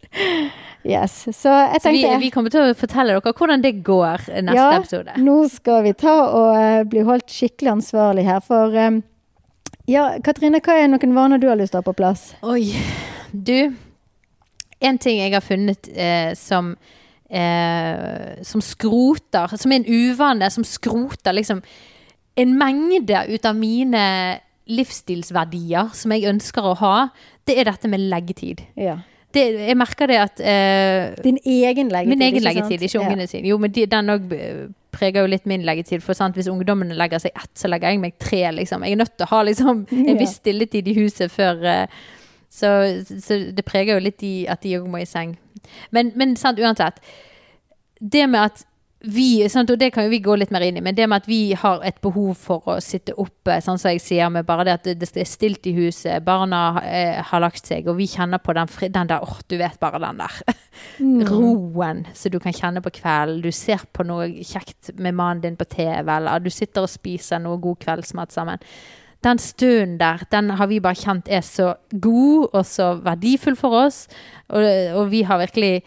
Yes. 0.85 1.15
Så 1.33 1.49
jeg 1.49 1.81
Så 1.81 1.91
vi, 1.95 2.05
vi 2.21 2.31
kommer 2.31 2.53
til 2.53 2.61
å 2.61 2.75
fortelle 2.77 3.15
dere 3.17 3.33
hvordan 3.33 3.63
det 3.65 3.73
går 3.87 4.27
neste 4.45 4.59
ja, 4.59 4.67
episode. 4.77 5.15
nå 5.17 5.37
skal 5.49 5.81
vi 5.87 5.95
ta 5.97 6.17
og 6.27 6.51
eh, 6.61 6.83
bli 6.89 7.05
holdt 7.09 7.33
skikkelig 7.33 7.73
ansvarlig 7.79 8.27
her. 8.29 8.43
For 8.45 8.77
eh, 8.77 8.99
ja, 9.89 10.11
Katrine, 10.25 10.61
hva 10.65 10.77
er 10.83 10.93
noen 10.93 11.17
vaner 11.17 11.41
du 11.41 11.49
har 11.49 11.57
lyst 11.61 11.73
til 11.73 11.81
å 11.81 11.85
ha 11.85 11.89
på 11.89 11.97
plass? 11.97 12.27
Oi. 12.45 12.75
Du, 13.33 13.73
en 14.85 15.01
ting 15.01 15.23
jeg 15.23 15.33
har 15.33 15.43
funnet 15.45 15.89
eh, 15.91 16.37
som 16.39 16.75
eh, 17.33 18.45
Som 18.45 18.63
skroter, 18.63 19.57
som 19.57 19.73
er 19.73 19.81
en 19.81 19.89
uvane, 19.89 20.51
som 20.53 20.69
skroter 20.69 21.33
liksom 21.41 21.65
en 22.37 22.55
mengde 22.59 23.21
ut 23.31 23.45
av 23.47 23.55
mine 23.55 24.05
livsstilsverdier 24.67 25.93
som 25.95 26.11
jeg 26.11 26.27
ønsker 26.27 26.67
å 26.67 26.73
ha, 26.81 26.95
det 27.47 27.55
er 27.61 27.69
dette 27.69 27.87
med 27.91 28.03
leggetid. 28.11 28.65
Ja. 28.75 28.97
Det, 29.35 29.43
jeg 29.69 29.77
merker 29.77 30.07
det 30.11 30.17
at 30.23 30.41
eh, 30.41 31.15
Din 31.25 31.39
egen 31.43 31.89
leggetid. 31.91 32.11
Min 32.15 32.23
egen 32.23 32.39
ikke 32.39 32.47
leggetid, 32.49 32.83
ikke 32.87 33.01
ungene 33.03 33.27
sine. 33.31 33.49
Jo, 33.51 33.59
men 33.59 33.73
de, 33.75 33.87
den 33.91 34.13
òg 34.15 34.29
preger 34.95 35.25
jo 35.25 35.31
litt 35.33 35.47
min 35.51 35.65
leggetid. 35.67 36.03
For 36.07 36.15
sant, 36.15 36.37
hvis 36.39 36.47
ungdommene 36.53 36.95
legger 36.95 37.19
seg 37.25 37.35
ett, 37.35 37.51
så 37.59 37.67
legger 37.71 37.91
jeg 37.91 38.03
meg 38.05 38.15
tre, 38.23 38.45
liksom. 38.55 38.85
Jeg 38.87 38.95
er 38.95 39.01
nødt 39.03 39.17
til 39.19 39.27
å 39.27 39.31
ha 39.33 39.41
liksom 39.49 39.87
en 39.91 40.13
Ja. 40.13 40.19
viss 40.21 40.37
stilletid 40.39 40.87
i 40.93 40.95
huset 41.01 41.33
før 41.35 41.65
eh, 41.67 41.87
så, 42.55 42.69
så 43.03 43.41
det 43.51 43.65
preger 43.67 43.97
jo 43.99 44.05
litt 44.05 44.21
de, 44.23 44.47
at 44.49 44.63
de 44.63 44.77
òg 44.79 44.87
må 44.87 45.01
i 45.03 45.09
seng. 45.11 45.35
Men, 45.91 46.13
men 46.15 46.37
sant, 46.39 46.61
uansett. 46.63 47.01
Det 47.99 48.29
med 48.31 48.41
at 48.53 48.63
vi, 49.05 49.45
sant, 49.53 49.71
og 49.71 49.81
det 49.81 49.91
kan 49.95 50.07
jo 50.07 50.13
vi 50.13 50.23
gå 50.25 50.37
litt 50.39 50.53
mer 50.55 50.65
inn 50.65 50.79
i, 50.81 50.85
men 50.85 50.97
det 50.97 51.09
med 51.11 51.25
at 51.25 51.29
vi 51.29 51.41
har 51.59 51.83
et 51.85 52.01
behov 52.05 52.35
for 52.41 52.65
å 52.73 52.79
sitte 52.85 53.17
oppe, 53.21 53.59
sånn 53.65 53.81
som 53.81 53.93
jeg 53.93 54.03
sier, 54.03 54.33
med 54.33 54.47
bare 54.49 54.65
det 54.69 54.77
at 54.79 54.91
det, 55.01 55.11
er 55.21 55.29
stilt 55.29 55.67
i 55.69 55.75
huset, 55.77 56.25
barna 56.25 56.81
eh, 56.85 57.21
har 57.21 57.45
lagt 57.45 57.69
seg, 57.69 57.89
og 57.91 57.99
vi 58.01 58.09
kjenner 58.11 58.41
på 58.41 58.57
den, 58.57 58.71
fri, 58.71 58.89
den 58.93 59.11
der, 59.11 59.25
åh, 59.25 59.43
du 59.49 59.59
vet 59.61 59.81
bare 59.83 60.03
den 60.03 60.25
der 60.25 60.43
Mm. 60.99 61.23
roen 61.31 62.05
som 62.15 62.33
du 62.33 62.41
kan 62.41 62.55
kjenne 62.55 62.83
på 62.85 62.93
kvelden. 62.99 63.43
Du 63.45 63.53
ser 63.55 63.85
på 63.93 64.07
noe 64.07 64.29
kjekt 64.45 64.93
med 64.99 65.17
mannen 65.17 65.43
din 65.45 65.59
på 65.59 65.67
TV, 65.71 66.11
eller 66.17 66.43
du 66.43 66.51
sitter 66.53 66.87
og 66.87 66.93
spiser 66.93 67.43
noe 67.43 67.61
god 67.63 67.81
kveldsmat 67.85 68.35
sammen. 68.35 68.63
Den 69.25 69.41
stunden 69.41 69.97
der, 69.99 70.27
den 70.31 70.51
har 70.59 70.69
vi 70.69 70.83
bare 70.85 71.01
kjent 71.01 71.31
er 71.33 71.45
så 71.47 71.75
god 71.89 72.51
og 72.53 72.65
så 72.69 72.91
verdifull 73.05 73.57
for 73.57 73.87
oss. 73.87 74.05
Og, 74.51 74.67
og 74.99 75.09
vi 75.13 75.23
har 75.25 75.41
virkelig 75.41 75.79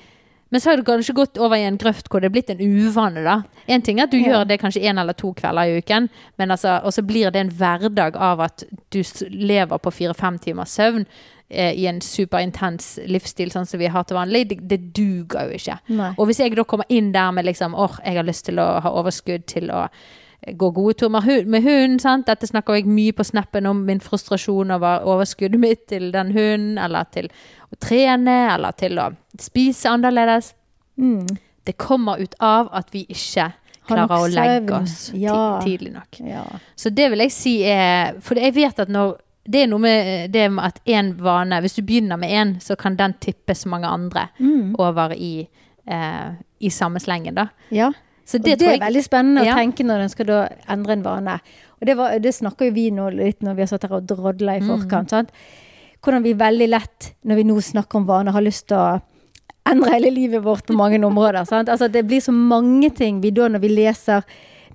Men 0.52 0.62
så 0.62 0.70
har 0.70 0.78
du 0.78 0.84
kanskje 0.88 1.14
gått 1.14 1.38
over 1.38 1.58
i 1.58 1.66
en 1.68 1.78
grøft 1.78 2.08
hvor 2.10 2.22
det 2.24 2.30
er 2.30 2.36
blitt 2.36 2.50
en 2.54 2.62
uvane, 2.62 3.24
da. 3.26 3.42
En 3.68 3.82
ting 3.82 4.00
er 4.00 4.04
at 4.08 4.12
du 4.12 4.18
Ja. 4.18 4.28
gjør 4.28 4.48
det 4.48 4.60
kanskje 4.62 4.84
én 4.84 5.00
eller 5.00 5.14
to 5.14 5.34
kvelder 5.34 5.68
i 5.68 5.78
uken, 5.82 6.10
men 6.38 6.52
altså, 6.52 6.80
og 6.84 6.94
så 6.94 7.02
blir 7.06 7.32
det 7.32 7.40
en 7.42 7.50
hverdag 7.50 8.16
av 8.16 8.40
at 8.42 8.64
du 8.92 9.02
lever 9.30 9.78
på 9.78 9.92
fire-fem 9.92 10.38
timers 10.40 10.70
søvn 10.78 11.06
eh, 11.50 11.74
i 11.76 11.86
en 11.88 12.00
superintens 12.02 13.00
livsstil 13.08 13.52
sånn 13.52 13.66
som 13.68 13.80
vi 13.80 13.88
har 13.88 14.04
til 14.08 14.16
vanlig. 14.18 14.48
Det, 14.50 14.60
det 14.68 14.80
duger 14.96 15.50
jo 15.50 15.58
ikke. 15.60 15.80
Nei. 15.90 16.14
Og 16.18 16.28
hvis 16.28 16.40
jeg 16.40 16.56
da 16.56 16.64
kommer 16.64 16.86
inn 16.90 17.12
der 17.12 17.32
med 17.32 17.46
liksom 17.46 17.76
åh, 17.76 18.00
jeg 18.06 18.16
har 18.16 18.24
lyst 18.28 18.46
til 18.46 18.60
å 18.60 18.80
ha 18.84 18.90
overskudd 19.02 19.46
til 19.48 19.70
å 19.72 19.88
gå 20.48 20.68
gode 20.72 21.10
hu- 21.26 21.46
med 21.50 21.64
hunden, 21.64 22.00
sant? 22.00 22.28
Dette 22.28 22.46
snakker 22.48 22.76
jeg 22.78 22.86
mye 22.86 23.12
på 23.12 23.26
snappen 23.26 23.66
om 23.66 23.80
min 23.88 24.00
frustrasjon 24.00 24.70
over 24.72 25.02
overskuddet 25.04 25.60
mitt 25.60 25.88
til 25.88 26.12
den 26.14 26.32
hunden, 26.32 26.78
eller 26.78 27.04
til 27.12 27.28
å 27.74 27.78
trene, 27.80 28.54
eller 28.54 28.72
til 28.80 28.98
å 29.00 29.10
spise 29.40 29.90
annerledes. 29.90 30.54
Mm. 30.98 31.28
Det 31.66 31.76
kommer 31.78 32.18
ut 32.22 32.36
av 32.40 32.70
at 32.72 32.90
vi 32.94 33.06
ikke 33.12 33.50
klarer 33.88 34.08
å 34.18 34.28
legge 34.32 34.74
oss 34.82 35.12
Ja. 35.14 35.60
tidlig 35.64 35.94
nok. 35.94 36.20
Ja. 36.20 36.44
Så 36.76 36.90
det 36.94 37.10
vil 37.12 37.20
jeg 37.20 37.32
si 37.32 37.64
er 37.64 38.14
For 38.22 38.36
jeg 38.36 38.54
vet 38.56 38.80
at 38.80 38.90
når 38.90 39.18
det 39.50 39.62
er 39.64 39.68
noe 39.68 39.80
med 39.80 40.32
det 40.32 40.50
med 40.52 40.66
at 40.66 40.80
én 40.86 41.14
vane 41.24 41.62
Hvis 41.62 41.76
du 41.76 41.82
begynner 41.82 42.18
med 42.20 42.30
én, 42.30 42.56
så 42.60 42.76
kan 42.78 42.96
den 42.98 43.14
tippe 43.20 43.56
så 43.56 43.68
mange 43.70 43.88
andre 43.88 44.30
Mm. 44.40 44.76
over 44.80 45.14
i, 45.16 45.48
eh, 45.88 46.32
i 46.60 46.70
samme 46.70 47.00
slengen, 47.00 47.36
da. 47.36 47.48
ja. 47.72 47.92
Så 48.26 48.40
Og 48.40 48.44
det, 48.44 48.60
det, 48.60 48.60
tror 48.60 48.68
er 48.74 48.78
jeg 48.80 48.82
veldig 48.94 49.04
spennende 49.06 49.46
Ja. 49.46 49.54
å 49.54 49.58
tenke 49.58 49.86
når 49.86 50.02
en 50.04 50.10
skal 50.10 50.26
endre 50.68 50.92
en 50.94 51.04
vane. 51.04 51.40
Og 51.82 51.86
det, 51.88 51.96
var, 51.96 52.20
det 52.20 52.34
snakker 52.36 52.66
jo 52.66 52.72
vi 52.74 52.90
nå 52.92 53.10
litt 53.16 53.40
når 53.42 53.56
vi 53.56 53.62
har 53.62 53.68
satt 53.68 53.84
her 53.84 53.94
og 53.94 54.06
drodla 54.08 54.58
i 54.58 54.60
Mm. 54.60 54.68
forkant. 54.68 55.10
Sant? 55.10 55.30
Hvordan 56.08 56.24
vi 56.24 56.38
veldig 56.40 56.68
lett, 56.72 57.14
når 57.28 57.42
vi 57.42 57.48
nå 57.50 57.60
snakker 57.60 58.00
om 58.00 58.06
vaner, 58.08 58.32
har 58.32 58.46
lyst 58.46 58.70
til 58.72 58.80
å 58.80 59.00
endre 59.68 59.92
hele 59.92 60.14
livet 60.16 60.40
vårt 60.46 60.64
på 60.70 60.76
mange 60.78 61.02
områder. 61.04 61.44
Altså, 61.44 61.90
det 61.92 62.06
blir 62.08 62.24
så 62.24 62.32
mange 62.32 62.94
ting 62.96 63.20
vi 63.20 63.34
da, 63.36 63.50
når 63.52 63.60
vi 63.66 63.74
leser 63.76 64.24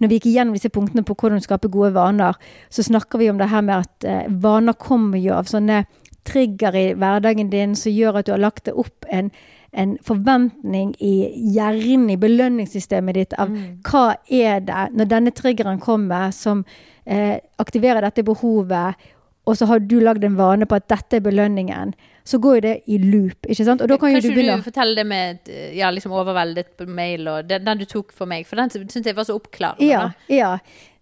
når 0.02 0.10
vi 0.10 0.18
gikk 0.18 0.32
gjennom 0.32 0.56
disse 0.56 0.70
punktene 0.72 1.04
på 1.06 1.14
hvordan 1.14 1.42
skape 1.44 1.70
gode 1.70 1.92
vaner, 1.94 2.34
så 2.72 2.82
snakker 2.82 3.20
vi 3.20 3.30
om 3.30 3.38
det 3.38 3.50
her 3.52 3.62
med 3.62 3.84
at 3.84 4.06
eh, 4.08 4.28
vaner 4.42 4.74
kommer 4.74 5.20
jo 5.22 5.36
av 5.36 5.46
sånne 5.50 5.84
trigger 6.26 6.74
i 6.78 6.86
hverdagen 6.98 7.50
din 7.52 7.76
som 7.78 7.94
gjør 7.94 8.18
at 8.18 8.26
du 8.26 8.32
har 8.34 8.42
lagt 8.42 8.66
det 8.66 8.74
opp 8.78 9.06
en, 9.10 9.30
en 9.72 9.96
forventning 10.02 10.92
i 10.98 11.14
hjernen, 11.54 12.10
i 12.10 12.18
belønningssystemet 12.18 13.18
ditt, 13.18 13.38
av 13.38 13.50
Mm. 13.50 13.78
hva 13.86 14.16
er 14.30 14.60
det 14.60 14.88
når 14.98 15.10
denne 15.14 15.30
triggeren 15.30 15.80
kommer 15.82 16.30
som 16.34 16.64
eh, 17.06 17.38
aktiverer 17.58 18.02
dette 18.02 18.26
behovet, 18.26 18.98
og 19.44 19.58
så 19.58 19.66
har 19.66 19.82
du 19.82 19.96
lagd 19.98 20.24
en 20.24 20.36
vane 20.38 20.66
på 20.70 20.78
at 20.78 20.88
dette 20.90 21.18
er 21.18 21.24
belønningen. 21.24 21.94
så 22.24 22.38
går 22.38 22.54
jo 22.54 22.60
det 22.60 22.74
i 22.86 22.98
loop. 23.02 23.46
ikke 23.50 23.64
sant? 23.66 23.80
Og 23.82 23.88
da 23.90 23.96
kan 23.98 24.12
jo 24.12 24.20
du 24.20 24.28
Kanskje 24.28 24.56
du 24.56 24.62
forteller 24.62 24.94
det 24.94 25.06
med 25.06 25.48
ja, 25.74 25.90
liksom 25.90 26.12
overveldet 26.14 26.76
på 26.78 26.86
mail, 26.86 27.26
og 27.28 27.48
den, 27.48 27.64
den 27.64 27.78
du 27.78 27.84
tok 27.84 28.12
for 28.14 28.30
meg, 28.30 28.46
for 28.46 28.56
den 28.56 28.70
syntes 28.70 29.06
jeg 29.06 29.16
var 29.16 29.26
så 29.26 29.34
oppklarende. 29.34 29.88
Ja. 29.88 30.10
ja 30.30 30.52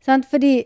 sant? 0.00 0.24
Fordi 0.31 0.64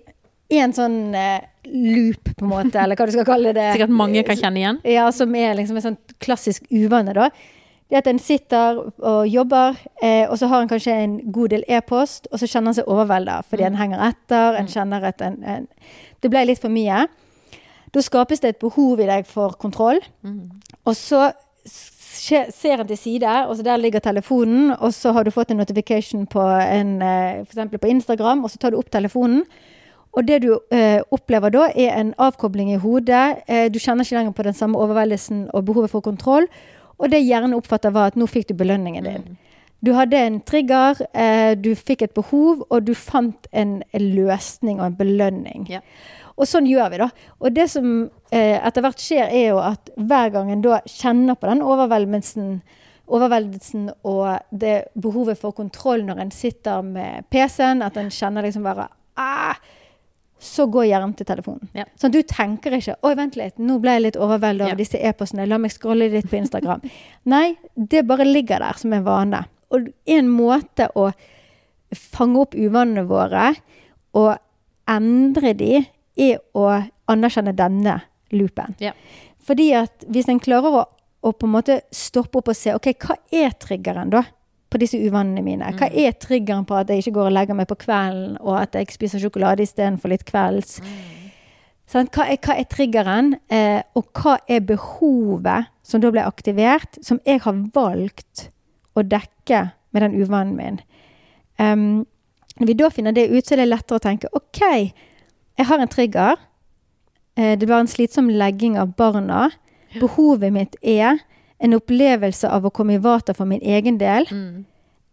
en 0.54 0.74
sånn 0.76 0.98
eh, 1.18 1.42
loop, 1.66 2.30
på 2.36 2.46
en 2.46 2.52
måte, 2.52 2.78
eller 2.78 2.98
hva 2.98 3.08
du 3.08 3.16
skal 3.16 3.26
kalle 3.26 3.54
det 3.56 3.66
Sikkert 3.74 3.96
mange 3.96 4.22
kan 4.28 4.38
kjenne 4.38 4.62
igjen. 4.62 4.80
Ja, 4.86 5.08
som 5.16 5.34
er 5.34 5.56
liksom 5.58 5.80
en 5.80 5.86
sånn 5.88 6.00
klassisk 6.22 6.70
uvane, 6.70 7.16
da. 7.16 7.30
Det 7.90 7.98
at 8.00 8.06
en 8.08 8.18
sitter 8.22 8.78
og 8.80 9.26
jobber, 9.28 9.76
eh, 10.02 10.24
og 10.28 10.38
så 10.40 10.48
har 10.52 10.62
en 10.62 10.70
kanskje 10.70 10.94
en 11.02 11.18
god 11.34 11.52
del 11.52 11.66
e-post, 11.68 12.30
og 12.30 12.40
så 12.40 12.48
kjenner 12.48 12.72
en 12.72 12.78
seg 12.78 12.88
overvelda 12.90 13.42
fordi 13.50 13.66
en 13.66 13.76
henger 13.78 14.06
etter. 14.06 14.56
En 14.60 14.70
kjenner 14.70 15.04
at 15.10 15.20
en, 15.24 15.42
en 15.42 15.68
Det 16.22 16.30
ble 16.32 16.46
litt 16.48 16.62
for 16.62 16.72
mye. 16.72 17.04
Da 17.94 18.02
skapes 18.02 18.42
det 18.42 18.54
et 18.54 18.62
behov 18.62 19.00
i 19.00 19.06
deg 19.06 19.26
for 19.30 19.54
kontroll. 19.60 20.00
Og 20.84 20.96
så 20.96 21.32
ser 22.14 22.80
en 22.80 22.88
til 22.88 22.98
side, 22.98 23.46
og 23.48 23.56
så 23.56 23.62
der 23.62 23.76
ligger 23.76 24.00
telefonen, 24.00 24.72
og 24.78 24.94
så 24.94 25.12
har 25.12 25.24
du 25.24 25.30
fått 25.30 25.50
en 25.50 25.56
notification 25.56 26.26
på 26.26 26.40
en, 26.40 27.02
eh, 27.02 27.44
for 27.44 27.78
på 27.78 27.86
Instagram, 27.86 28.44
og 28.44 28.50
så 28.50 28.58
tar 28.58 28.70
du 28.70 28.78
opp 28.78 28.90
telefonen. 28.90 29.44
Og 30.12 30.26
det 30.26 30.42
du 30.42 30.58
eh, 30.70 31.02
opplever 31.10 31.50
da, 31.50 31.68
er 31.74 31.98
en 31.98 32.14
avkobling 32.18 32.72
i 32.72 32.78
hodet. 32.78 33.42
Eh, 33.48 33.66
du 33.68 33.78
kjenner 33.78 34.04
ikke 34.04 34.16
lenger 34.16 34.32
på 34.32 34.46
den 34.46 34.54
samme 34.54 34.78
overveldelsen 34.78 35.48
og 35.52 35.64
behovet 35.64 35.90
for 35.90 36.00
kontroll. 36.00 36.46
Og 36.98 37.10
det 37.10 37.24
hjernen 37.24 37.54
oppfatter, 37.54 37.90
var 37.90 38.12
at 38.12 38.16
nå 38.16 38.26
fikk 38.30 38.48
du 38.48 38.54
belønningen 38.54 39.04
din. 39.04 39.38
Du 39.84 39.92
hadde 39.92 40.16
en 40.16 40.38
trigger, 40.40 41.02
eh, 41.12 41.54
du 41.58 41.74
fikk 41.74 42.02
et 42.02 42.14
behov, 42.14 42.62
og 42.70 42.84
du 42.86 42.94
fant 42.94 43.48
en, 43.52 43.82
en 43.92 44.04
løsning 44.14 44.78
og 44.80 44.86
en 44.86 44.96
belønning. 44.96 45.66
Ja. 45.68 45.82
Og 46.34 46.48
sånn 46.50 46.66
gjør 46.66 46.88
vi, 46.90 46.98
da. 46.98 47.10
Og 47.40 47.52
det 47.54 47.68
som 47.70 47.90
eh, 48.34 48.56
etter 48.58 48.82
hvert 48.82 49.02
skjer, 49.02 49.28
er 49.30 49.44
jo 49.52 49.60
at 49.62 49.92
hver 49.94 50.32
gang 50.34 50.50
en 50.50 50.64
da 50.64 50.80
kjenner 50.90 51.36
på 51.38 51.46
den 51.46 51.62
overveldelsen, 51.62 52.56
overveldelsen 53.06 53.88
og 54.08 54.40
det 54.50 54.88
behovet 54.98 55.38
for 55.38 55.54
kontroll 55.54 56.02
når 56.06 56.24
en 56.24 56.34
sitter 56.34 56.82
med 56.82 57.28
PC-en, 57.30 57.84
at 57.86 57.98
en 58.00 58.10
kjenner 58.10 58.46
liksom 58.46 58.64
bare 58.66 58.88
ah, 59.20 59.54
så 60.44 60.66
går 60.68 60.88
hjernen 60.90 61.14
til 61.16 61.28
telefonen. 61.28 61.68
Ja. 61.76 61.84
Sånn, 62.00 62.12
du 62.12 62.20
tenker 62.26 62.74
ikke 62.76 62.96
'oi, 63.00 63.14
vent 63.16 63.36
litt, 63.38 63.58
nå 63.62 63.78
ble 63.80 63.94
jeg 63.96 64.02
litt 64.08 64.18
overveldet 64.20 64.66
over 64.66 64.74
Ja. 64.74 64.80
disse 64.80 64.98
e-postene', 64.98 65.46
la 65.48 65.58
meg 65.58 65.72
scrolle 65.72 66.10
litt 66.12 66.28
på 66.28 66.36
Instagram. 66.40 66.82
Nei, 67.34 67.56
det 67.76 68.06
bare 68.08 68.26
ligger 68.26 68.58
der 68.60 68.76
som 68.80 68.92
en 68.92 69.04
vane. 69.06 69.44
Og 69.70 69.88
en 70.06 70.28
måte 70.28 70.90
å 70.98 71.12
fange 71.94 72.40
opp 72.42 72.54
uvanene 72.58 73.06
våre 73.08 73.54
og 74.14 74.34
endre 74.90 75.54
de, 75.56 75.86
er 76.16 76.40
å 76.54 76.68
anerkjenne 77.10 77.54
denne 77.56 77.98
loopen. 78.34 78.76
Ja. 78.82 78.94
Fordi 79.44 79.70
at 79.76 80.06
hvis 80.08 80.30
en 80.30 80.40
klarer 80.42 80.78
å, 80.80 80.84
å 81.24 81.32
på 81.32 81.48
en 81.48 81.54
måte 81.54 81.80
stoppe 81.94 82.40
opp 82.40 82.50
og 82.52 82.58
se 82.58 82.74
ok, 82.76 82.94
hva 83.04 83.18
er 83.34 83.56
triggeren 83.60 84.12
da 84.12 84.24
på 84.72 84.80
disse 84.80 84.98
uvanene 84.98 85.44
mine? 85.44 85.68
Hva 85.78 85.90
er 85.90 86.16
triggeren 86.18 86.64
på 86.66 86.78
at 86.78 86.90
jeg 86.90 87.04
ikke 87.04 87.18
går 87.18 87.30
og 87.30 87.36
legger 87.36 87.58
meg 87.58 87.68
på 87.70 87.78
kvelden, 87.84 88.38
og 88.42 88.56
at 88.58 88.78
jeg 88.78 88.94
spiser 88.94 89.22
sjokolade 89.22 89.66
istedenfor 89.66 90.10
litt 90.10 90.24
kvelds? 90.26 90.80
Sant? 91.90 92.10
Hva, 92.16 92.26
er, 92.32 92.40
hva 92.42 92.56
er 92.58 92.66
triggeren, 92.70 93.34
eh, 93.52 93.84
og 93.94 94.08
hva 94.16 94.38
er 94.50 94.64
behovet 94.66 95.70
som 95.86 96.02
da 96.02 96.10
ble 96.10 96.24
aktivert, 96.24 96.98
som 97.04 97.20
jeg 97.28 97.44
har 97.44 97.60
valgt 97.76 98.48
å 98.96 99.04
dekke 99.04 99.66
med 99.94 100.06
den 100.06 100.16
uvanen 100.18 100.56
min? 100.58 100.80
Um, 101.60 102.02
når 102.58 102.70
vi 102.70 102.76
da 102.78 102.88
finner 102.90 103.14
det 103.14 103.28
ut, 103.30 103.44
så 103.44 103.54
er 103.54 103.62
det 103.62 103.70
lettere 103.70 104.00
å 104.00 104.02
tenke 104.02 104.30
ok, 104.34 104.62
jeg 105.58 105.66
har 105.66 105.78
en 105.82 105.88
trigger. 105.88 106.36
Eh, 107.36 107.54
det 107.58 107.68
var 107.68 107.80
en 107.82 107.90
slitsom 107.90 108.28
legging 108.30 108.78
av 108.78 108.94
barna. 108.96 109.50
Behovet 110.00 110.52
mitt 110.52 110.76
er 110.82 111.20
en 111.62 111.74
opplevelse 111.76 112.48
av 112.50 112.64
å 112.66 112.72
komme 112.74 112.96
i 112.96 113.02
vater 113.02 113.34
for 113.36 113.46
min 113.46 113.62
egen 113.62 113.98
del. 113.98 114.26
Mm. 114.30 114.64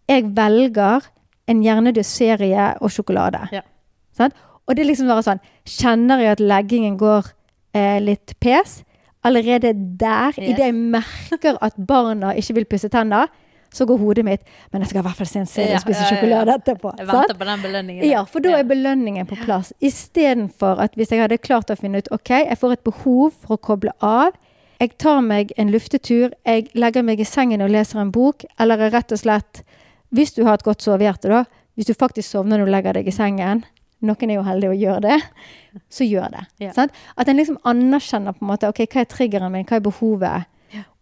Jeg 0.10 0.26
velger 0.36 1.06
en 1.48 1.62
hjernedød 1.64 2.06
serie 2.08 2.72
og 2.82 2.90
sjokolade. 2.94 3.44
Ja. 3.54 3.62
Sånn? 4.18 4.34
Og 4.68 4.76
det 4.76 4.84
er 4.84 4.90
liksom 4.92 5.08
bare 5.10 5.24
sånn 5.26 5.40
Kjenner 5.68 6.20
jeg 6.22 6.32
at 6.36 6.42
leggingen 6.44 6.98
går 7.00 7.30
eh, 7.78 8.00
litt 8.04 8.34
pes? 8.40 8.82
Allerede 9.24 9.74
der, 10.00 10.34
Yes. 10.38 10.50
idet 10.50 10.66
jeg 10.66 10.74
merker 10.74 11.58
at 11.62 11.76
barna 11.78 12.34
ikke 12.34 12.56
vil 12.58 12.66
pusse 12.66 12.90
tenner, 12.90 13.28
så 13.74 13.86
går 13.88 13.98
hodet 13.98 14.26
mitt 14.28 14.42
Men 14.72 14.84
jeg 14.84 14.92
skal 14.92 15.02
i 15.02 15.06
hvert 15.08 15.20
fall 15.20 15.30
se 15.30 15.40
en 15.40 15.50
serie 15.50 15.76
og 15.78 15.84
spise 15.86 16.06
sjokolade 16.10 16.56
etterpå. 16.60 16.94
Jeg 17.00 17.08
venter 17.08 17.38
på 17.40 17.48
den 17.48 17.66
belønningen. 17.66 18.06
Ja, 18.10 18.24
for 18.28 18.44
da 18.44 18.58
er 18.58 18.68
belønningen 18.68 19.28
på 19.30 19.38
plass. 19.46 19.72
Istedenfor 19.80 20.82
at 20.84 20.98
hvis 21.00 21.14
jeg 21.14 21.24
hadde 21.24 21.40
klart 21.42 21.72
å 21.72 21.78
finne 21.80 22.04
ut 22.04 22.12
ok, 22.12 22.34
jeg 22.44 22.60
får 22.60 22.78
et 22.78 22.84
behov 22.88 23.32
for 23.40 23.56
å 23.56 23.62
koble 23.72 23.96
av. 24.04 24.36
Jeg 24.82 24.96
tar 24.98 25.22
meg 25.22 25.52
en 25.62 25.70
luftetur, 25.72 26.32
jeg 26.48 26.72
legger 26.74 27.06
meg 27.06 27.20
i 27.22 27.28
sengen 27.28 27.62
og 27.62 27.70
leser 27.70 28.02
en 28.02 28.12
bok, 28.12 28.48
eller 28.60 28.90
rett 28.90 29.14
og 29.14 29.20
slett 29.22 29.62
Hvis 30.12 30.34
du 30.36 30.42
har 30.44 30.58
et 30.58 30.66
godt 30.66 30.82
sovehjerte, 30.84 31.30
da. 31.32 31.46
Hvis 31.80 31.88
du 31.88 31.94
faktisk 31.96 32.28
sovner 32.28 32.60
når 32.60 32.68
du 32.68 32.72
legger 32.74 32.98
deg 32.98 33.08
i 33.08 33.14
sengen. 33.16 33.64
Noen 34.04 34.32
er 34.34 34.40
jo 34.40 34.44
heldige 34.44 34.74
å 34.74 34.80
gjøre 34.80 35.02
det. 35.06 35.20
Så 35.94 36.04
gjør 36.04 36.34
det. 36.34 36.42
Ja. 36.60 36.74
At 37.16 37.30
en 37.30 37.38
liksom 37.40 37.62
anerkjenner 37.64 38.36
på 38.36 38.44
en 38.44 38.50
måte 38.50 38.68
ok, 38.68 38.82
hva 38.92 39.06
er 39.06 39.08
triggeren 39.08 39.54
min, 39.54 39.64
hva 39.70 39.78
er 39.78 39.86
behovet? 39.86 40.50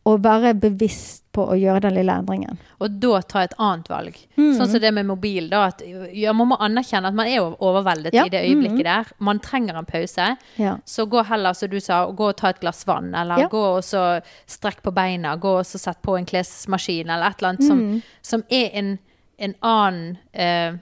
Og 0.10 0.22
være 0.26 0.56
bevisst 0.58 1.24
på 1.36 1.44
å 1.54 1.56
gjøre 1.60 1.84
den 1.86 1.94
lille 2.00 2.14
endringen. 2.20 2.58
Og 2.82 2.96
da 3.04 3.20
ta 3.30 3.44
et 3.46 3.54
annet 3.62 3.90
valg. 3.92 4.16
Mm. 4.40 4.48
Sånn 4.58 4.72
som 4.72 4.82
det 4.82 4.90
med 4.96 5.06
mobil. 5.06 5.50
da, 5.52 5.66
at 5.70 5.84
ja, 6.18 6.34
Man 6.34 6.50
må 6.50 6.58
anerkjenne 6.60 7.12
at 7.12 7.18
man 7.20 7.28
er 7.30 7.44
overveldet 7.60 8.14
Ja. 8.18 8.24
i 8.26 8.30
det 8.34 8.42
øyeblikket 8.48 8.84
der. 8.88 9.06
Man 9.20 9.40
trenger 9.40 9.78
en 9.78 9.86
pause. 9.86 10.32
Ja. 10.58 10.78
Så 10.86 11.06
gå 11.08 11.22
heller, 11.30 11.54
som 11.54 11.70
du 11.70 11.80
sa, 11.80 12.02
gå 12.12 12.30
og 12.32 12.36
ta 12.38 12.50
et 12.50 12.60
glass 12.60 12.82
vann. 12.88 13.14
Eller 13.14 13.48
gå 13.52 13.62
og 13.78 13.84
så 13.86 14.22
strekk 14.50 14.82
på 14.82 14.92
beina. 14.96 15.36
Gå 15.38 15.60
og 15.60 15.66
så 15.70 15.78
sett 15.80 16.02
på 16.02 16.18
en 16.18 16.26
klesmaskin, 16.26 17.10
eller 17.10 17.28
et 17.30 17.38
eller 17.40 17.50
annet 17.54 17.68
som, 17.68 17.80
Mm. 17.80 18.02
som 18.22 18.44
er 18.50 18.70
en, 18.74 19.00
en 19.38 19.56
annen 19.62 20.18
eh, 20.34 20.74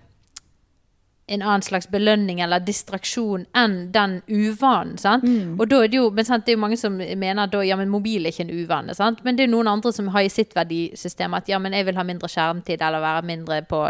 en 1.27 1.41
annen 1.41 1.61
slags 1.61 1.89
belønning 1.91 2.39
eller 2.39 2.63
distraksjon 2.63 3.45
enn 3.57 3.75
den 3.91 4.21
uvanen. 4.27 4.95
sant? 4.97 5.25
Mm. 5.27 5.57
Og 5.59 5.67
da 5.67 5.81
er 5.83 5.91
det 5.91 5.99
jo, 5.99 6.05
men 6.15 6.25
sant, 6.27 6.45
det 6.45 6.53
er 6.53 6.55
jo 6.55 6.61
mange 6.63 6.77
som 6.79 6.95
mener 6.95 7.49
da, 7.51 7.63
ja, 7.67 7.75
men 7.75 7.91
mobil 7.91 8.25
er 8.25 8.31
ikke 8.31 8.45
en 8.45 8.53
uvane. 8.55 8.95
sant? 8.95 9.23
Men 9.25 9.35
det 9.35 9.43
er 9.43 9.51
noen 9.51 9.67
andre 9.67 9.91
som 9.91 10.07
har 10.13 10.23
i 10.23 10.31
sitt 10.31 10.55
verdisystem 10.55 11.35
at 11.35 11.49
ja, 11.51 11.59
men 11.59 11.75
jeg 11.75 11.89
vil 11.89 11.99
ha 11.99 12.05
mindre 12.07 12.31
skjermtid 12.31 12.81
eller 12.81 13.03
være 13.03 13.27
mindre 13.27 13.59
på 13.67 13.81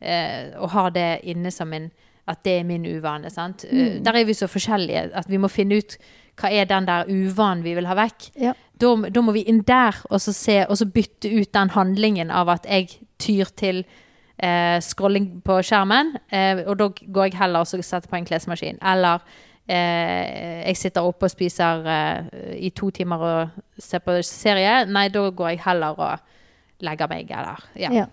eh, 0.00 0.56
Og 0.56 0.72
ha 0.72 0.88
det 0.90 1.20
inne 1.28 1.52
som 1.52 1.72
en 1.72 1.90
At 2.26 2.44
det 2.44 2.60
er 2.60 2.64
min 2.64 2.86
uvane. 2.86 3.30
sant? 3.30 3.64
Mm. 3.70 4.04
der 4.04 4.14
er 4.14 4.24
vi 4.24 4.34
så 4.34 4.46
forskjellige 4.46 5.10
at 5.12 5.28
vi 5.28 5.36
må 5.36 5.48
finne 5.48 5.76
ut 5.76 5.96
hva 6.40 6.48
er 6.48 6.64
den 6.64 6.86
der 6.86 7.04
uvanen 7.10 7.64
vi 7.64 7.74
vil 7.74 7.86
ha 7.86 7.94
vekk. 7.94 8.30
Ja. 8.40 8.54
Da, 8.80 8.94
da 9.10 9.20
må 9.20 9.32
vi 9.32 9.42
inn 9.42 9.60
der 9.66 9.98
og 10.08 10.20
så, 10.20 10.32
se, 10.32 10.64
og 10.68 10.78
så 10.78 10.86
bytte 10.86 11.28
ut 11.28 11.52
den 11.52 11.70
handlingen 11.70 12.30
av 12.30 12.48
at 12.48 12.64
jeg 12.64 12.88
tyr 13.18 13.50
til 13.56 13.84
eh, 14.42 14.78
scrolling 14.82 15.28
på 15.44 15.58
skjermen, 15.64 16.16
eh, 16.32 16.62
og 16.66 16.76
da 16.80 16.90
går 16.90 17.30
jeg 17.30 17.38
heller 17.40 17.64
og 17.64 17.84
setter 17.86 18.10
på 18.10 18.18
en 18.18 18.26
klesmaskin. 18.28 18.80
Eller 18.92 19.22
eh, 19.66 20.62
jeg 20.68 20.80
sitter 20.80 21.06
oppe 21.06 21.28
og 21.28 21.34
spiser 21.34 21.86
eh, 21.88 22.40
i 22.68 22.72
to 22.74 22.90
timer 22.94 23.26
og 23.28 23.62
ser 23.78 24.02
på 24.04 24.18
serie. 24.26 24.82
Nei, 24.90 25.06
da 25.14 25.28
går 25.30 25.54
jeg 25.54 25.62
heller 25.66 26.02
og 26.08 26.82
legger 26.82 27.10
meg, 27.12 27.30
eller 27.30 27.62
ja, 27.78 27.94
Ja. 28.02 28.08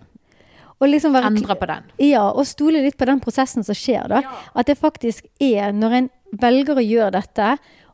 Liksom 0.80 1.12
være 1.12 1.28
endre 1.28 1.54
på 1.60 1.66
den. 1.68 1.90
Ja, 2.00 2.22
og 2.30 2.46
stole 2.48 2.80
litt 2.80 2.96
på 2.96 3.04
den 3.04 3.18
prosessen 3.20 3.60
som 3.66 3.76
skjer, 3.76 4.06
da. 4.08 4.22
At 4.56 4.70
det 4.70 4.78
faktisk 4.80 5.26
er 5.36 5.74
når 5.76 5.96
en 5.98 6.08
velger 6.40 6.80
å 6.80 6.84
gjøre 6.84 7.10
dette, 7.18 7.50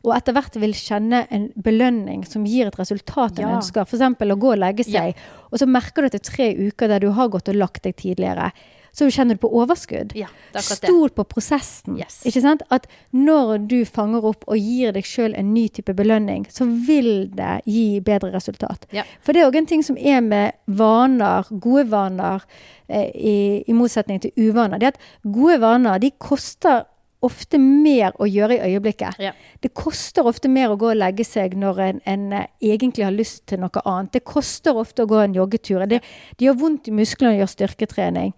og 0.07 0.15
etter 0.15 0.33
hvert 0.37 0.55
vil 0.61 0.73
kjenne 0.77 1.25
en 1.33 1.49
belønning 1.55 2.23
som 2.27 2.45
gir 2.47 2.67
et 2.71 2.79
resultat 2.79 3.39
en 3.39 3.49
Ja. 3.49 3.57
ønsker, 3.59 3.85
f.eks. 3.85 4.01
å 4.01 4.39
gå 4.39 4.53
og 4.55 4.59
legge 4.63 4.87
Ja. 4.87 5.01
seg, 5.01 5.15
og 5.51 5.59
så 5.59 5.67
merker 5.67 6.01
du 6.01 6.07
etter 6.07 6.23
tre 6.23 6.53
uker 6.55 6.87
der 6.87 6.99
du 7.03 7.11
har 7.11 7.29
gått 7.29 7.49
og 7.49 7.55
lagt 7.55 7.83
deg 7.83 7.95
tidligere, 7.95 8.51
så 8.97 9.05
kjenner 9.13 9.35
du 9.37 9.41
på 9.43 9.51
overskudd. 9.53 10.15
Ja. 10.17 10.25
Stol 10.57 11.11
på 11.13 11.23
prosessen. 11.29 11.99
Yes. 11.99 12.23
Ikke 12.25 12.41
sant? 12.41 12.63
At 12.71 12.87
når 13.13 13.67
du 13.67 13.85
fanger 13.85 14.25
opp 14.25 14.43
og 14.47 14.57
gir 14.57 14.91
deg 14.95 15.03
sjøl 15.05 15.35
en 15.37 15.53
ny 15.53 15.67
type 15.69 15.93
belønning, 15.93 16.47
så 16.49 16.65
vil 16.65 17.27
det 17.29 17.61
gi 17.69 17.99
bedre 18.01 18.31
resultat. 18.33 18.87
Ja. 18.91 19.03
For 19.21 19.33
det 19.33 19.43
er 19.43 19.51
òg 19.51 19.55
en 19.59 19.67
ting 19.69 19.83
som 19.85 19.97
er 20.01 20.21
med 20.25 20.53
vaner, 20.67 21.45
gode 21.59 21.85
vaner, 21.91 22.41
eh, 22.89 23.11
i, 23.13 23.63
i 23.67 23.73
motsetning 23.73 24.19
til 24.23 24.31
uvaner. 24.35 24.79
Det 24.79 24.87
er 24.87 24.95
at 24.95 25.31
gode 25.31 25.59
vaner 25.61 25.99
de 25.99 26.09
koster 26.17 26.85
ofte 27.25 27.57
mer 27.57 28.13
å 28.21 28.27
gjøre 28.29 28.57
i 28.59 28.71
øyeblikket. 28.71 29.17
Ja. 29.19 29.31
Det 29.63 29.71
koster 29.73 30.27
ofte 30.29 30.49
mer 30.53 30.69
å 30.73 30.77
gå 30.77 30.91
og 30.91 30.99
legge 30.99 31.25
seg 31.25 31.55
når 31.57 31.79
en, 31.87 32.01
en 32.05 32.25
eh, 32.33 32.47
egentlig 32.61 33.07
har 33.07 33.15
lyst 33.15 33.45
til 33.49 33.59
noe 33.63 33.81
annet. 33.85 34.11
Det 34.19 34.23
koster 34.27 34.77
ofte 34.77 35.03
å 35.05 35.09
gå 35.09 35.21
en 35.23 35.33
joggetur. 35.37 35.85
Det, 35.89 36.01
det 36.37 36.45
gjør 36.45 36.59
vondt 36.61 36.87
i 36.91 36.93
musklene 36.93 37.33
å 37.33 37.39
gjøre 37.39 37.53
styrketrening. 37.55 38.35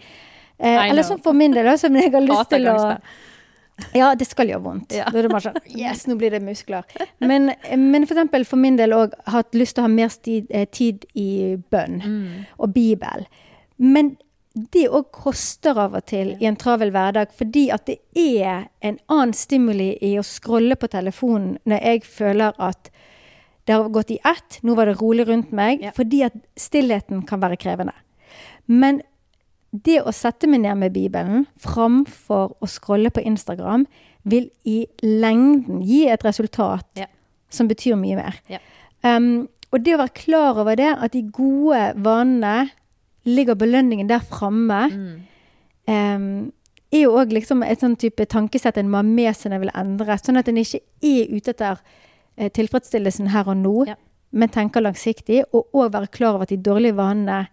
Eh, 0.59 0.77
eller 0.89 1.03
sånn 1.07 1.19
for 1.23 1.35
min 1.35 1.51
del, 1.55 1.67
som 1.79 1.95
jeg 1.99 2.11
har 2.13 2.23
lyst 2.31 2.49
til 2.55 2.69
å 2.71 2.77
ja, 3.95 4.09
det 4.15 4.25
skal 4.27 4.49
gjøre 4.51 4.63
vondt. 4.63 4.91
Ja. 4.91 5.05
Da 5.07 5.19
er 5.21 5.23
det 5.27 5.31
bare 5.31 5.45
sånn 5.45 5.59
Yes, 5.79 6.01
nå 6.09 6.17
blir 6.19 6.33
det 6.35 6.41
muskler. 6.43 6.83
Men, 7.23 7.53
men 7.79 8.07
for 8.07 8.15
eksempel 8.17 8.43
for 8.47 8.59
min 8.59 8.75
del 8.79 8.91
òg 8.95 9.13
hatt 9.31 9.55
lyst 9.55 9.77
til 9.77 9.85
å 9.85 9.87
ha 9.87 9.91
mer 9.93 10.11
eh, 10.27 10.65
tid 10.71 11.05
i 11.15 11.29
bønn 11.71 11.99
Mm. 11.99 12.25
og 12.59 12.73
Bibel. 12.75 13.23
Men 13.79 14.13
det 14.53 14.87
òg 14.89 15.11
koster 15.13 15.77
av 15.77 15.93
og 15.95 16.05
til 16.09 16.31
i 16.41 16.47
en 16.49 16.57
travel 16.59 16.89
hverdag, 16.91 17.29
fordi 17.37 17.67
at 17.71 17.85
det 17.85 17.99
er 18.17 18.65
en 18.81 18.97
annen 19.07 19.33
stimuli 19.37 19.91
i 20.01 20.15
å 20.19 20.23
scrolle 20.25 20.75
på 20.79 20.89
telefonen 20.89 21.57
når 21.69 21.85
jeg 21.85 22.03
føler 22.07 22.53
at 22.57 22.89
Det 23.69 23.75
har 23.75 23.89
gått 23.93 24.09
i 24.09 24.17
ett. 24.25 24.55
Nå 24.65 24.73
var 24.73 24.87
det 24.89 24.95
rolig 24.97 25.27
rundt 25.27 25.51
meg. 25.53 25.83
Ja. 25.83 25.91
Fordi 25.93 26.23
at 26.25 26.33
stillheten 26.57 27.21
kan 27.29 27.37
være 27.39 27.57
krevende. 27.61 27.93
Men 28.65 29.03
det 29.69 29.99
å 30.01 30.09
sette 30.11 30.47
meg 30.49 30.63
ned 30.63 30.79
med 30.81 30.95
Bibelen 30.95 31.45
framfor 31.61 32.55
å 32.57 32.65
scrolle 32.65 33.11
på 33.13 33.21
Instagram, 33.21 33.85
vil 34.25 34.49
i 34.65 34.87
lengden 35.03 35.83
gi 35.85 36.07
et 36.09 36.25
resultat 36.25 36.87
Ja. 36.97 37.05
som 37.49 37.67
betyr 37.69 37.93
mye 37.95 38.15
mer. 38.15 38.39
Ja. 38.49 38.57
Um, 39.03 39.47
og 39.71 39.83
det 39.85 39.93
å 39.93 40.01
være 40.01 40.17
klar 40.17 40.57
over 40.57 40.75
det, 40.75 40.89
at 40.97 41.11
de 41.11 41.21
gode 41.29 41.93
vanene 41.95 42.71
ligger 43.35 43.55
belønningen 43.59 44.07
der 44.09 44.19
framme, 44.25 44.81
Mm. 44.89 45.21
um, 45.87 46.51
er 46.91 47.03
jo 47.03 47.11
òg 47.21 47.31
liksom 47.33 47.61
et 47.63 47.79
sånn 47.83 47.95
type 48.01 48.25
tankesett 48.25 48.77
en 48.81 48.89
må 48.89 48.97
ha 48.97 49.03
med 49.05 49.35
seg 49.37 49.51
når 49.51 49.55
en 49.55 49.61
vil 49.61 49.71
endre. 49.77 50.15
Sånn 50.17 50.39
at 50.41 50.47
en 50.49 50.57
ikke 50.57 50.79
er 51.05 51.29
ute 51.35 51.51
etter 51.53 51.77
eh, 52.37 52.49
tilfredsstillelsen 52.49 53.27
her 53.29 53.47
og 53.47 53.57
nå, 53.57 53.87
Ja. 53.87 53.95
men 54.31 54.49
tenker 54.49 54.81
langsiktig. 54.81 55.43
Og 55.53 55.67
òg 55.73 55.91
være 55.93 56.09
klar 56.11 56.33
over 56.35 56.43
at 56.47 56.49
de 56.49 56.57
dårlige 56.57 56.95
vanene 56.95 57.47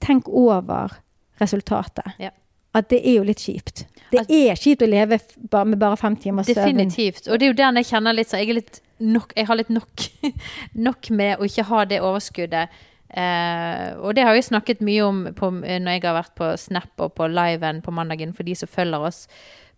Tenk 0.00 0.28
over 0.28 0.94
resultatet. 1.40 2.14
Ja. 2.18 2.30
At 2.74 2.88
det 2.88 3.02
er 3.04 3.18
jo 3.18 3.24
litt 3.24 3.38
kjipt. 3.42 3.84
Det 4.10 4.20
altså, 4.22 4.32
er 4.48 4.54
kjipt 4.56 4.82
å 4.84 4.88
leve 4.88 5.18
med 5.66 5.78
bare 5.78 5.96
fem 6.00 6.16
timer 6.16 6.42
søvn. 6.46 6.54
Definitivt. 6.62 7.28
Og 7.28 7.38
det 7.38 7.46
er 7.46 7.50
jo 7.52 7.56
der 7.58 7.72
jeg 7.82 7.88
kjenner 7.90 8.14
litt 8.16 8.28
så 8.30 8.38
jeg, 8.40 8.48
er 8.48 8.54
litt 8.62 8.80
nok, 9.00 9.32
jeg 9.36 9.46
har 9.46 9.56
litt 9.60 9.68
nok, 9.72 10.06
nok 10.88 11.10
med 11.10 11.38
å 11.38 11.44
ikke 11.48 11.64
ha 11.68 11.84
det 11.84 12.00
overskuddet. 12.00 12.68
Eh, 13.08 13.96
og 13.96 14.12
det 14.16 14.26
har 14.26 14.36
jeg 14.36 14.50
snakket 14.50 14.82
mye 14.84 15.04
om 15.06 15.22
på, 15.36 15.50
når 15.64 15.94
jeg 15.96 16.04
har 16.04 16.18
vært 16.18 16.34
på 16.36 16.50
Snap 16.60 16.92
og 17.00 17.14
på 17.16 17.28
liven 17.32 17.80
på 17.84 17.94
mandagen, 17.94 18.34
for 18.36 18.44
de 18.44 18.56
som 18.58 18.68
følger 18.68 19.08
oss 19.08 19.26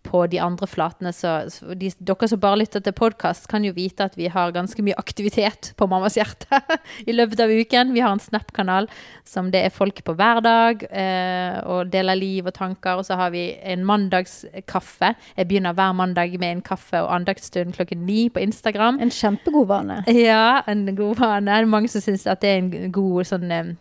på 0.03 0.23
de 0.31 0.39
andre 0.41 0.67
flatene. 0.67 1.11
Så, 1.15 1.31
de, 1.77 1.91
dere 1.99 2.29
som 2.29 2.39
bare 2.41 2.59
lytter 2.61 2.83
til 2.83 2.95
podkast, 2.97 3.47
kan 3.51 3.65
jo 3.65 3.73
vite 3.75 4.05
at 4.07 4.17
vi 4.17 4.29
har 4.31 4.53
ganske 4.55 4.83
mye 4.85 4.97
aktivitet 4.99 5.71
på 5.79 5.87
Mammas 5.89 6.17
hjerte 6.17 6.61
i 7.09 7.15
løpet 7.15 7.43
av 7.43 7.53
uken. 7.53 7.93
Vi 7.95 8.03
har 8.03 8.15
en 8.15 8.23
Snap-kanal 8.23 8.89
som 9.27 9.51
det 9.53 9.63
er 9.65 9.73
folk 9.73 10.03
på 10.07 10.15
hver 10.17 10.41
dag, 10.45 10.85
eh, 10.89 11.59
og 11.69 11.91
deler 11.93 12.19
liv 12.19 12.49
og 12.49 12.55
tanker. 12.57 12.99
Og 12.99 13.07
så 13.07 13.17
har 13.19 13.33
vi 13.35 13.47
en 13.61 13.85
mandagskaffe. 13.87 15.13
Jeg 15.37 15.49
begynner 15.49 15.77
hver 15.77 15.93
mandag 15.97 16.35
med 16.41 16.57
en 16.57 16.65
kaffe 16.65 17.03
og 17.03 17.13
andaktsstund 17.19 17.75
klokken 17.77 18.05
ni 18.07 18.25
på 18.33 18.43
Instagram. 18.43 18.99
En 19.01 19.13
kjempegod 19.13 19.69
vane. 19.71 20.01
Ja, 20.21 20.61
en 20.69 20.87
god 20.97 21.21
vane. 21.21 21.47
Det 21.47 21.61
er 21.61 21.69
mange 21.69 21.91
som 21.91 22.03
syns 22.03 22.27
at 22.29 22.43
det 22.43 22.51
er 22.51 22.61
en 22.61 22.91
god 22.93 23.29
sånn 23.29 23.51
eh, 23.51 23.73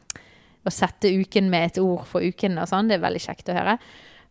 Å 0.60 0.70
sette 0.74 1.08
uken 1.08 1.46
med 1.48 1.70
et 1.70 1.78
ord 1.80 2.04
for 2.04 2.20
uken 2.20 2.58
og 2.60 2.68
sånn. 2.68 2.90
Det 2.90 2.98
er 2.98 3.04
veldig 3.06 3.22
kjekt 3.24 3.48
å 3.48 3.56
høre. 3.56 3.78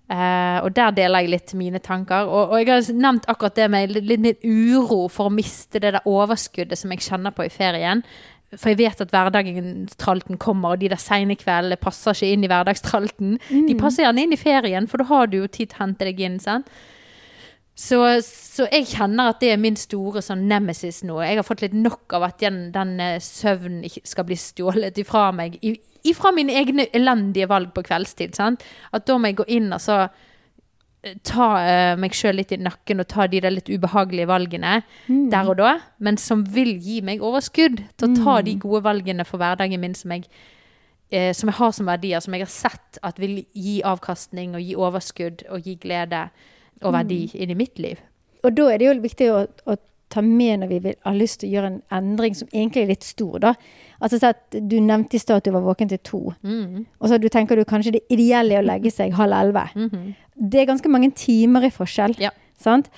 Eh, 0.10 0.58
og 0.66 0.74
der 0.74 0.96
deler 0.98 1.22
jeg 1.22 1.34
litt 1.36 1.54
mine 1.58 1.82
tanker. 1.86 2.26
Og, 2.26 2.54
og 2.54 2.62
jeg 2.62 2.72
har 2.72 2.90
nevnt 2.98 3.30
akkurat 3.30 3.60
det 3.60 3.70
med 3.70 3.94
litt, 3.94 4.26
litt, 4.26 4.44
uro 4.44 5.06
for 5.12 5.30
å 5.30 5.34
miste 5.34 5.82
det 5.82 5.94
der 5.94 6.10
overskuddet 6.10 6.80
som 6.80 6.94
jeg 6.96 7.06
kjenner 7.06 7.36
på 7.36 7.46
i 7.46 7.54
ferien. 7.54 8.02
For 8.56 8.72
jeg 8.72 8.80
vet 8.80 9.02
at 9.04 9.12
hverdagstralten 9.14 10.40
kommer, 10.42 10.74
og 10.74 10.82
de 10.82 10.90
der 10.90 11.02
seine 11.02 11.36
kveldene 11.38 11.78
passer 11.78 12.18
ikke 12.18 12.32
inn 12.34 12.46
i 12.48 12.50
hverdagstralten. 12.50 13.36
De 13.68 13.76
passer 13.78 14.08
gjerne 14.08 14.24
inn 14.26 14.34
i 14.34 14.40
ferien, 14.42 14.88
for 14.90 15.02
da 15.02 15.06
har 15.12 15.30
du 15.30 15.44
jo 15.44 15.50
tid 15.52 15.70
til 15.70 15.78
å 15.78 15.84
hente 15.84 16.08
deg 16.10 16.24
inn. 16.26 16.40
sant? 16.42 16.72
Så, 17.80 18.00
så 18.26 18.66
jeg 18.74 18.90
kjenner 18.92 19.30
at 19.32 19.40
det 19.40 19.54
er 19.54 19.60
min 19.62 19.78
store 19.80 20.20
sånn 20.26 20.42
nemesis 20.50 20.98
nå. 21.08 21.22
Jeg 21.24 21.38
har 21.40 21.46
fått 21.48 21.62
litt 21.64 21.76
nok 21.80 22.12
av 22.18 22.26
at 22.28 22.42
den, 22.44 22.58
den 22.76 22.98
eh, 23.00 23.20
søvnen 23.24 23.86
skal 24.04 24.26
bli 24.28 24.36
stjålet 24.40 24.98
ifra 25.00 25.30
meg. 25.36 25.56
i- 25.64 25.78
Ifra 26.12 26.32
mine 26.36 26.54
egne 26.60 26.86
elendige 26.96 27.48
valg 27.52 27.72
på 27.76 27.84
kveldstid. 27.88 28.36
sant? 28.36 28.64
At 28.96 29.06
da 29.08 29.16
må 29.20 29.28
jeg 29.32 29.38
gå 29.40 29.46
inn 29.56 29.72
og 29.76 29.80
så 29.84 29.98
eh, 31.04 31.16
ta 31.24 31.48
uh, 31.56 31.96
meg 32.00 32.12
sjøl 32.16 32.36
litt 32.40 32.52
i 32.56 32.60
nakken 32.60 33.00
og 33.04 33.08
ta 33.12 33.28
de 33.32 33.40
der 33.44 33.52
litt 33.56 33.72
ubehagelige 33.72 34.28
valgene 34.28 34.82
der 35.32 35.50
og 35.50 35.58
da. 35.60 35.74
Men 36.00 36.18
som 36.18 36.44
vil 36.52 36.76
gi 36.84 37.00
meg 37.02 37.24
overskudd 37.24 37.80
til 37.98 38.10
å 38.12 38.24
ta 38.24 38.42
de 38.42 38.56
gode 38.60 38.84
valgene 38.84 39.24
for 39.28 39.40
hverdagen 39.40 39.80
min 39.80 39.96
som 39.96 40.12
jeg 40.16 40.28
uh, 40.28 41.32
som 41.36 41.48
jeg 41.52 41.56
har 41.64 41.72
som 41.80 41.86
verdier, 41.88 42.20
som 42.20 42.34
jeg 42.36 42.44
har 42.44 42.52
sett 42.52 43.00
at 43.04 43.20
vil 43.20 43.46
gi 43.56 43.80
avkastning 43.84 44.56
og 44.56 44.62
gi 44.68 44.76
overskudd 44.76 45.46
og 45.50 45.64
gi 45.64 45.76
glede 45.80 46.28
og 46.84 46.94
verdi 46.96 47.26
inn 47.34 47.52
i 47.54 47.58
mitt 47.60 47.80
liv. 47.80 48.00
Og 48.44 48.56
da 48.56 48.70
er 48.72 48.80
det 48.80 48.88
jo 48.88 48.96
viktig 49.04 49.30
å, 49.34 49.44
å 49.68 49.76
ta 50.10 50.22
med 50.26 50.62
når 50.62 50.72
vi 50.72 50.80
vil, 50.88 50.96
har 51.06 51.18
lyst 51.18 51.42
til 51.42 51.50
å 51.50 51.54
gjøre 51.54 51.70
en 51.74 51.82
endring 52.00 52.36
som 52.38 52.50
egentlig 52.54 52.84
er 52.84 52.92
litt 52.94 53.06
stor. 53.06 53.38
da. 53.44 53.54
Altså 54.00 54.20
så 54.20 54.32
at 54.34 54.58
Du 54.58 54.80
nevnte 54.80 55.18
i 55.18 55.22
stad 55.22 55.42
at 55.42 55.46
du 55.46 55.52
var 55.52 55.66
våken 55.66 55.92
til 55.92 56.00
to. 56.04 56.22
Mm. 56.42 56.86
Og 57.00 57.10
så 57.10 57.20
du 57.22 57.28
tenker 57.30 57.56
du 57.60 57.66
kanskje 57.68 57.98
det 57.98 58.06
ideelle 58.10 58.58
er 58.58 58.64
å 58.64 58.68
legge 58.68 58.92
seg 58.92 59.14
halv 59.14 59.36
elleve. 59.36 59.68
Mhm. 59.76 60.16
Det 60.40 60.62
er 60.62 60.70
ganske 60.70 60.90
mange 60.90 61.12
timer 61.12 61.68
i 61.68 61.70
forskjell. 61.70 62.16
Ja. 62.20 62.32
Sant? 62.58 62.90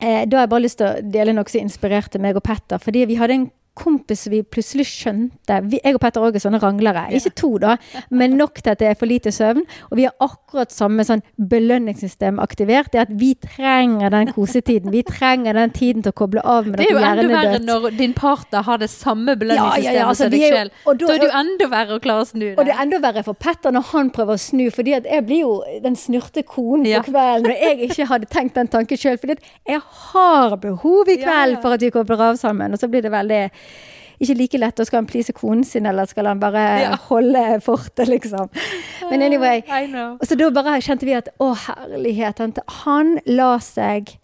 Eh, 0.00 0.24
da 0.24 0.38
har 0.38 0.46
jeg 0.46 0.50
bare 0.50 0.64
lyst 0.64 0.78
til 0.78 0.86
å 0.88 1.10
dele 1.12 1.34
noe 1.36 1.48
som 1.48 1.60
inspirerte 1.60 2.18
meg 2.18 2.36
og 2.36 2.42
Petter. 2.42 2.78
Fordi 2.78 3.04
vi 3.04 3.18
hadde 3.20 3.34
en 3.34 3.50
kompis 3.76 4.26
vi 4.32 4.40
plutselig 4.42 4.86
skjønte 4.88 5.60
vi, 5.70 5.78
Jeg 5.84 5.94
og 5.94 6.00
Petter 6.02 6.24
òg 6.24 6.34
er 6.38 6.42
sånne 6.42 6.60
ranglere. 6.62 7.06
Ikke 7.16 7.32
to, 7.36 7.52
da, 7.62 7.76
men 8.10 8.36
nok 8.40 8.58
til 8.62 8.72
at 8.72 8.80
det 8.82 8.88
er 8.90 8.98
for 8.98 9.06
lite 9.10 9.30
søvn. 9.34 9.62
Og 9.90 9.96
vi 10.00 10.06
har 10.08 10.14
akkurat 10.24 10.72
samme 10.74 11.04
sånn 11.06 11.22
belønningssystem 11.36 12.38
aktivert. 12.42 12.90
Det 12.92 13.00
at 13.04 13.12
vi 13.20 13.34
trenger 13.42 14.10
den 14.14 14.30
kosetiden. 14.34 14.90
Vi 14.94 15.02
trenger 15.06 15.56
den 15.58 15.72
tiden 15.76 16.02
til 16.04 16.12
å 16.14 16.16
koble 16.16 16.42
av 16.44 16.66
med 16.66 16.78
Det 16.78 16.86
Det 16.86 16.90
er 16.90 16.96
jo 16.96 17.02
enda 17.04 17.28
verre 17.42 17.60
når 17.64 17.96
din 17.98 18.14
partner 18.16 18.62
har 18.66 18.78
det 18.82 18.90
samme 18.92 19.36
belønningssystemet 19.36 19.84
Ja, 19.84 19.92
ja, 19.92 20.00
ja, 20.00 20.08
altså, 20.08 20.24
som 20.26 20.30
deg 20.30 20.40
sjøl. 20.52 20.70
da- 20.86 21.06
Da 21.06 21.14
er 21.14 21.18
det 21.18 21.28
jo 21.30 21.38
enda 21.40 21.68
verre 21.76 21.98
å 21.98 22.00
klare 22.02 22.22
å 22.24 22.26
snu 22.30 22.40
det. 22.46 22.58
Og 22.58 22.64
det 22.64 22.74
er 22.74 22.82
enda 22.82 22.98
verre 23.02 23.24
for 23.24 23.34
Petter 23.34 23.70
når 23.72 23.82
han 23.92 24.10
prøver 24.10 24.34
å 24.34 24.38
snu, 24.40 24.70
fordi 24.70 24.94
at 24.96 25.04
jeg 25.04 25.26
blir 25.26 25.40
jo 25.40 25.62
den 25.82 25.94
snurte 25.96 26.42
konen 26.44 26.86
på 26.86 27.10
kvelden 27.12 27.42
når 27.50 27.60
jeg 27.60 27.90
ikke 27.90 28.06
hadde 28.06 28.26
tenkt 28.30 28.54
den 28.54 28.68
tanken 28.68 28.96
sjøl. 28.96 29.18
Fordi 29.18 29.32
at 29.32 29.42
jeg 29.66 29.80
har 29.80 30.56
behov 30.56 31.08
i 31.08 31.16
kveld 31.16 31.60
for 31.62 31.72
at 31.72 31.80
vi 31.80 31.90
kobler 31.90 32.20
av 32.20 32.36
sammen. 32.36 32.72
Og 32.72 32.78
så 32.78 32.88
blir 32.90 33.02
det 33.02 33.10
veldig 33.12 33.50
ikke 34.20 34.36
like 34.38 34.58
lett. 34.58 34.80
Og 34.80 34.86
skal 34.88 35.02
han 35.02 35.08
please 35.10 35.32
konen 35.36 35.64
sin, 35.64 35.86
eller 35.86 36.06
skal 36.08 36.26
han 36.26 36.40
bare 36.40 36.66
Ja. 36.80 36.96
holde 37.08 37.60
fortet, 37.64 38.08
liksom. 38.08 38.48
Men 39.10 39.22
anyway. 39.22 39.62
Så 40.24 40.36
da 40.38 40.50
bare 40.50 40.80
kjente 40.80 41.04
vi 41.04 41.12
at 41.12 41.28
å, 41.40 41.54
herlighet. 41.54 42.38
Han, 42.38 42.54
han 42.84 43.18
la 43.26 43.58
seg 43.58 44.16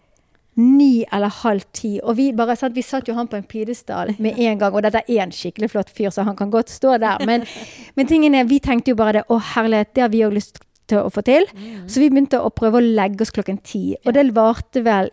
ni 0.55 1.03
eller 1.11 1.29
halv 1.29 1.63
ti. 1.73 1.99
Og 2.03 2.17
vi 2.17 2.31
bare 2.31 2.55
sant, 2.55 2.75
vi 2.75 2.81
satt 2.85 3.07
jo 3.09 3.15
han 3.17 3.27
på 3.27 3.37
en 3.39 3.43
pidestall 3.49 4.13
med 4.19 4.37
en 4.37 4.59
gang. 4.59 4.73
Og 4.73 4.83
dette 4.85 5.01
er 5.07 5.23
en 5.23 5.31
skikkelig 5.33 5.71
flott 5.73 5.89
fyr, 5.89 6.11
så 6.13 6.25
han 6.27 6.35
kan 6.35 6.51
godt 6.53 6.69
stå 6.69 6.97
der. 7.01 7.23
Men, 7.25 7.45
men 7.97 8.07
tingen 8.09 8.35
er, 8.35 8.43
vi 8.49 8.59
tenkte 8.59 8.93
jo 8.93 8.99
bare 8.99 9.19
det. 9.19 9.25
Å, 9.29 9.39
herlighet, 9.55 9.93
det 9.95 10.05
har 10.05 10.13
vi 10.13 10.21
òg 10.25 10.35
lyst 10.37 10.61
til 10.91 10.99
å 10.99 11.09
få 11.13 11.23
til. 11.25 11.45
Så 11.87 12.01
vi 12.03 12.09
begynte 12.11 12.41
å 12.43 12.51
prøve 12.53 12.77
å 12.81 12.85
legge 12.85 13.23
oss 13.25 13.31
klokken 13.33 13.61
ti. 13.65 13.95
Og 14.05 14.13
det 14.13 14.27
varte 14.35 14.83
vel 14.85 15.09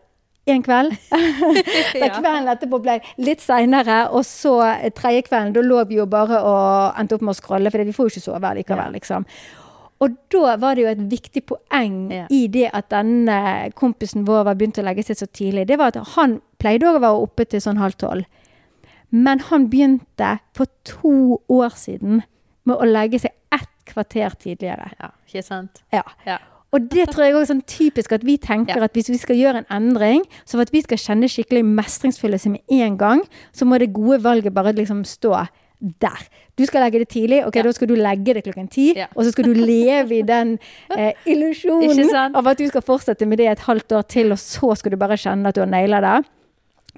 en 0.54 0.62
kveld. 0.66 0.96
Da 2.00 2.08
kvelden 2.16 2.48
etterpå 2.52 2.80
ble 2.82 2.98
litt 3.22 3.40
seinere, 3.44 4.02
og 4.14 4.24
så 4.28 4.56
eh, 4.66 4.90
tredje 4.96 5.24
kvelden, 5.28 5.54
da 5.56 5.64
lå 5.64 5.84
vi 5.90 5.98
jo 6.00 6.06
bare 6.10 6.42
og 6.46 6.98
endte 7.00 7.16
opp 7.18 7.24
med 7.26 7.34
å 7.34 7.38
scrolle, 7.40 7.72
for 7.72 7.84
vi 7.86 7.94
får 7.96 8.08
jo 8.08 8.14
ikke 8.14 8.26
sove 8.28 8.52
likevel, 8.60 8.92
liksom. 8.98 9.26
Og 10.00 10.14
da 10.32 10.54
var 10.56 10.78
det 10.78 10.84
jo 10.86 10.90
et 10.94 11.00
viktig 11.12 11.42
poeng 11.50 11.96
Ja. 12.12 12.26
i 12.32 12.46
det 12.48 12.70
at 12.72 12.88
denne 12.88 13.68
kompisen 13.76 14.24
vår 14.24 14.46
var 14.48 14.54
begynt 14.56 14.78
å 14.80 14.84
legge 14.86 15.04
seg 15.04 15.18
så 15.20 15.26
tidlig. 15.28 15.66
Det 15.68 15.76
var 15.76 15.92
at 15.92 16.14
han 16.16 16.38
pleide 16.58 16.88
òg 16.88 16.96
å 16.96 17.02
være 17.04 17.24
oppe 17.26 17.44
til 17.44 17.60
sånn 17.60 17.76
halv 17.82 17.98
tolv. 18.00 18.24
Men 19.12 19.40
han 19.50 19.66
begynte 19.68 20.38
for 20.56 20.70
to 20.88 21.40
år 21.52 21.74
siden 21.76 22.22
med 22.64 22.76
å 22.80 22.86
legge 22.88 23.18
seg 23.26 23.32
ett 23.52 23.68
kvarter 23.90 24.32
tidligere. 24.40 24.88
Ja, 25.00 25.10
ikke 25.26 25.42
sant? 25.44 25.82
Ja. 25.92 26.04
Ja. 26.24 26.38
Og 26.72 26.88
det 26.90 27.08
tror 27.10 27.24
jeg 27.24 27.34
er 27.34 27.46
sånn 27.50 27.64
typisk 27.66 28.12
at 28.12 28.22
vi 28.24 28.36
tenker 28.38 28.76
Ja. 28.76 28.84
at 28.84 28.92
hvis 28.94 29.08
vi 29.10 29.16
skal 29.18 29.36
gjøre 29.36 29.58
en 29.64 29.66
endring, 29.70 30.22
så 30.46 30.52
for 30.52 30.62
at 30.62 30.70
vi 30.72 30.82
skal 30.82 30.98
kjenne 30.98 31.26
skikkelig 31.28 31.64
mestringsfølelse 31.64 32.50
med 32.50 32.60
en 32.70 32.96
gang, 32.96 33.22
så 33.52 33.66
må 33.66 33.78
det 33.78 33.92
gode 33.92 34.22
valget 34.22 34.54
bare 34.54 34.72
liksom 34.72 35.02
stå 35.04 35.48
der. 36.00 36.20
Du 36.56 36.66
skal 36.66 36.82
legge 36.84 36.98
det 37.00 37.08
tidlig, 37.08 37.44
ok, 37.46 37.56
Ja. 37.56 37.62
da 37.62 37.72
skal 37.72 37.88
du 37.88 37.94
legge 37.96 38.34
det 38.34 38.44
klokken 38.44 38.68
ti, 38.70 38.92
Ja. 38.94 39.06
og 39.16 39.24
så 39.24 39.32
skal 39.32 39.44
du 39.44 39.54
leve 39.54 40.18
i 40.18 40.22
den 40.22 40.58
eh, 40.96 41.12
illusjonen 41.26 42.34
av 42.36 42.46
at 42.46 42.58
du 42.58 42.68
skal 42.68 42.82
fortsette 42.82 43.26
med 43.26 43.38
det 43.38 43.48
et 43.48 43.58
halvt 43.60 43.88
år 43.92 44.02
til, 44.08 44.30
og 44.32 44.38
så 44.38 44.76
skal 44.76 44.90
du 44.92 44.96
bare 44.96 45.16
kjenne 45.16 45.48
at 45.48 45.54
du 45.54 45.60
har 45.62 45.66
naila 45.68 46.00
det. 46.00 46.24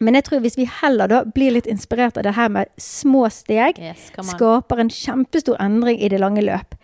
Men 0.01 0.15
jeg 0.15 0.25
tror 0.25 0.41
hvis 0.41 0.57
vi 0.57 0.65
heller 0.65 1.07
da 1.07 1.23
blir 1.25 1.53
litt 1.53 1.67
inspirert 1.67 2.17
av 2.17 2.25
det 2.25 2.35
her 2.35 2.49
med 2.49 2.67
små 2.79 3.31
steg, 3.31 3.79
Yes, 3.79 4.11
skaper 4.33 4.81
en 4.81 4.89
kjempestor 4.89 5.57
endring 5.61 6.01
i 6.03 6.09
det 6.09 6.19
lange 6.19 6.43
løp. 6.43 6.75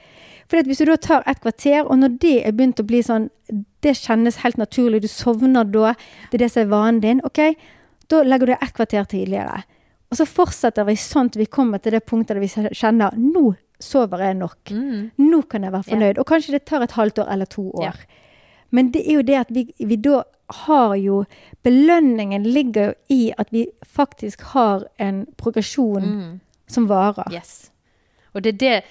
For 0.48 0.64
hvis 0.64 0.78
du 0.80 0.84
da 0.88 0.96
tar 0.96 1.22
et 1.28 1.40
kvarter, 1.44 1.82
og 1.84 1.98
når 2.00 2.14
det 2.22 2.36
er 2.46 2.54
begynt 2.56 2.80
å 2.80 2.86
bli 2.88 3.02
sånn 3.04 3.28
Det 3.80 3.92
kjennes 3.96 4.40
helt 4.42 4.56
naturlig, 4.58 5.02
du 5.02 5.08
sovner 5.08 5.64
da, 5.64 5.94
det 6.30 6.38
er 6.38 6.42
det 6.44 6.48
som 6.52 6.62
er 6.64 6.70
vanen 6.72 7.00
din, 7.00 7.20
ok, 7.24 7.38
da 8.10 8.22
legger 8.26 8.46
du 8.46 8.52
et 8.56 8.72
kvarter 8.74 9.04
tidligere. 9.04 9.62
Og 10.10 10.16
så 10.18 10.26
fortsetter 10.26 10.84
vi 10.88 10.96
sånn 10.96 11.28
til 11.30 11.44
vi 11.44 11.46
kommer 11.46 11.78
til 11.78 11.92
det 11.94 12.00
punktet 12.08 12.34
der 12.36 12.40
vi 12.42 12.72
kjenner 12.74 13.14
nå 13.16 13.54
sover 13.78 14.24
jeg 14.24 14.34
nok. 14.40 14.72
Mm. 14.74 15.10
Nå 15.22 15.42
kan 15.48 15.62
jeg 15.62 15.72
være 15.72 15.86
fornøyd. 15.92 16.18
Og 16.18 16.26
kanskje 16.26 16.56
det 16.56 16.64
tar 16.66 16.82
et 16.82 16.96
halvt 16.98 17.20
år 17.22 17.30
eller 17.30 17.46
to 17.46 17.68
år. 17.78 18.00
Men 18.74 18.90
det 18.90 19.04
er 19.06 19.14
jo 19.20 19.22
det 19.22 19.36
at 19.38 19.52
vi, 19.54 19.66
vi 19.78 19.96
da 19.96 20.24
har 20.66 20.96
jo 20.96 21.22
Belønningen 21.64 22.42
ligger 22.44 22.90
jo 22.90 22.94
i 23.14 23.32
at 23.38 23.52
vi 23.52 23.66
faktisk 23.86 24.40
har 24.54 24.86
en 24.98 25.26
progresjon 25.36 26.02
Mm. 26.08 26.40
som 26.66 26.86
varer. 26.88 27.30
Yes. 27.32 27.70
Og 28.34 28.42
det 28.42 28.54
er 28.54 28.58
det 28.58 28.84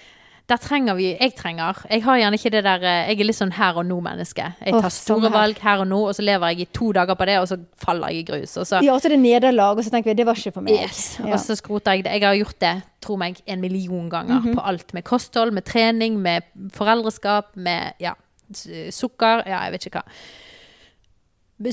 Der 0.48 0.58
trenger 0.64 0.96
vi 0.96 1.10
Jeg 1.20 1.34
trenger 1.36 1.82
Jeg 1.92 2.04
har 2.06 2.18
gjerne 2.22 2.38
ikke 2.40 2.52
det 2.54 2.62
der 2.64 2.84
eh, 2.88 3.10
Jeg 3.10 3.20
er 3.20 3.28
litt 3.28 3.36
sånn 3.36 3.52
her 3.58 3.76
og 3.82 3.84
nå-menneske. 3.90 4.46
Jeg 4.64 4.72
tar 4.78 4.86
oh, 4.88 4.94
store 4.96 5.28
her. 5.28 5.34
valg 5.34 5.60
her 5.60 5.82
og 5.84 5.90
nå, 5.92 6.00
og 6.08 6.16
så 6.16 6.24
lever 6.24 6.54
jeg 6.54 6.62
i 6.64 6.68
to 6.72 6.94
dager 6.96 7.20
på 7.20 7.28
det, 7.28 7.36
og 7.42 7.50
så 7.52 7.58
faller 7.84 8.14
jeg 8.16 8.22
i 8.24 8.28
grus. 8.30 8.56
Og 8.62 8.70
så 8.70 8.80
Ja, 8.86 8.94
og 8.96 9.02
så 9.04 9.10
er 9.12 9.18
det 9.18 9.20
nederlag, 9.26 9.76
og 9.78 9.84
så 9.84 9.92
tenker 9.92 10.14
vi 10.14 10.18
det 10.22 10.26
var 10.30 10.40
ikke 10.40 10.56
for 10.56 10.62
meg. 10.68 10.80
Yes. 10.88 11.20
Ja. 11.20 11.34
Og 11.34 11.40
så 11.44 11.58
skroter 11.60 11.98
jeg 11.98 12.06
det. 12.08 12.16
Jeg 12.16 12.24
har 12.30 12.40
gjort 12.40 12.60
det, 12.64 12.74
tro 13.04 13.20
meg, 13.20 13.42
en 13.46 13.60
million 13.62 14.08
ganger. 14.10 14.40
Mhm. 14.40 14.56
På 14.56 14.64
alt 14.72 14.94
med 14.96 15.04
kosthold, 15.04 15.52
med 15.52 15.66
trening, 15.68 16.16
med 16.24 16.48
foreldreskap, 16.80 17.52
med 17.56 17.94
ja, 18.00 18.16
sukker. 18.96 19.44
Ja, 19.48 19.66
jeg 19.68 19.76
vet 19.76 19.90
ikke 19.92 20.00
hva. 20.00 20.12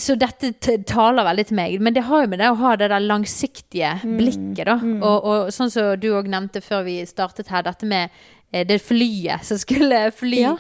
Så 0.00 0.14
dette 0.16 0.48
taler 0.88 1.26
veldig 1.26 1.44
til 1.50 1.56
meg. 1.58 1.74
Men 1.84 1.92
det 1.92 2.06
har 2.08 2.22
jo 2.24 2.28
med 2.32 2.40
det 2.40 2.48
å 2.48 2.56
ha 2.56 2.70
det 2.80 2.88
der 2.88 3.02
langsiktige 3.04 4.00
Mm. 4.02 4.16
blikket, 4.16 4.64
da. 4.66 4.76
Og, 4.80 5.24
og 5.24 5.48
sånn 5.52 5.70
som 5.70 6.00
du 6.00 6.08
òg 6.16 6.26
nevnte 6.32 6.62
før 6.64 6.84
vi 6.86 7.04
startet 7.04 7.48
her, 7.52 7.62
dette 7.62 7.84
med 7.84 8.08
det 8.68 8.80
flyet 8.80 9.42
som 9.44 9.58
skulle 9.58 9.98
fly. 10.14 10.40
Ja. 10.44 10.52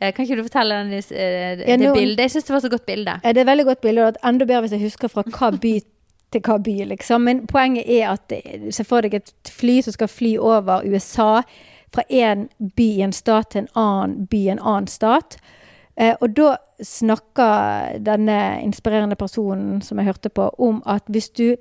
Eh, 0.00 0.12
Kan 0.12 0.24
ikke 0.26 0.36
du 0.36 0.42
fortelle 0.44 0.74
den, 0.82 0.90
det, 0.90 1.04
Ja, 1.10 1.76
det 1.76 1.78
nå- 1.80 1.94
bildet? 1.94 2.20
Jeg 2.26 2.30
syns 2.30 2.44
det 2.44 2.52
var 2.52 2.60
så 2.60 2.68
godt 2.70 2.86
bilde. 2.86 3.14
Ja, 3.24 3.32
Det 3.32 3.38
er 3.38 3.46
et 3.46 3.46
veldig 3.46 3.64
godt 3.64 3.80
bilde, 3.80 4.06
og 4.06 4.14
enda 4.24 4.44
bedre 4.44 4.60
hvis 4.66 4.72
jeg 4.76 4.80
husker 4.84 5.08
fra 5.08 5.22
hva 5.22 5.50
by 5.60 5.80
til 6.32 6.40
hva 6.44 6.58
by, 6.60 6.74
liksom. 6.90 7.20
Men 7.24 7.46
poenget 7.46 7.88
er 7.88 8.10
at 8.12 8.32
eh, 8.36 8.68
se 8.70 8.84
for 8.84 9.00
deg 9.00 9.14
et 9.14 9.32
fly 9.48 9.80
som 9.82 9.92
skal 9.96 10.08
fly 10.08 10.34
over 10.38 10.82
USA, 10.84 11.40
fra 11.94 12.02
en 12.12 12.48
by 12.76 12.88
i 12.98 13.00
en 13.00 13.12
stat 13.16 13.48
til 13.54 13.62
en 13.64 13.68
annen 13.74 14.26
by 14.28 14.36
i 14.44 14.48
en 14.52 14.58
annen 14.60 14.86
stat. 14.92 15.38
Eh, 15.96 16.14
og 16.20 16.34
da 16.36 16.56
snakker 16.84 17.98
denne 18.04 18.60
inspirerende 18.62 19.16
personen 19.16 19.80
som 19.82 19.98
jeg 19.98 20.06
hørte 20.10 20.28
på, 20.28 20.50
om 20.58 20.82
at 20.86 21.02
hvis 21.08 21.30
du 21.30 21.56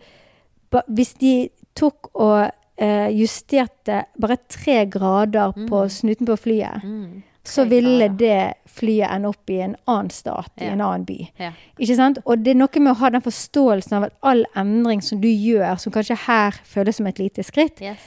Hvis 0.92 1.14
de 1.14 1.50
tok 1.80 2.10
og 2.14 2.42
eh, 2.44 2.52
justerte 2.80 4.04
bare 4.20 4.38
tre 4.50 4.86
grader 4.86 5.54
på 5.68 5.80
snuten 5.90 6.28
på 6.28 6.36
flyet, 6.38 6.84
Mm. 6.84 7.24
så 7.44 7.64
ville 7.66 8.10
det 8.10 8.54
flyet 8.68 9.10
ende 9.10 9.30
opp 9.30 9.50
i 9.50 9.60
en 9.62 9.76
annen 9.88 10.10
stat, 10.12 10.52
i 10.62 10.66
en 10.66 10.82
annen 10.82 11.06
by. 11.06 11.30
Ja. 11.40 11.52
Ikke 11.80 11.96
sant? 11.96 12.20
Og 12.26 12.44
det 12.44 12.52
er 12.52 12.60
noe 12.60 12.80
med 12.84 12.92
å 12.92 13.00
ha 13.00 13.10
den 13.10 13.22
forståelsen 13.22 13.94
av 13.98 14.04
at 14.04 14.14
all 14.22 14.46
endring 14.56 15.02
som 15.02 15.22
du 15.22 15.28
gjør, 15.28 15.78
som 15.80 15.92
kanskje 15.92 16.18
her 16.28 16.52
føles 16.64 16.96
som 16.98 17.08
et 17.08 17.18
lite 17.20 17.44
skritt, 17.44 17.82
Yes. 17.82 17.98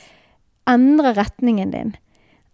endrer 0.66 1.14
retningen 1.16 1.70
din. 1.72 1.96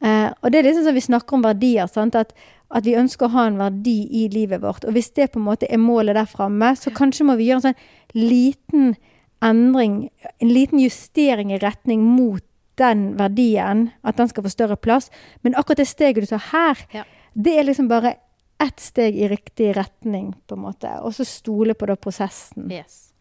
Eh, 0.00 0.30
og 0.42 0.52
det 0.52 0.58
er 0.60 0.62
liksom 0.70 0.84
som 0.84 0.94
vi 0.94 1.00
snakker 1.00 1.32
om 1.34 1.42
verdier, 1.42 1.86
sant? 1.88 2.14
At, 2.14 2.32
at 2.70 2.84
vi 2.84 2.94
ønsker 2.94 3.26
å 3.26 3.30
ha 3.30 3.46
en 3.46 3.58
verdi 3.58 4.06
i 4.24 4.28
livet 4.28 4.60
vårt. 4.60 4.84
Og 4.84 4.92
hvis 4.92 5.10
det 5.14 5.32
på 5.32 5.38
en 5.40 5.44
måte 5.46 5.66
er 5.70 5.78
målet 5.78 6.14
der 6.14 6.24
framme, 6.26 6.72
så 6.76 6.90
kanskje 6.94 7.24
må 7.26 7.36
vi 7.36 7.48
gjøre 7.48 7.64
en 7.64 7.72
sånn 7.72 7.82
liten 8.14 8.96
endring, 9.42 10.10
en 10.40 10.48
liten 10.48 10.78
justering 10.80 11.52
i 11.52 11.58
retning 11.58 12.02
mot 12.02 12.42
den 12.76 13.16
verdien, 13.16 13.90
at 14.04 14.16
den 14.16 14.28
skal 14.28 14.42
få 14.44 14.48
større 14.52 14.76
plass. 14.76 15.10
Men 15.42 15.54
akkurat 15.54 15.78
det 15.78 15.88
steget 15.88 16.22
du 16.22 16.26
tar 16.26 16.38
her, 16.52 16.76
Ja. 16.92 17.04
det 17.34 17.58
er 17.58 17.64
liksom 17.64 17.88
bare 17.88 18.16
ett 18.60 18.80
steg 18.80 19.16
i 19.16 19.28
riktig 19.28 19.76
retning, 19.76 20.34
på 20.48 20.54
en 20.56 20.62
måte. 20.62 20.88
Og 21.02 21.12
så 21.12 21.24
stole 21.24 21.74
på 21.74 21.86
da 21.86 21.94
prosessen. 21.96 22.70
Yes. 22.72 23.12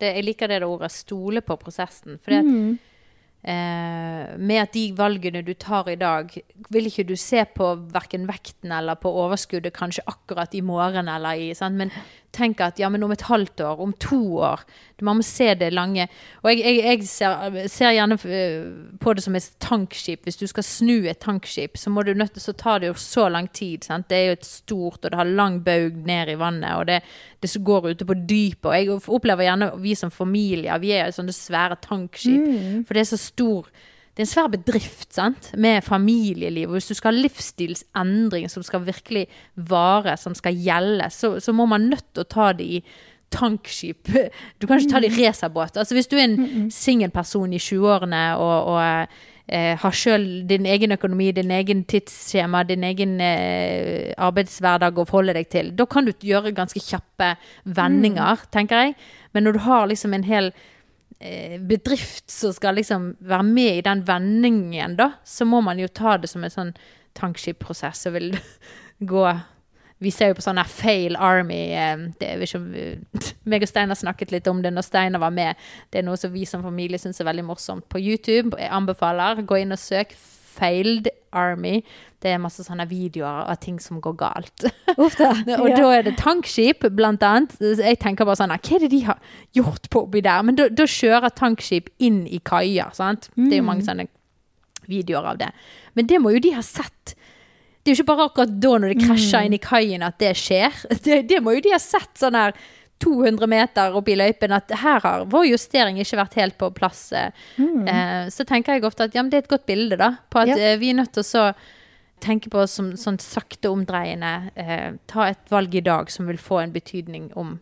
Det, 0.00 0.14
jeg 0.16 0.24
liker 0.24 0.48
det 0.48 0.60
det 0.60 0.68
ordet 0.68 0.90
'stole 0.92 1.40
på 1.40 1.56
prosessen'. 1.58 2.18
For 2.20 2.30
Mm. 2.42 2.78
eh, 3.44 4.36
med 4.38 4.62
at 4.62 4.72
de 4.72 4.92
valgene 4.96 5.42
du 5.44 5.52
tar 5.54 5.88
i 5.88 5.96
dag, 5.96 6.30
vil 6.70 6.86
ikke 6.86 7.06
du 7.06 7.14
se 7.16 7.44
på 7.44 7.74
verken 7.92 8.26
vekten 8.26 8.72
eller 8.72 8.94
på 8.94 9.10
overskuddet 9.12 9.72
kanskje 9.72 10.00
akkurat 10.06 10.54
i 10.54 10.60
morgen 10.60 11.08
eller 11.08 11.34
i 11.36 11.54
sant? 11.54 11.74
Men 11.76 11.90
tenk 12.34 12.60
at 12.64 12.80
ja, 12.82 12.90
men 12.90 13.02
om 13.06 13.12
et 13.14 13.24
halvt 13.28 13.62
år, 13.64 13.80
om 13.80 13.94
to 14.02 14.20
år 14.42 14.64
Man 15.04 15.18
må 15.18 15.24
se 15.26 15.50
det 15.58 15.72
lange. 15.74 16.06
Og 16.40 16.46
jeg, 16.48 16.60
jeg, 16.64 16.82
jeg 16.86 17.06
ser, 17.10 17.56
ser 17.68 17.90
gjerne 17.92 18.16
eh, 18.30 18.62
på 19.02 19.12
det 19.12 19.24
som 19.24 19.34
et 19.36 19.48
tankskip. 19.60 20.22
Hvis 20.24 20.38
du 20.40 20.46
skal 20.48 20.64
snu 20.64 21.08
et 21.10 21.18
tankskip, 21.20 21.76
så, 21.76 21.90
må 21.90 22.04
du 22.06 22.14
nødt 22.14 22.38
så 22.40 22.54
tar 22.56 22.80
det 22.80 22.88
jo 22.88 22.94
så 22.96 23.26
lang 23.28 23.50
tid. 23.52 23.84
Sant? 23.84 24.06
Det 24.08 24.16
er 24.16 24.30
jo 24.30 24.36
et 24.38 24.46
stort, 24.46 25.02
og 25.02 25.10
det 25.10 25.18
har 25.18 25.28
lang 25.28 25.58
baug 25.66 25.98
ned 26.06 26.30
i 26.32 26.38
vannet, 26.40 26.78
og 26.78 26.86
det, 26.88 27.00
det 27.42 27.50
går 27.66 27.90
ute 27.90 28.06
på 28.06 28.14
dypet. 28.14 28.70
Og 28.70 28.76
jeg 28.78 29.10
opplever 29.18 29.48
gjerne 29.48 29.72
vi 29.82 29.96
som 29.98 30.14
familier, 30.14 30.78
vi 30.80 30.94
er 30.96 31.12
sånne 31.12 31.34
svære 31.34 31.80
tankskip. 31.84 32.46
For 32.86 32.94
det 32.94 33.04
er 33.04 33.10
så 33.12 33.20
stor 33.20 33.68
det 34.14 34.22
er 34.22 34.28
en 34.28 34.30
svær 34.30 34.50
bedrift 34.52 35.16
sant? 35.16 35.50
med 35.58 35.82
familieliv. 35.82 36.68
Og 36.68 36.78
hvis 36.78 36.92
du 36.92 36.94
skal 36.94 37.10
ha 37.10 37.22
livsstilsendring 37.24 38.46
som 38.50 38.62
skal 38.62 38.84
virkelig 38.86 39.26
vare, 39.56 40.14
som 40.16 40.36
skal 40.38 40.54
gjelde, 40.54 41.08
så, 41.10 41.40
så 41.42 41.52
må 41.52 41.66
man 41.66 41.88
nødt 41.90 42.06
til 42.14 42.22
å 42.22 42.30
ta 42.30 42.52
det 42.54 42.68
i 42.78 42.80
tankskip. 43.34 44.08
Du 44.58 44.68
kan 44.68 44.78
ikke 44.78 44.92
ta 44.92 45.00
det 45.02 45.10
i 45.10 45.24
racerbåt. 45.26 45.76
Altså, 45.76 45.96
hvis 45.98 46.06
du 46.06 46.14
er 46.16 46.28
en 46.28 46.70
singelperson 46.70 47.56
i 47.56 47.58
20-årene 47.58 48.22
og, 48.38 48.70
og 48.76 48.82
eh, 49.48 49.74
har 49.82 49.96
sjøl 49.98 50.44
din 50.46 50.68
egen 50.70 50.94
økonomi, 50.94 51.32
din 51.34 51.50
egen 51.50 51.82
tidsskjema, 51.90 52.62
din 52.68 52.86
egen 52.86 53.16
eh, 53.18 54.12
arbeidshverdag 54.14 55.00
å 55.00 55.06
forholde 55.08 55.34
deg 55.40 55.50
til, 55.50 55.72
da 55.74 55.88
kan 55.90 56.06
du 56.06 56.14
gjøre 56.14 56.54
ganske 56.54 56.80
kjappe 56.80 57.34
vendinger, 57.64 58.46
tenker 58.54 58.86
jeg. 58.86 58.96
Men 59.34 59.48
når 59.48 59.58
du 59.58 59.64
har 59.66 59.90
liksom 59.90 60.14
en 60.14 60.28
hel 60.30 60.52
bedrift 61.64 62.30
som 62.30 62.52
skal 62.52 62.76
liksom 62.76 63.14
være 63.24 63.46
med 63.46 63.78
i 63.78 63.84
den 63.86 64.02
vendingen, 64.06 64.96
da, 64.98 65.12
så 65.24 65.46
må 65.48 65.62
man 65.64 65.78
jo 65.80 65.88
ta 65.88 66.18
det 66.20 66.28
som 66.28 66.44
en 66.44 66.52
sånn 66.52 66.72
tankskipprosess 67.16 68.06
og 68.10 68.16
vil 68.18 68.32
gå 69.14 69.26
Vi 70.04 70.10
ser 70.10 70.32
jo 70.32 70.36
på 70.36 70.42
sånn 70.44 70.58
her 70.58 70.68
Fail 70.68 71.14
Army 71.16 71.70
eh, 71.72 72.00
det 72.18 72.26
er, 72.28 72.42
ikke, 72.42 72.60
meg 73.50 73.64
og 73.64 73.70
Steinar 73.70 73.96
snakket 73.96 74.34
litt 74.34 74.48
om 74.50 74.60
det 74.60 74.74
når 74.74 74.84
Steinar 74.84 75.22
var 75.22 75.32
med. 75.32 75.56
Det 75.88 76.02
er 76.02 76.04
noe 76.04 76.18
som 76.20 76.32
vi 76.34 76.42
som 76.50 76.66
familie 76.66 76.98
syns 77.00 77.22
er 77.22 77.28
veldig 77.30 77.46
morsomt 77.46 77.86
på 77.88 78.02
YouTube. 78.02 78.58
Jeg 78.58 78.74
anbefaler. 78.74 79.40
Gå 79.46 79.62
inn 79.62 79.72
og 79.72 79.80
søk 79.80 80.12
Failed 80.54 81.08
Army. 81.34 81.80
Det 82.22 82.30
er 82.32 82.40
masse 82.40 82.64
sånne 82.64 82.86
videoer 82.88 83.50
av 83.52 83.58
ting 83.60 83.76
som 83.82 83.98
går 84.00 84.14
galt. 84.22 84.64
Og 85.02 85.18
Ja. 85.20 85.34
da 85.76 85.90
er 85.98 86.06
det 86.06 86.16
tankskip, 86.20 86.86
blant 86.96 87.22
annet. 87.26 87.56
Jeg 87.60 87.98
tenker 88.02 88.24
bare 88.28 88.38
sånn, 88.40 88.54
hva 88.54 88.76
er 88.78 88.84
det 88.86 88.90
de 88.94 89.02
har 89.08 89.18
gjort 89.56 89.90
på 89.92 90.04
oppi 90.06 90.22
der? 90.24 90.42
Men 90.46 90.56
da, 90.60 90.68
kjører 90.88 91.34
tankskip 91.36 91.90
inn 91.98 92.22
i 92.26 92.40
kaier, 92.44 92.94
sant? 92.96 93.28
Det 93.36 93.50
er 93.52 93.60
jo 93.62 93.66
mange 93.68 93.84
sånne 93.86 94.06
videoer 94.88 95.30
av 95.34 95.38
det. 95.42 95.50
Men 95.96 96.06
det 96.10 96.20
må 96.22 96.32
jo 96.36 96.42
de 96.44 96.54
ha 96.56 96.62
sett. 96.64 97.14
Det 97.84 97.92
er 97.92 97.96
jo 97.98 98.02
ikke 98.02 98.10
bare 98.14 98.26
akkurat 98.30 98.54
da 98.64 98.72
når 98.80 98.94
det 98.94 99.04
krasjer 99.04 99.44
inn 99.44 99.56
i 99.58 99.60
kaien 99.60 100.04
at 100.06 100.16
det 100.22 100.32
skjer. 100.40 100.72
Det, 101.04 101.22
det 101.28 101.42
må 101.44 101.52
jo 101.58 101.64
de 101.66 101.74
ha 101.74 101.80
sett 101.82 102.14
sånn 102.20 102.36
her 102.38 102.54
200 103.04 103.46
meter 103.52 103.94
opp 104.00 104.08
i 104.08 104.16
løypen 104.16 104.52
at 104.56 104.72
her 104.80 105.00
har 105.04 105.24
vår 105.30 105.46
justering 105.52 106.00
ikke 106.02 106.16
vært 106.22 106.34
helt 106.40 106.58
på 106.58 106.70
plass. 106.74 107.06
Mm. 107.58 107.86
Eh, 107.88 108.26
så 108.34 108.44
tenker 108.48 108.74
jeg 108.78 108.84
ofte 108.88 109.04
at 109.10 109.14
ja, 109.14 109.22
men 109.22 109.30
det 109.30 109.42
er 109.42 109.46
et 109.46 109.52
godt 109.54 109.66
bilde 109.68 109.96
da, 110.00 110.14
på 110.32 110.40
at 110.44 110.48
Ja. 110.54 110.56
eh, 110.72 110.78
vi 110.80 110.90
er 110.90 110.94
nødt 111.02 111.12
til 111.12 111.22
å 111.22 111.28
så 111.28 111.44
tenke 112.24 112.48
på 112.48 112.62
som 112.70 112.92
sånn 112.96 113.18
sakte 113.20 113.68
omdreiende 113.68 114.50
eh, 114.56 114.92
Ta 115.10 115.26
et 115.28 115.50
valg 115.52 115.74
i 115.74 115.82
dag 115.84 116.10
som 116.10 116.26
vil 116.30 116.38
få 116.40 116.62
en 116.62 116.72
betydning 116.72 117.30
om 117.36 117.58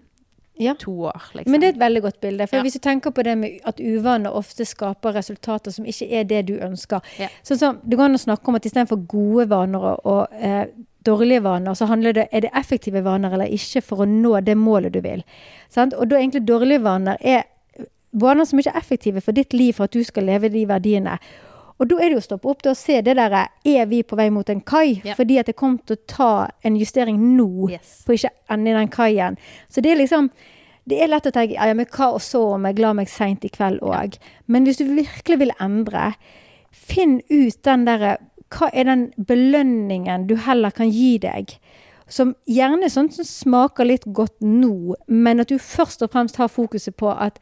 Ja. 0.60 0.74
to 0.78 0.92
år, 1.08 1.22
liksom. 1.34 1.50
Men 1.50 1.60
det 1.60 1.66
er 1.66 1.72
et 1.72 1.80
veldig 1.80 2.02
godt 2.02 2.20
bilde. 2.20 2.46
For 2.46 2.60
hvis 2.62 2.74
du 2.74 2.78
tenker 2.84 3.10
på 3.10 3.24
det 3.24 3.36
med 3.38 3.60
at 3.66 3.80
uvaner 3.80 4.30
ofte 4.36 4.64
skaper 4.68 5.14
resultater 5.16 5.72
som 5.72 5.84
ikke 5.88 6.06
er 6.12 6.24
det 6.28 6.46
du 6.46 6.58
ønsker. 6.60 7.00
Sånn 7.42 7.58
som, 7.58 7.80
Det 7.82 7.96
går 7.98 8.04
an 8.04 8.14
å 8.14 8.20
snakke 8.20 8.48
om 8.48 8.54
at 8.54 8.62
istedenfor 8.68 9.00
gode 9.08 9.48
vaner 9.48 9.80
og, 9.80 10.00
og 10.06 10.28
eh, 10.38 10.66
dårlige 11.04 11.42
vaner, 11.44 11.74
så 11.74 11.86
handler 11.90 12.16
det 12.16 12.28
er 12.32 12.44
det 12.46 12.52
effektive 12.58 13.02
vaner 13.04 13.32
eller 13.32 13.52
ikke 13.52 13.82
for 13.84 14.04
å 14.04 14.08
nå 14.08 14.34
det 14.40 14.56
målet 14.58 14.94
du 14.94 15.00
vil. 15.04 15.24
Sant? 15.72 15.94
Og 15.94 16.10
da 16.10 16.20
egentlig 16.20 16.46
dårlige 16.48 16.82
vaner 16.84 17.16
er 17.20 17.44
vaner 18.12 18.44
som 18.44 18.60
ikke 18.60 18.74
er 18.74 18.82
effektive 18.82 19.22
for 19.24 19.32
ditt 19.32 19.52
liv, 19.56 19.72
for 19.76 19.88
at 19.88 19.96
du 19.96 20.04
skal 20.04 20.28
leve 20.28 20.50
de 20.52 20.66
verdiene. 20.68 21.18
Og 21.80 21.88
da 21.90 21.98
er 21.98 22.10
det 22.10 22.18
jo 22.18 22.22
å 22.22 22.26
stoppe 22.28 22.50
opp 22.50 22.66
å 22.68 22.74
se 22.78 23.00
det 23.02 23.16
der 23.18 23.34
Er 23.64 23.86
vi 23.86 24.02
på 24.02 24.16
vei 24.16 24.28
mot 24.30 24.48
en 24.48 24.60
kai? 24.60 25.00
Ja. 25.04 25.14
Fordi 25.18 25.38
at 25.38 25.46
det 25.46 25.56
kommer 25.56 25.78
til 25.86 25.96
å 25.96 26.06
ta 26.06 26.48
en 26.62 26.76
justering 26.76 27.18
nå 27.36 27.70
Yes. 27.70 28.02
for 28.06 28.14
ikke 28.14 28.30
å 28.30 28.54
ende 28.54 28.70
i 28.70 28.74
den 28.74 28.88
kaien. 28.88 29.38
Så 29.68 29.80
det 29.80 29.92
er 29.92 29.96
liksom 29.96 30.30
det 30.84 30.98
er 30.98 31.08
lett 31.08 31.26
å 31.26 31.30
tenke 31.30 31.54
ja, 31.54 31.66
ja, 31.70 31.74
men 31.74 31.86
hva 31.86 32.08
og 32.16 32.22
så 32.22 32.56
om 32.56 32.64
jeg 32.66 32.80
la 32.82 32.92
meg 32.92 33.08
seint 33.08 33.44
i 33.44 33.48
kveld 33.48 33.80
òg. 33.86 34.16
Men 34.46 34.64
hvis 34.66 34.80
du 34.80 34.84
virkelig 34.84 35.38
vil 35.38 35.52
endre, 35.62 36.14
finn 36.72 37.20
ut 37.30 37.62
den 37.62 37.84
derre 37.86 38.16
Hva 38.52 38.68
er 38.72 38.84
den 38.84 39.06
belønningen 39.16 40.26
du 40.28 40.36
heller 40.36 40.70
kan 40.76 40.90
gi 40.92 41.16
deg? 41.22 41.54
Som 42.12 42.34
gjerne 42.50 42.84
er 42.84 42.92
sånn 42.92 43.08
som 43.14 43.24
smaker 43.24 43.86
litt 43.88 44.04
godt 44.12 44.40
nå, 44.44 44.94
men 45.08 45.40
at 45.40 45.48
du 45.48 45.56
først 45.58 46.02
og 46.04 46.10
fremst 46.12 46.36
har 46.36 46.50
fokuset 46.52 46.96
på 47.00 47.08
at 47.14 47.38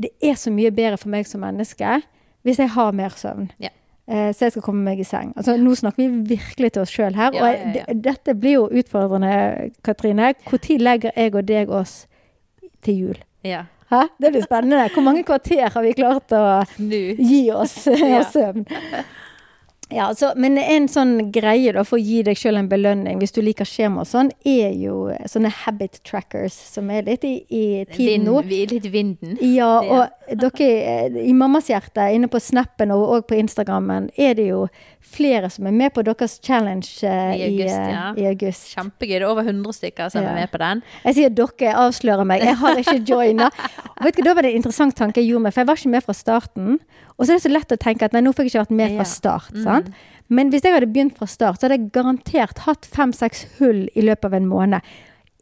det 0.00 0.10
er 0.24 0.34
så 0.40 0.50
mye 0.50 0.70
bedre 0.74 0.96
for 0.98 1.12
meg 1.12 1.26
som 1.28 1.42
menneske 1.44 1.98
hvis 2.44 2.58
jeg 2.60 2.72
har 2.74 2.92
mer 2.96 3.12
søvn. 3.16 3.50
Ja. 3.62 3.68
Eh, 4.06 4.30
så 4.36 4.46
jeg 4.46 4.52
skal 4.52 4.62
komme 4.66 4.82
meg 4.84 4.98
i 5.00 5.04
seng. 5.08 5.30
Altså, 5.36 5.54
nå 5.56 5.72
snakker 5.80 6.02
vi 6.02 6.34
virkelig 6.36 6.72
til 6.74 6.82
oss 6.82 6.90
sjøl 6.92 7.14
her. 7.16 7.32
Ja, 7.32 7.44
og 7.44 7.54
ja, 7.54 7.84
det- 7.86 8.02
dette 8.04 8.34
blir 8.36 8.52
jo 8.58 8.64
utfordrende, 8.68 9.70
Katrine. 9.82 10.34
Når 10.50 10.78
legger 10.80 11.12
jeg 11.16 11.34
og 11.34 11.46
deg 11.46 11.70
oss 11.70 12.06
til 12.82 12.94
jul? 13.00 13.18
Ja. 13.44 13.62
Hæ? 13.90 14.02
Det 14.20 14.32
blir 14.32 14.42
spennende. 14.44 14.88
Hvor 14.92 15.02
mange 15.04 15.22
kvarter 15.24 15.70
har 15.72 15.82
vi 15.82 15.92
klart 15.92 16.28
å 16.32 16.64
gi 16.78 17.50
oss 17.52 17.86
Ja. 17.86 18.18
av 18.20 18.24
søvn? 18.32 18.66
Ja, 19.94 20.08
altså, 20.10 20.32
men 20.36 20.58
en 20.58 20.88
sånn 20.90 21.30
greie 21.34 21.72
da, 21.76 21.84
for 21.86 22.00
å 22.00 22.02
gi 22.02 22.22
deg 22.26 22.38
sjøl 22.38 22.58
en 22.58 22.70
belønning, 22.70 23.20
hvis 23.22 23.34
du 23.36 23.40
liker 23.44 23.68
skjema 23.68 24.02
og 24.02 24.08
sånn, 24.10 24.32
er 24.48 24.72
jo 24.74 25.08
sånne 25.30 25.52
habit 25.62 26.00
trackers, 26.06 26.56
som 26.74 26.90
er 26.90 27.06
litt 27.06 27.24
i, 27.28 27.34
i 27.48 27.64
tiden 27.92 28.26
nå. 28.26 28.40
Vind, 28.42 28.50
vi 28.50 28.62
litt 28.74 28.88
vinden. 28.92 29.36
Ja, 29.54 29.70
og 29.80 30.34
dere 30.40 30.70
eh, 30.80 31.20
i 31.28 31.34
Mammas 31.36 31.70
hjerte, 31.70 32.08
inne 32.16 32.30
på 32.32 32.40
Snappen 32.42 32.92
og, 32.94 33.04
og 33.18 33.28
på 33.30 33.38
Instagrammen, 33.38 34.10
er 34.18 34.34
det 34.38 34.48
jo 34.50 34.64
flere 35.04 35.50
som 35.52 35.68
er 35.68 35.76
med 35.76 35.92
på 35.94 36.02
deres 36.06 36.38
challenge 36.42 37.04
uh, 37.04 37.34
I 37.36 37.44
august, 37.46 37.76
i, 37.76 37.92
ja. 37.94 38.04
i 38.18 38.26
august. 38.30 38.70
Kjempegøy. 38.74 39.14
Det 39.14 39.22
er 39.22 39.28
over 39.28 39.44
100 39.46 39.76
stykker 39.78 40.10
som 40.10 40.24
Ja. 40.24 40.32
er 40.32 40.40
med 40.40 40.50
på 40.50 40.58
den. 40.62 40.82
Jeg 41.04 41.18
sier 41.18 41.34
dere, 41.38 41.74
avslører 41.84 42.26
meg. 42.28 42.42
Jeg 42.42 42.56
har 42.62 42.80
ikke 42.80 42.96
joina. 43.06 43.50
Vet 44.04 44.16
du, 44.18 44.24
Da 44.24 44.34
var 44.34 44.42
det 44.46 44.54
en 44.54 44.62
interessant 44.62 44.96
tanke 44.96 45.20
jeg 45.20 45.30
gjorde 45.30 45.46
meg, 45.46 45.54
for 45.54 45.62
jeg 45.62 45.70
var 45.70 45.80
ikke 45.80 45.94
med 45.94 46.06
fra 46.06 46.16
starten. 46.16 46.78
Og 47.18 47.26
så 47.26 47.32
er 47.32 47.38
det 47.38 47.44
så 47.46 47.52
lett 47.52 47.72
å 47.72 47.78
tenke 47.78 48.04
at 48.08 48.12
nei, 48.12 48.20
nå 48.26 48.32
fikk 48.34 48.48
jeg 48.48 48.54
ikke 48.54 48.64
vært 48.64 48.78
med 48.78 48.90
fra 48.96 49.04
Ja. 49.04 49.08
Mm. 49.08 49.14
start. 49.14 49.56
sant? 49.62 49.90
Men 50.28 50.50
hvis 50.50 50.62
jeg 50.64 50.72
hadde 50.74 50.90
begynt 50.92 51.18
fra 51.18 51.26
start, 51.26 51.60
så 51.60 51.68
hadde 51.68 51.78
jeg 51.78 51.92
garantert 51.92 52.58
hatt 52.66 52.86
fem-seks 52.86 53.44
hull 53.58 53.88
i 53.94 54.02
løpet 54.02 54.24
av 54.24 54.34
en 54.34 54.46
måned. 54.48 54.80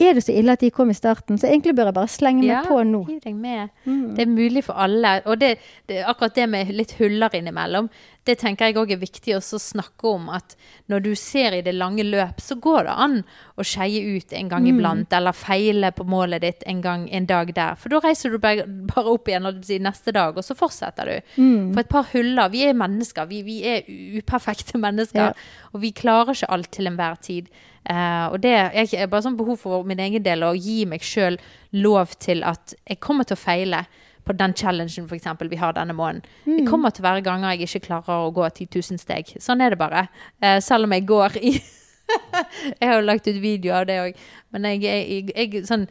Er 0.00 0.14
det 0.16 0.24
så 0.24 0.32
ille 0.34 0.50
at 0.56 0.60
de 0.64 0.70
kom 0.70 0.90
i 0.90 0.94
starten, 0.96 1.36
så 1.38 1.46
egentlig 1.46 1.76
bør 1.76 1.90
jeg 1.90 1.94
bare 1.94 2.08
slenge 2.10 2.40
meg 2.42 2.48
Ja, 2.48 2.62
på 2.66 2.80
nå. 2.82 3.04
med. 3.36 3.68
Mm. 3.86 4.14
Det 4.16 4.22
er 4.24 4.26
mulig 4.26 4.64
for 4.64 4.74
alle. 4.74 5.20
Og 5.26 5.38
det, 5.38 5.58
det, 5.86 6.02
akkurat 6.08 6.34
det 6.34 6.48
med 6.48 6.72
litt 6.74 6.92
huller 6.98 7.30
innimellom, 7.34 7.88
det 8.26 8.38
tenker 8.38 8.66
jeg 8.66 8.76
òg 8.76 8.90
er 8.92 8.96
viktig 8.98 9.36
å 9.36 9.40
snakke 9.40 10.04
om. 10.10 10.28
At 10.28 10.56
når 10.88 11.00
du 11.04 11.14
ser 11.14 11.52
i 11.54 11.60
det 11.62 11.74
lange 11.74 12.02
løp, 12.02 12.40
så 12.40 12.56
går 12.58 12.84
det 12.88 12.96
an 12.96 13.24
å 13.58 13.62
skeie 13.62 14.16
ut 14.16 14.32
en 14.32 14.46
Mm. 14.46 14.48
gang 14.48 14.66
iblant. 14.66 15.12
Eller 15.12 15.32
feile 15.32 15.92
på 15.92 16.04
målet 16.04 16.40
ditt 16.40 16.62
en 16.66 16.80
gang 16.80 17.08
en 17.12 17.26
dag 17.26 17.54
der. 17.54 17.74
For 17.76 17.88
da 17.88 18.00
reiser 18.00 18.30
du 18.30 18.38
bare, 18.38 18.64
bare 18.66 19.06
opp 19.06 19.28
igjen 19.28 19.42
neste 19.82 20.12
dag, 20.12 20.36
og 20.36 20.42
så 20.42 20.56
fortsetter 20.56 21.04
du. 21.04 21.20
Mm. 21.42 21.74
For 21.74 21.80
et 21.80 21.88
par 21.88 22.04
huller. 22.12 22.48
Vi 22.50 22.64
er 22.66 22.72
mennesker. 22.74 23.26
Vi, 23.28 23.42
vi 23.42 23.62
er 23.64 23.82
uperfekte 24.18 24.78
mennesker. 24.78 25.30
Ja. 25.30 25.32
Og 25.74 25.80
vi 25.82 25.92
klarer 25.92 26.32
ikke 26.34 26.50
alt 26.50 26.70
til 26.72 26.86
enhver 26.86 27.20
tid. 27.22 27.46
Eh, 27.90 28.26
og 28.30 28.38
det 28.42 28.52
er 28.54 28.94
er 28.94 29.10
bare 29.10 29.24
sånn 29.24 29.36
behov 29.36 29.58
for 29.64 29.82
min 29.86 29.98
egen 29.98 30.22
del 30.22 30.44
å 30.46 30.54
gi 30.54 30.84
meg 30.86 31.02
sjøl 31.02 31.38
lov 31.72 32.14
til 32.22 32.44
at 32.46 32.74
jeg 32.86 33.00
kommer 33.00 33.26
til 33.26 33.34
å 33.34 33.42
feile 33.42 33.84
på 34.22 34.36
den 34.38 34.54
challengen 34.54 35.08
for 35.08 35.16
eksempel, 35.16 35.48
vi 35.50 35.58
har 35.58 35.74
denne 35.74 35.94
måneden. 35.98 36.22
Det 36.46 36.66
kommer 36.68 36.90
til 36.90 37.02
å 37.02 37.08
være 37.08 37.24
ganger 37.26 37.56
jeg 37.56 37.66
ikke 37.66 37.88
klarer 37.88 38.28
å 38.28 38.30
gå 38.30 38.46
10 38.48 38.68
000 38.70 39.02
steg. 39.02 39.32
Sånn 39.42 39.60
er 39.60 39.74
det 39.74 39.80
bare. 39.80 40.06
Uh, 40.38 40.60
selv 40.62 40.86
om 40.86 40.94
jeg 40.94 41.08
går 41.08 41.38
i 41.42 41.56
Jeg 42.80 42.86
har 42.86 42.98
jo 42.98 43.04
lagt 43.06 43.26
ut 43.26 43.38
video 43.40 43.74
av 43.78 43.86
det 43.88 43.98
òg, 44.02 44.16
men 44.52 44.66
jeg 44.68 44.82
er 44.84 45.02
jeg, 45.08 45.28
jeg, 45.32 45.62
sånn 45.64 45.86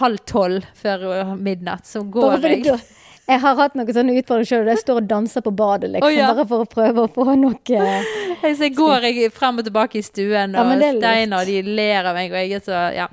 halv 0.00 0.22
tolv 0.28 0.64
før 0.78 1.34
midnatt, 1.36 1.86
så 1.86 2.02
går 2.02 2.46
jeg. 2.46 2.78
Jeg 3.28 3.40
har 3.42 3.56
hatt 3.58 3.74
noen 3.74 3.92
sånne 3.94 4.14
utfordringer 4.20 4.46
sjøl, 4.50 4.64
der 4.68 4.76
jeg 4.76 4.82
står 4.84 5.00
og 5.02 5.06
danser 5.10 5.42
på 5.42 5.52
badet, 5.58 5.90
liksom. 5.90 6.06
oh, 6.08 6.14
ja. 6.14 6.28
Bare 6.32 6.44
for 6.46 6.62
å 6.62 6.68
prøve 6.70 7.06
å 7.06 7.12
få 7.12 7.34
noe 7.34 7.58
Jeg, 8.42 8.56
så 8.60 8.68
går 8.76 9.06
jeg 9.08 9.32
frem 9.34 9.58
og 9.58 9.64
tilbake 9.66 9.98
i 9.98 10.02
stuen, 10.06 10.54
og 10.54 10.74
lurt. 10.78 11.00
Steinar 11.00 11.44
de 11.48 11.62
ler 11.66 12.04
av 12.06 12.14
meg, 12.14 12.30
og 12.30 12.38
jeg 12.38 12.52
er 12.60 12.66
så 12.66 12.82
Ja. 12.94 13.08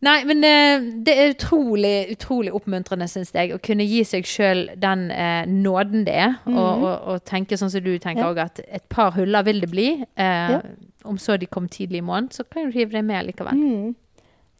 Nei, 0.00 0.20
men 0.30 0.44
eh, 0.46 0.84
det 1.02 1.14
er 1.18 1.32
utrolig, 1.32 1.94
utrolig 2.14 2.52
oppmuntrende, 2.54 3.08
syns 3.10 3.32
jeg, 3.34 3.50
å 3.50 3.58
kunne 3.58 3.82
gi 3.82 4.04
seg 4.06 4.28
sjøl 4.30 4.60
den 4.78 5.08
eh, 5.10 5.42
nåden 5.50 6.04
det 6.06 6.14
er. 6.14 6.36
Og, 6.46 6.84
og, 6.86 6.92
og 7.14 7.24
tenke 7.26 7.58
sånn 7.58 7.72
som 7.72 7.82
du 7.82 7.96
tenker 7.98 8.28
òg, 8.28 8.38
Ja. 8.38 8.44
at 8.46 8.60
et 8.62 8.84
par 8.94 9.10
huller 9.16 9.42
vil 9.48 9.58
det 9.64 9.70
bli. 9.72 9.88
Eh, 10.14 10.52
Ja. 10.54 10.60
Om 11.08 11.16
så 11.18 11.36
de 11.40 11.46
kom 11.46 11.66
tidlig 11.72 11.98
i 12.02 12.04
måneden, 12.04 12.30
så 12.34 12.44
kan 12.44 12.66
du 12.68 12.74
hive 12.78 12.90
det 12.92 13.02
med 13.06 13.26
likevel. 13.26 13.54
mm. 13.58 13.94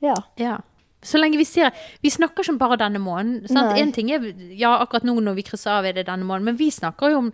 Ja. 0.03 0.15
Ja. 0.39 0.57
Så 1.03 1.19
lenge 1.21 1.39
vi 1.39 1.47
ser 1.47 1.71
Vi 2.03 2.11
snakker 2.11 2.43
ikke 2.43 2.57
om 2.57 2.59
bare 2.59 2.79
denne 2.81 2.99
måneden. 2.99 3.47
Sant? 3.51 3.79
En 3.79 3.93
ting 3.95 4.11
er 4.11 4.25
Ja, 4.51 4.77
akkurat 4.83 5.07
nå 5.07 5.15
når 5.21 5.39
vi 5.39 5.47
krysser 5.47 5.79
av, 5.79 5.87
er 5.87 5.97
det 5.97 6.09
denne 6.09 6.27
måneden. 6.27 6.53
Men 6.53 6.61
vi 6.61 6.71
snakker 6.75 7.15
jo 7.15 7.25
om 7.27 7.33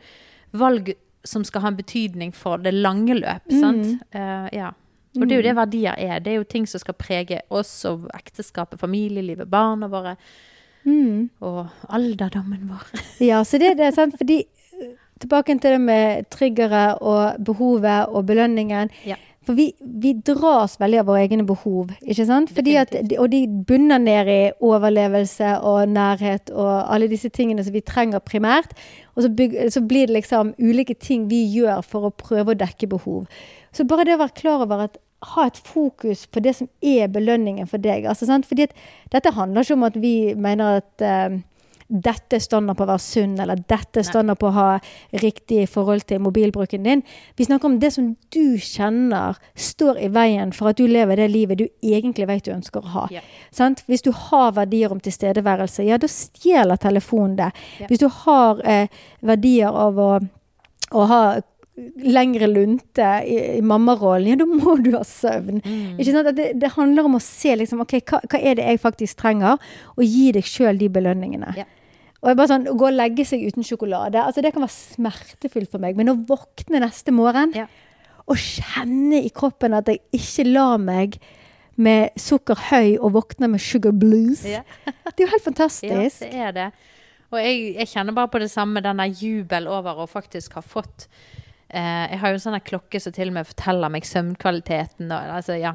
valg 0.53 0.95
som 1.25 1.45
skal 1.45 1.65
ha 1.65 1.69
en 1.73 1.77
betydning 1.77 2.35
for 2.37 2.61
det 2.61 2.75
lange 2.77 3.17
løp. 3.17 3.47
Sant? 3.49 4.03
Uh, 4.15 4.49
ja. 4.53 4.75
Og 5.15 5.29
det 5.29 5.37
er 5.37 5.41
jo 5.41 5.47
det 5.47 5.55
verdier 5.57 6.01
er. 6.01 6.19
Det 6.21 6.33
er 6.33 6.41
jo 6.41 6.49
ting 6.49 6.67
som 6.69 6.83
skal 6.83 6.97
prege 6.99 7.39
oss 7.55 7.73
og 7.89 8.09
ekteskapet, 8.17 8.81
familielivet, 8.81 9.49
barna 9.51 9.89
våre. 9.91 10.17
Mm. 10.85 11.31
Og 11.41 11.63
alderdommen 11.89 12.69
vår. 12.73 12.91
Ja, 13.31 13.45
så 13.47 13.61
det, 13.63 13.77
det 13.79 13.89
er 13.89 13.97
sant, 13.97 14.19
fordi 14.21 14.43
eh, 14.45 14.93
Tilbake 15.23 15.55
til 15.63 15.77
det 15.77 15.81
med 15.81 16.27
triggere 16.29 16.99
og 16.99 17.39
behovet 17.47 18.11
og 18.11 18.27
belønningen. 18.27 18.91
Ja. 19.07 19.17
For 19.45 19.57
vi, 19.59 19.69
vi 19.81 20.15
dras 20.25 20.79
veldig 20.81 21.03
av 21.03 21.09
våre 21.11 21.25
egne 21.27 21.45
behov, 21.47 21.93
ikke 22.01 22.25
sant? 22.29 22.53
At, 22.81 22.95
og 23.21 23.27
de 23.33 23.43
bunner 23.69 24.01
ned 24.01 24.31
i 24.33 24.41
overlevelse 24.65 25.59
og 25.61 25.93
nærhet 25.93 26.53
og 26.55 26.73
alle 26.89 27.11
disse 27.13 27.29
tingene 27.29 27.65
som 27.65 27.77
vi 27.77 27.85
trenger 27.85 28.25
primært. 28.25 28.73
Og 29.15 29.27
så, 29.27 29.31
byg, 29.31 29.59
så 29.71 29.85
blir 29.85 30.09
det 30.09 30.19
liksom 30.19 30.55
ulike 30.59 30.97
ting 30.97 31.29
vi 31.31 31.45
gjør 31.53 31.85
for 31.85 32.09
å 32.09 32.15
prøve 32.17 32.55
å 32.55 32.61
dekke 32.65 32.89
behov. 32.97 33.27
Så 33.75 33.87
bare 33.89 34.07
det 34.09 34.17
å 34.17 34.23
være 34.25 34.39
klar 34.41 34.65
over 34.65 34.87
at 34.89 35.01
ha 35.35 35.47
et 35.49 35.61
fokus 35.65 36.27
på 36.29 36.43
det 36.45 36.55
som 36.59 36.69
er 36.85 37.09
belønningen 37.13 37.69
for 37.69 37.81
deg. 37.81 38.09
Altså, 38.09 38.29
sant? 38.29 38.47
Fordi 38.49 38.69
at 38.69 38.77
dette 39.13 39.33
handler 39.37 39.65
ikke 39.65 39.79
om 39.79 39.87
at 39.89 39.97
vi 40.01 40.15
mener 40.37 40.81
at 40.83 41.05
eh, 41.05 41.39
dette 41.95 42.39
er 42.39 42.43
standard 42.43 42.79
på 42.79 42.85
å 42.87 42.91
være 42.91 43.03
sunn, 43.03 43.37
eller 43.41 43.61
dette 43.71 44.01
er 44.01 44.07
standard 44.07 44.41
på 44.41 44.49
å 44.51 44.55
ha 44.57 44.69
riktig 45.23 45.69
forhold 45.71 46.07
til 46.11 46.23
mobilbruken 46.25 46.87
din. 46.87 47.05
Vi 47.39 47.47
snakker 47.47 47.71
om 47.71 47.79
det 47.83 47.93
som 47.95 48.11
du 48.35 48.59
kjenner 48.59 49.39
står 49.55 50.01
i 50.03 50.11
veien 50.15 50.53
for 50.57 50.73
at 50.73 50.81
du 50.81 50.89
lever 50.91 51.23
det 51.23 51.31
livet 51.31 51.63
du 51.63 51.67
egentlig 51.83 52.29
vet 52.31 52.45
du 52.49 52.53
ønsker 52.57 52.83
å 52.83 52.95
ha. 52.97 53.07
Ja. 53.15 53.23
Sant? 53.55 53.85
Hvis 53.87 54.03
du 54.03 54.11
har 54.11 54.55
verdier 54.59 54.93
om 54.93 55.03
tilstedeværelse, 55.03 55.87
ja, 55.87 55.99
da 56.01 56.11
stjeler 56.11 56.81
telefonen 56.83 57.39
det. 57.39 57.51
Ja. 57.81 57.91
Hvis 57.91 58.03
du 58.03 58.09
har 58.25 58.63
eh, 58.67 58.89
verdier 59.23 59.71
av 59.71 60.01
å, 60.01 60.13
å 60.95 61.09
ha 61.11 61.25
lengre 61.97 62.47
lunte 62.47 63.07
i, 63.27 63.39
i 63.59 63.63
mammarollen, 63.63 64.29
ja, 64.31 64.37
da 64.39 64.47
må 64.47 64.77
du 64.83 64.93
ha 64.95 65.03
søvn. 65.07 65.61
Mm. 65.65 65.97
Ikke 65.99 66.13
sant? 66.15 66.31
Det, 66.37 66.51
det 66.61 66.75
handler 66.77 67.09
om 67.09 67.19
å 67.19 67.23
se 67.23 67.55
liksom, 67.59 67.83
ok, 67.83 67.97
hva, 68.11 68.21
hva 68.31 68.41
er 68.41 68.59
det 68.59 68.69
jeg 68.69 68.83
faktisk 68.83 69.19
trenger, 69.23 69.63
og 69.97 70.05
gi 70.07 70.29
deg 70.37 70.47
sjøl 70.47 70.79
de 70.79 70.91
belønningene. 70.95 71.55
Ja. 71.59 71.67
Og 72.25 72.31
jeg 72.31 72.37
bare 72.41 72.49
sånn, 72.49 72.65
Å 72.71 72.77
gå 72.81 72.87
og 72.89 72.97
legge 72.97 73.25
seg 73.29 73.43
uten 73.45 73.63
sjokolade, 73.67 74.17
altså 74.25 74.41
det 74.41 74.55
kan 74.55 74.65
være 74.65 74.73
smertefullt 74.73 75.71
for 75.71 75.83
meg. 75.83 75.97
Men 75.99 76.09
å 76.09 76.17
våkne 76.25 76.81
neste 76.81 77.13
morgen 77.13 77.53
Ja. 77.55 77.67
og 78.27 78.37
kjenne 78.41 79.21
i 79.25 79.29
kroppen 79.29 79.75
at 79.77 79.87
jeg 79.93 80.01
ikke 80.17 80.47
lar 80.49 80.79
meg 80.81 81.19
med 81.77 82.15
sukker 82.17 82.57
høy 82.71 82.97
og 82.99 83.13
våkne 83.13 83.51
med 83.51 83.61
sugar 83.61 83.93
blues, 83.93 84.45
Ja. 84.49 84.63
det 84.87 85.21
er 85.21 85.27
jo 85.27 85.33
helt 85.35 85.45
fantastisk. 85.45 86.23
Ja, 86.23 86.31
det 86.31 86.35
er 86.49 86.53
det. 86.53 86.73
Og 87.35 87.41
jeg, 87.43 87.75
jeg 87.77 87.87
kjenner 87.89 88.15
bare 88.15 88.29
på 88.31 88.39
det 88.41 88.51
samme, 88.51 88.81
den 88.81 88.97
der 89.03 89.11
jubel 89.11 89.67
over 89.69 89.95
å 90.05 90.07
faktisk 90.09 90.55
ha 90.55 90.63
fått 90.63 91.09
eh, 91.75 92.11
Jeg 92.13 92.19
har 92.23 92.31
jo 92.33 92.39
en 92.39 92.43
sånn 92.47 92.61
klokke 92.65 93.01
som 93.03 93.13
til 93.13 93.29
og 93.33 93.35
med 93.37 93.47
forteller 93.51 93.91
meg 93.93 94.07
søvnkvaliteten. 94.07 95.11
Og, 95.13 95.31
altså, 95.39 95.57
ja. 95.59 95.75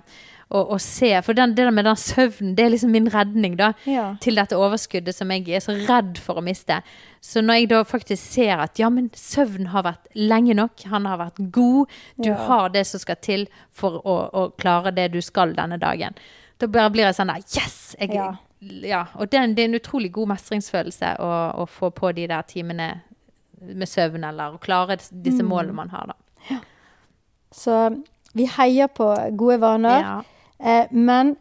og, 0.50 0.72
og 0.76 0.82
se, 0.82 1.12
For 1.26 1.34
den, 1.38 1.54
det 1.58 1.66
der 1.68 1.72
med 1.76 1.86
den 1.86 1.96
søvnen, 2.00 2.56
det 2.58 2.66
er 2.66 2.74
liksom 2.74 2.92
min 2.96 3.10
redning 3.14 3.58
da, 3.60 3.74
Ja. 3.86 4.16
til 4.22 4.36
dette 4.40 4.58
overskuddet 4.58 5.16
som 5.16 5.32
jeg 5.36 5.48
er 5.50 5.60
så 5.64 5.76
redd 5.90 6.18
for 6.24 6.40
å 6.40 6.44
miste. 6.46 6.82
Så 7.22 7.42
når 7.44 7.60
jeg 7.62 7.70
da 7.70 7.84
faktisk 7.84 8.24
ser 8.34 8.64
at 8.64 8.80
ja, 8.80 8.90
men 8.90 9.10
søvn 9.14 9.68
har 9.74 9.84
vært 9.84 10.08
lenge 10.16 10.56
nok, 10.56 10.86
han 10.90 11.06
har 11.06 11.18
vært 11.20 11.42
god, 11.52 11.88
du 12.18 12.30
Ja. 12.32 12.36
har 12.48 12.70
det 12.70 12.86
som 12.88 13.00
skal 13.00 13.16
til 13.22 13.48
for 13.72 14.00
å, 14.06 14.20
å 14.34 14.46
klare 14.58 14.92
det 14.96 15.12
du 15.12 15.22
skal 15.22 15.54
denne 15.54 15.78
dagen. 15.80 16.16
Da 16.60 16.68
bare 16.68 16.90
blir 16.92 17.06
jeg 17.08 17.16
sånn 17.16 17.28
der 17.32 17.44
Yes! 17.56 17.96
Jeg, 18.00 18.10
Ja. 18.84 19.06
Og 19.16 19.34
en, 19.34 19.54
det 19.56 19.64
er 19.64 19.70
en 19.70 19.76
utrolig 19.80 20.10
god 20.12 20.28
mestringsfølelse 20.34 21.14
å, 21.24 21.30
å 21.64 21.66
få 21.66 21.92
på 21.96 22.10
de 22.12 22.26
der 22.28 22.42
timene 22.44 22.90
med 23.62 23.88
søvn, 23.88 24.24
eller 24.30 24.56
å 24.56 24.60
klare 24.60 24.98
disse 24.98 25.44
Mm. 25.44 25.50
målene 25.50 25.74
man 25.74 25.90
har, 25.90 26.08
da. 26.14 26.58
Så 27.52 28.04
vi 28.34 28.46
heier 28.46 28.88
på 28.88 29.08
gode 29.38 29.58
vaner. 29.60 30.00
Ja. 30.02 30.24
Eh, 30.60 30.88
men 30.92 31.36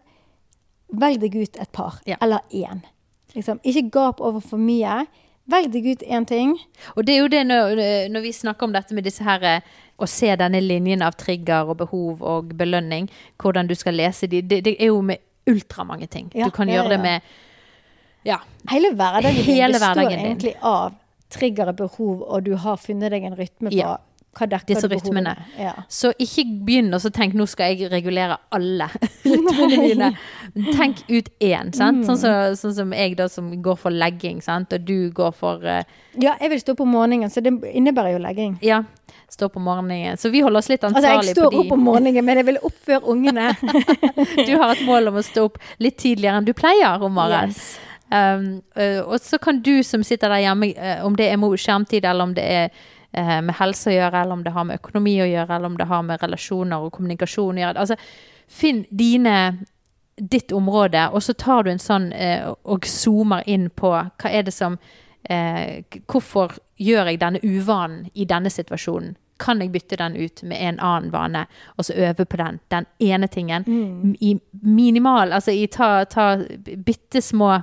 velg 0.92 1.20
deg 1.20 1.34
ut 1.36 1.56
et 1.60 1.72
par, 1.72 1.94
Ja. 2.06 2.16
eller 2.20 2.40
én. 2.50 2.80
Liksom, 3.34 3.60
ikke 3.64 3.90
gap 3.90 4.20
over 4.20 4.40
for 4.40 4.56
mye. 4.58 5.06
Velg 5.50 5.70
deg 5.72 5.86
ut 5.86 6.02
én 6.08 6.26
ting. 6.26 6.58
Og 6.96 7.04
det 7.06 7.14
er 7.14 7.18
jo 7.22 7.28
det 7.28 7.46
når, 7.46 8.08
når 8.10 8.20
vi 8.22 8.32
snakker 8.32 8.62
om 8.64 8.72
dette 8.72 8.94
med 8.94 9.04
disse 9.04 9.22
her 9.24 9.42
eh, 9.42 9.60
Å 9.98 10.06
se 10.06 10.28
denne 10.36 10.60
linjen 10.62 11.02
av 11.02 11.16
trigger 11.18 11.66
og 11.68 11.76
behov 11.78 12.22
og 12.22 12.52
belønning, 12.56 13.08
hvordan 13.36 13.66
du 13.66 13.74
skal 13.74 13.94
lese 13.98 14.28
de, 14.30 14.40
det, 14.42 14.60
det 14.62 14.76
er 14.80 14.86
jo 14.92 15.00
med 15.02 15.18
ultramange 15.50 16.06
ting. 16.08 16.30
Ja, 16.34 16.44
du 16.44 16.50
kan 16.52 16.68
det 16.68 16.76
gjøre 16.76 16.88
det 16.90 17.00
med 17.02 17.20
Ja. 18.24 18.36
Hele 18.70 18.92
hverdagen 18.94 19.34
din 19.44 19.72
består 19.72 20.08
egentlig 20.12 20.54
av 20.62 20.92
triggere, 21.31 21.72
behov, 21.76 22.22
og 22.26 22.45
du 22.45 22.55
har 22.57 22.76
funnet 22.76 23.11
deg 23.12 23.24
en 23.29 23.37
rytme 23.37 23.70
på 23.70 23.76
Ja. 23.76 23.97
hva 24.39 24.47
dekker 24.47 24.66
Disse 24.74 24.87
rytmene. 24.89 25.33
Ja. 25.59 25.72
Så 25.91 26.12
ikke 26.20 26.45
begynn 26.64 26.93
å 26.95 26.99
tenke 27.11 27.35
nå 27.37 27.47
skal 27.51 27.74
jeg 27.74 27.91
regulere 27.91 28.37
alle 28.55 28.87
rytmene 29.24 29.79
mine. 29.83 30.11
Tenk 30.76 31.03
ut 31.11 31.29
én, 31.41 31.72
sant. 31.74 32.05
Sånn, 32.07 32.16
som- 32.22 32.55
sånn 32.61 32.74
som 32.74 32.93
jeg 32.93 33.16
da 33.18 33.26
som 33.29 33.51
går 33.62 33.76
for 33.79 33.91
legging, 33.91 34.41
sant. 34.45 34.72
Og 34.72 34.85
du 34.87 35.11
går 35.11 35.33
for 35.35 35.64
uh... 35.66 35.83
ja, 36.18 36.37
jeg 36.41 36.51
vil 36.51 36.61
stå 36.61 36.76
om 36.79 36.89
morgenen, 36.95 37.31
så 37.31 37.43
det 37.43 37.53
innebærer 37.74 38.14
jo 38.16 38.22
legging. 38.22 38.59
ja, 38.62 38.83
stå 39.29 39.49
på 39.53 39.61
morgenen. 39.61 40.16
Så 40.16 40.31
vi 40.33 40.41
holder 40.41 40.59
oss 40.62 40.68
litt 40.70 40.85
Altså, 40.85 41.03
ansvarlig 41.03 41.26
jeg 41.33 41.37
står 41.37 41.51
på 41.53 41.59
opp 41.59 41.66
de. 41.68 41.72
om 41.74 41.83
morgenen, 41.85 42.24
men 42.24 42.37
jeg 42.41 42.47
vil 42.47 42.59
opp 42.62 42.79
før 42.87 43.11
ungene. 43.12 43.51
Du 44.49 44.55
har 44.57 44.70
et 44.76 44.87
mål 44.87 45.09
om 45.11 45.18
å 45.20 45.22
stå 45.26 45.45
opp 45.51 45.59
litt 45.83 45.99
tidligere 46.01 46.39
enn 46.41 46.47
du 46.49 46.55
pleier 46.57 47.03
om 47.05 47.12
morgenen. 47.18 47.51
Yes. 47.53 47.79
Um, 48.09 48.62
og 49.04 49.18
så 49.20 49.36
kan 49.38 49.59
du 49.61 49.82
som 49.84 50.02
sitter 50.02 50.32
der 50.32 50.46
hjemme, 50.46 50.70
øh, 50.72 51.04
om 51.04 51.16
det 51.16 51.26
er 51.28 51.36
med 51.36 51.59
skjermtid 51.61 52.04
eller 52.09 52.24
om 52.24 52.34
det 52.34 52.44
er 52.44 52.70
eh, 53.12 53.40
med 53.42 53.56
helse 53.59 53.90
å 53.90 53.96
gjøre, 53.96 54.22
eller 54.22 54.38
om 54.38 54.44
det 54.44 54.52
har 54.54 54.68
med 54.68 54.80
økonomi 54.80 55.16
å 55.22 55.28
gjøre, 55.28 55.56
eller 55.56 55.72
om 55.72 55.76
det 55.78 55.88
har 55.88 56.06
med 56.06 56.22
relasjoner 56.22 56.84
og 56.84 56.92
kommunikasjon 56.96 57.59
å 57.59 57.64
gjøre. 57.64 57.84
Altså, 57.84 57.98
finn 58.48 58.84
dine 58.90 59.36
ditt 60.18 60.52
område, 60.52 61.09
og 61.12 61.22
så 61.22 61.34
tar 61.38 61.64
du 61.64 61.70
en 61.72 61.82
sånn 61.82 62.11
eh, 62.12 62.48
og 62.48 62.86
zoomer 62.88 63.46
inn 63.46 63.68
på 63.70 63.92
hva 63.94 64.30
er 64.30 64.48
det 64.48 64.54
som 64.54 64.78
eh, 65.22 65.84
Hvorfor 66.11 66.56
gjør 66.78 67.12
jeg 67.12 67.20
denne 67.22 67.42
uvanen 67.42 68.09
i 68.14 68.26
denne 68.26 68.50
situasjonen? 68.50 69.16
Kan 69.38 69.61
jeg 69.62 69.70
bytte 69.70 70.00
den 70.00 70.16
ut 70.18 70.42
med 70.42 70.59
en 70.59 70.80
annen 70.82 71.12
vane, 71.14 71.44
og 71.76 71.86
så 71.86 71.94
øve 71.94 72.26
på 72.26 72.40
den? 72.40 72.59
Den 72.74 72.88
ene 72.98 73.28
tingen. 73.30 73.62
Mm. 73.66 74.16
I 74.20 74.32
minimal 74.62 75.32
Altså 75.32 75.54
i 75.54 75.68
ta, 75.70 76.04
ta 76.11 76.32
bitte 76.66 77.22
små 77.22 77.61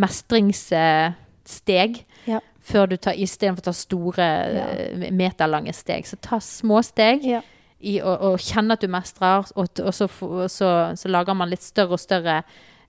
mestringssteg. 0.00 1.98
Ja. 2.26 2.40
Før 2.64 2.86
du 2.88 2.96
tar 2.96 3.12
istedenfor 3.20 3.60
å 3.60 3.64
ta 3.68 3.72
store, 3.76 4.26
Ja. 4.54 4.66
eh, 4.68 5.10
meterlange 5.12 5.72
steg. 5.74 6.04
Så 6.06 6.16
ta 6.20 6.38
små 6.40 6.82
steg 6.84 7.22
Ja. 7.24 7.40
i 7.80 8.00
å, 8.00 8.16
å 8.32 8.36
kjenne 8.38 8.72
at 8.72 8.80
du 8.80 8.88
mestrer, 8.88 9.44
og, 9.56 9.68
og 9.80 9.92
så, 9.94 10.08
og 10.22 10.48
så, 10.50 10.96
så 10.96 11.08
lager 11.08 11.34
man 11.34 11.50
litt 11.50 11.62
større 11.62 11.92
og 11.92 12.00
større 12.00 12.42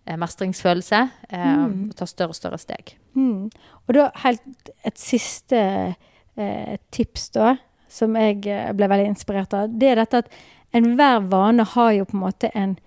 eh, 0.07 0.15
mestringsfølelse. 0.15 1.09
Eh, 1.29 1.55
Mm. 1.55 1.89
Og 1.89 1.95
tar 1.95 2.05
større 2.07 2.29
og 2.29 2.35
større 2.35 2.57
steg. 2.59 2.95
Mm. 3.15 3.49
Og 3.87 3.93
da 3.93 4.09
helt 4.23 4.69
et 4.85 4.97
siste 4.97 5.95
eh, 6.37 6.77
tips, 6.91 7.29
da, 7.31 7.57
som 7.89 8.15
jeg 8.15 8.45
eh, 8.47 8.71
ble 8.73 8.87
veldig 8.87 9.07
inspirert 9.11 9.53
av, 9.53 9.67
det 9.69 9.89
er 9.91 9.95
dette 9.95 10.17
at 10.23 10.29
enhver 10.73 11.27
vane 11.29 11.63
har 11.63 11.91
jo 11.93 12.05
på 12.05 12.15
en 12.17 12.23
måte 12.23 12.51
en 12.55 12.77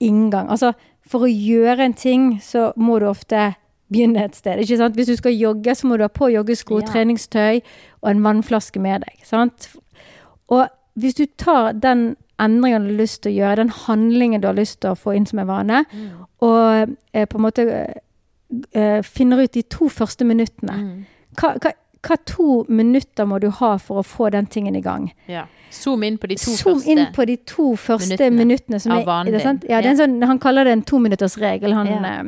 inngang. 0.00 0.48
Altså, 0.50 0.72
for 1.06 1.20
å 1.26 1.30
gjøre 1.30 1.80
en 1.84 1.94
ting, 1.94 2.40
så 2.42 2.72
må 2.76 2.98
du 3.00 3.06
ofte 3.06 3.54
begynne 3.92 4.24
et 4.24 4.34
sted. 4.36 4.58
ikke 4.58 4.76
sant? 4.80 4.94
Hvis 4.96 5.06
du 5.12 5.16
skal 5.16 5.32
jogge, 5.38 5.74
så 5.74 5.86
må 5.86 5.96
du 5.98 6.02
ha 6.04 6.08
på 6.08 6.28
joggesko, 6.32 6.80
Ja. 6.80 6.86
treningstøy 6.92 7.60
og 8.02 8.10
en 8.10 8.22
vannflaske 8.24 8.80
med 8.80 9.00
deg. 9.06 9.20
sant? 9.24 9.68
Og 10.48 10.66
hvis 10.98 11.14
du 11.14 11.26
tar 11.36 11.72
den 11.72 12.16
endringen 12.40 12.82
du 12.88 12.92
har 12.94 12.98
lyst 13.02 13.22
til 13.22 13.32
å 13.32 13.36
gjøre, 13.36 13.56
den 13.56 13.68
handlingen 13.68 14.40
du 14.42 14.48
har 14.48 14.54
lyst 14.56 14.80
til 14.80 14.90
å 14.90 14.98
få 14.98 15.14
inn 15.16 15.26
som 15.26 15.38
en 15.38 15.46
vane, 15.46 15.84
og 16.42 16.96
eh, 17.14 17.26
på 17.26 17.38
en 17.38 17.42
måte 17.44 17.94
eh, 18.74 19.02
finner 19.02 19.42
ut 19.44 19.52
de 19.52 19.62
to 19.62 19.88
første 19.88 20.24
minuttene. 20.24 20.72
Mm. 20.72 21.04
Hva, 21.38 21.52
hva, 21.62 21.72
hva 22.02 22.16
to 22.26 22.64
minutter 22.68 23.24
må 23.30 23.38
du 23.40 23.48
ha 23.50 23.76
for 23.78 24.02
å 24.02 24.04
få 24.06 24.30
den 24.34 24.46
tingen 24.46 24.74
i 24.76 24.80
gang? 24.84 25.12
Ja. 25.30 25.46
Zoom 25.72 26.02
inn 26.04 26.18
på 26.18 26.28
de 26.28 26.36
to 26.36 26.50
Zoom 26.50 26.80
første. 26.80 26.90
inn 26.92 27.06
på 27.14 27.24
de 27.26 27.36
to 27.48 27.70
første 27.76 28.18
minuttene 28.18 28.36
minuttene. 28.44 28.80
som 28.80 28.92
er, 28.92 29.06
er. 29.08 29.58
Ja, 29.70 29.78
en 29.80 29.96
sånn, 29.96 30.18
han 30.26 30.38
kaller 30.42 30.64
det 30.64 30.72
en 30.72 30.82
tominuttersregel, 30.82 31.72
han 31.72 31.86
Ja. 31.86 32.24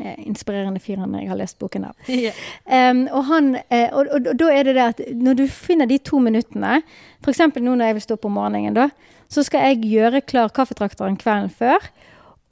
Eh, 0.00 0.18
inspirerende 0.26 0.82
fyren 0.82 1.14
jeg 1.18 1.30
har 1.30 1.38
lest 1.40 1.58
boken 1.62 1.90
av. 1.90 1.96
Yeah. 2.24 2.36
Um, 2.64 3.04
og, 3.12 3.24
han, 3.28 3.48
eh, 3.68 3.90
og, 3.92 4.08
og, 4.14 4.28
og 4.30 4.38
da 4.40 4.48
er 4.54 4.68
det 4.68 4.76
det 4.76 4.84
at 4.84 5.00
når 5.18 5.40
du 5.42 5.44
finner 5.50 5.88
de 5.90 5.98
to 5.98 6.20
minuttene, 6.22 6.78
f.eks. 7.24 7.42
nå 7.58 7.74
når 7.74 7.90
jeg 7.90 7.96
vil 7.98 8.04
stå 8.06 8.16
opp 8.16 8.28
om 8.28 8.36
morgenen, 8.38 8.76
da, 8.76 8.88
så 9.28 9.44
skal 9.44 9.66
jeg 9.68 9.90
gjøre 9.90 10.22
klar 10.24 10.52
kaffetrakteren 10.54 11.18
kvelden 11.20 11.50
før. 11.52 11.90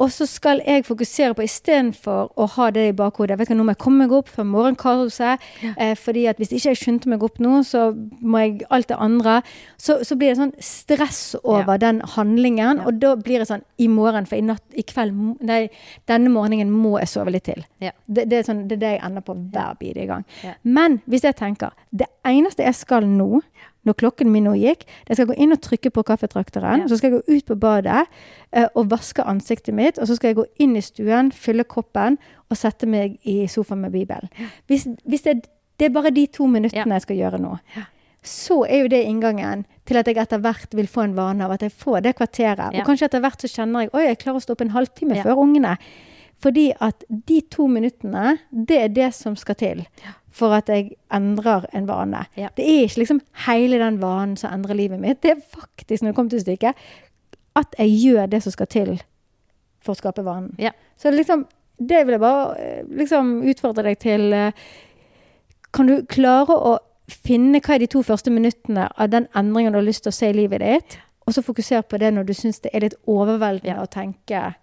Og 0.03 0.11
så 0.11 0.27
skal 0.27 0.61
jeg 0.67 0.85
fokusere 0.87 1.37
på 1.39 1.45
istedenfor 1.47 2.33
å 2.41 2.47
ha 2.57 2.69
det 2.75 2.89
i 2.91 2.95
bakhodet 2.97 3.37
vet 3.39 3.53
du, 3.53 3.55
Nå 3.55 3.67
må 3.67 3.75
jeg 3.77 3.83
komme 3.85 4.03
meg 4.03 4.15
opp 4.17 4.31
før 4.33 4.43
Ja. 5.63 5.73
Eh, 5.77 5.95
fordi 5.95 6.27
at 6.29 6.39
hvis 6.39 6.53
ikke 6.53 6.73
jeg 6.73 6.77
skyndte 6.81 7.09
meg 7.09 7.23
opp 7.23 7.39
nå, 7.39 7.63
så 7.63 7.93
må 8.21 8.39
jeg 8.43 8.67
alt 8.71 8.89
det 8.89 8.97
andre. 8.99 9.43
Så, 9.79 10.03
så 10.05 10.17
blir 10.17 10.33
det 10.33 10.39
sånn 10.39 10.55
stress 10.59 11.37
over 11.45 11.75
Ja. 11.75 11.79
den 11.79 12.01
handlingen. 12.01 12.79
Ja. 12.79 12.87
Og 12.87 12.99
da 13.01 13.15
blir 13.17 13.39
det 13.39 13.49
sånn 13.49 13.63
i 13.79 13.89
morgen, 13.89 14.27
for 14.27 14.37
i 14.37 14.41
natt, 14.43 14.63
i 14.75 14.83
kveld 14.83 15.13
Nei, 15.43 15.69
denne 16.09 16.31
morgenen 16.31 16.71
må 16.71 16.99
jeg 16.99 17.09
sove 17.09 17.31
litt 17.31 17.45
til. 17.45 17.65
Det, 17.81 18.29
det, 18.29 18.33
er 18.33 18.43
sånn, 18.43 18.67
det 18.69 18.79
er 18.79 18.83
det 18.83 18.93
jeg 18.97 19.05
ender 19.05 19.23
på 19.23 19.35
hver 19.53 19.77
bidige 19.79 20.07
gang. 20.07 20.25
Men 20.63 21.01
hvis 21.07 21.23
jeg 21.23 21.37
tenker 21.37 21.73
det 21.93 22.09
eneste 22.27 22.65
jeg 22.65 22.75
skal 22.75 23.07
nå, 23.07 23.43
når 23.85 23.95
klokken 23.99 24.31
min 24.31 24.45
nå 24.45 24.53
gikk, 24.55 24.85
jeg 25.09 25.17
skal 25.17 25.27
gå 25.27 25.35
inn 25.43 25.53
og 25.53 25.61
trykke 25.61 25.91
på 25.91 26.05
kaffetrakteren, 26.07 26.81
Ja. 26.85 26.89
så 26.89 26.97
skal 26.99 27.11
jeg 27.11 27.21
gå 27.23 27.37
ut 27.37 27.47
på 27.47 27.57
badet 27.59 28.07
uh, 28.57 28.67
og 28.75 28.91
vaske 28.91 29.23
ansiktet 29.27 29.75
mitt, 29.75 29.99
og 29.99 30.07
så 30.07 30.15
skal 30.17 30.29
jeg 30.29 30.37
gå 30.37 30.45
inn 30.61 30.77
i 30.77 30.81
stuen, 30.81 31.33
fylle 31.33 31.65
koppen 31.65 32.19
og 32.51 32.57
sette 32.57 32.87
meg 32.87 33.19
i 33.25 33.47
sofaen 33.49 33.81
med 33.83 33.93
Bibelen. 33.93 34.29
Hvis, 34.69 34.87
hvis 35.05 35.23
det, 35.27 35.49
det 35.79 35.87
er 35.89 35.95
bare 35.97 36.11
de 36.15 36.27
to 36.27 36.47
minuttene 36.47 36.87
Ja. 36.87 36.95
jeg 37.01 37.03
skal 37.03 37.17
gjøre 37.17 37.41
nå, 37.43 37.59
Ja. 37.77 37.83
så 38.23 38.63
er 38.71 38.83
jo 38.85 38.89
det 38.89 39.03
inngangen 39.05 39.65
til 39.85 39.97
at 39.99 40.07
jeg 40.07 40.17
etter 40.17 40.39
hvert 40.39 40.73
vil 40.79 40.87
få 40.87 41.03
en 41.03 41.17
vane 41.17 41.43
av 41.45 41.51
at 41.51 41.63
jeg 41.63 41.73
får 41.73 42.03
det 42.03 42.15
kvarteret. 42.17 42.73
Ja. 42.73 42.81
Og 42.81 42.87
kanskje 42.87 43.09
etter 43.11 43.21
hvert 43.21 43.41
så 43.43 43.49
kjenner 43.51 43.81
jeg 43.81 43.91
oi, 43.95 44.05
jeg 44.07 44.19
klarer 44.19 44.37
å 44.39 44.43
stå 44.47 44.53
opp 44.53 44.61
en 44.61 44.71
halvtime 44.77 45.17
Ja. 45.17 45.23
før 45.25 45.43
ungene. 45.43 45.77
Fordi 46.43 46.73
at 46.81 47.05
de 47.09 47.41
to 47.51 47.67
minuttene, 47.69 48.39
det 48.53 48.79
er 48.83 48.89
det 48.89 49.15
som 49.15 49.35
skal 49.37 49.55
til 49.55 49.87
for 50.33 50.55
at 50.57 50.69
jeg 50.73 50.95
endrer 51.13 51.67
en 51.77 51.87
vane. 51.89 52.25
Ja. 52.41 52.49
Det 52.57 52.65
er 52.65 52.87
ikke 52.87 53.03
liksom 53.03 53.21
hele 53.47 53.79
den 53.83 53.99
vanen 54.03 54.37
som 54.41 54.53
endrer 54.57 54.75
livet 54.79 55.01
mitt. 55.01 55.21
Det 55.23 55.31
er 55.37 55.41
faktisk, 55.53 56.03
når 56.03 56.11
det 56.11 56.17
kommer 56.17 56.31
til 56.31 56.41
stykket, 56.41 56.75
at 57.57 57.75
jeg 57.79 57.91
gjør 58.01 58.31
det 58.33 58.43
som 58.43 58.53
skal 58.55 58.67
til 58.73 58.95
for 59.85 59.93
å 59.93 59.99
skape 59.99 60.25
vanen. 60.25 60.55
Ja. 60.63 60.71
Så 60.97 61.11
liksom, 61.13 61.45
det 61.79 62.05
vil 62.07 62.17
jeg 62.17 62.23
bare 62.23 62.57
eh, 62.63 62.83
liksom 63.03 63.43
utfordre 63.53 63.85
deg 63.91 63.99
til. 64.01 64.33
eh, 64.33 64.53
Kan 65.73 65.87
du 65.89 66.03
klare 66.09 66.53
å 66.57 66.79
finne 67.09 67.61
hva 67.61 67.75
er 67.75 67.83
de 67.83 67.91
to 67.93 68.03
første 68.07 68.31
minuttene 68.33 68.89
av 68.97 69.09
den 69.13 69.27
endringen 69.37 69.73
du 69.75 69.79
har 69.81 69.85
lyst 69.87 70.05
til 70.07 70.13
å 70.13 70.17
se 70.17 70.29
i 70.31 70.37
livet 70.37 70.61
ditt, 70.63 70.99
og 71.27 71.35
så 71.37 71.43
fokusere 71.45 71.83
på 71.89 71.99
det 72.01 72.13
når 72.15 72.25
du 72.29 72.33
syns 72.35 72.61
det 72.65 72.71
er 72.75 72.81
litt 72.87 72.95
overveldende 73.07 73.75
Ja. 73.77 73.83
å 73.83 73.87
tenke 73.91 74.55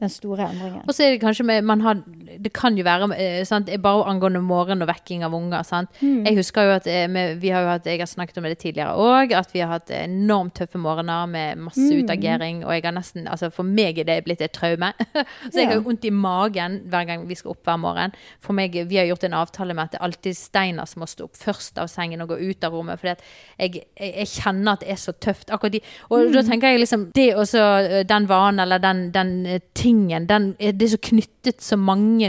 den 0.00 0.08
store 0.12 0.48
endringen. 0.50 0.82
Og 0.86 0.92
så 0.94 1.04
er 1.06 1.10
det 1.14 1.20
kanskje 1.22 1.44
med 1.48 1.64
man 1.64 1.80
har, 1.80 2.02
Det 2.38 2.52
kan 2.52 2.76
jo 2.78 2.84
være 2.86 3.08
eh, 3.16 3.44
sant, 3.48 3.70
bare 3.82 4.04
angående 4.10 4.40
morgen 4.44 4.82
og 4.82 4.88
vekking 4.90 5.24
av 5.26 5.34
unger. 5.36 5.62
Sant? 5.66 5.90
Mm. 6.00 6.24
Jeg 6.26 6.36
husker 6.40 6.66
jo 6.68 6.74
at 6.76 6.86
eh, 6.90 7.06
vi 7.40 7.50
har 7.54 7.62
jo 7.64 7.68
hatt, 7.74 7.86
jeg 7.86 7.98
har 8.02 8.06
snakket 8.10 8.38
om 8.38 8.44
det 8.48 8.58
tidligere 8.62 8.94
òg, 8.96 9.32
at 9.36 9.52
vi 9.54 9.60
har 9.64 9.72
hatt 9.76 9.90
enormt 9.90 10.54
tøffe 10.58 10.78
morgener 10.78 11.26
med 11.30 11.58
masse 11.66 11.80
Mm. 11.86 12.04
utagering. 12.04 12.64
Og 12.64 12.72
jeg 12.74 12.82
har 12.84 12.92
nesten 12.96 13.26
Altså 13.28 13.50
for 13.52 13.62
meg 13.64 13.98
er 13.98 14.04
det 14.04 14.24
blitt 14.24 14.40
et 14.42 14.52
traume. 14.52 14.92
så 15.50 15.58
jeg 15.60 15.68
har 15.68 15.74
jo 15.78 15.84
vondt 15.86 16.04
i 16.04 16.10
magen 16.10 16.80
hver 16.90 17.06
gang 17.06 17.26
vi 17.28 17.34
skal 17.34 17.50
opp 17.54 17.62
hver 17.64 17.78
morgen. 17.78 18.12
For 18.40 18.52
meg, 18.52 18.72
Vi 18.88 18.96
har 18.96 19.06
gjort 19.06 19.24
en 19.24 19.34
avtale 19.34 19.74
med 19.74 19.84
at 19.84 19.92
det 19.92 20.00
er 20.00 20.04
alltid 20.06 20.36
Steinar 20.36 20.86
som 20.86 21.00
må 21.00 21.06
stå 21.08 21.24
opp 21.24 21.36
først 21.36 21.78
av 21.78 21.88
sengen 21.88 22.20
og 22.22 22.28
gå 22.28 22.38
ut 22.50 22.64
av 22.64 22.72
rommet. 22.72 23.00
Fordi 23.00 23.14
jeg, 23.58 23.82
jeg, 23.98 24.12
jeg 24.22 24.26
kjenner 24.36 24.72
at 24.72 24.80
det 24.80 24.90
er 24.90 25.00
så 25.00 25.12
tøft. 25.12 25.50
akkurat 25.50 25.72
de, 25.72 25.80
Og 26.10 26.32
da 26.34 26.42
tenker 26.42 26.68
jeg 26.74 26.80
liksom 26.80 27.10
Det 27.14 27.28
også, 27.36 27.62
eh, 27.86 28.02
den 28.08 28.26
vanen 28.28 28.60
eller 28.60 28.78
den, 28.82 29.10
den 29.12 29.46
eh, 29.46 29.60
tingen, 29.74 30.26
den, 30.26 30.52
det 30.58 30.82
er 30.82 30.92
så 30.96 30.98
knyttet 31.02 31.62
så 31.62 31.76
mange 31.78 32.25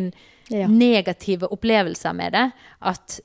Ja. 0.49 0.67
negative 0.71 1.49
opplevelser 1.51 2.13
med 2.15 2.31
det 2.37 2.45
at 2.81 3.17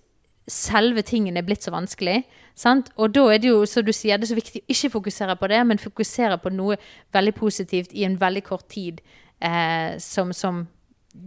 selve 0.51 1.05
tingen 1.07 1.37
er 1.39 1.45
blitt 1.47 1.62
så 1.62 1.70
vanskelig. 1.70 2.25
Sant? 2.59 2.91
Og 2.99 3.12
da 3.14 3.29
er 3.33 3.39
det 3.39 3.53
jo, 3.53 3.62
som 3.70 3.85
du 3.87 3.93
sier, 3.95 4.18
det 4.18 4.27
er 4.27 4.33
så 4.35 4.39
viktig 4.41 4.62
å 4.64 4.73
ikke 4.75 4.91
fokusere 4.97 5.37
på 5.39 5.49
det, 5.53 5.61
men 5.70 5.79
fokusere 5.81 6.39
på 6.43 6.51
noe 6.53 6.77
veldig 7.14 7.35
positivt 7.39 7.95
i 7.95 8.05
en 8.09 8.18
veldig 8.20 8.43
kort 8.45 8.66
tid, 8.75 8.99
eh, 9.41 9.95
som, 10.03 10.33
som 10.37 10.64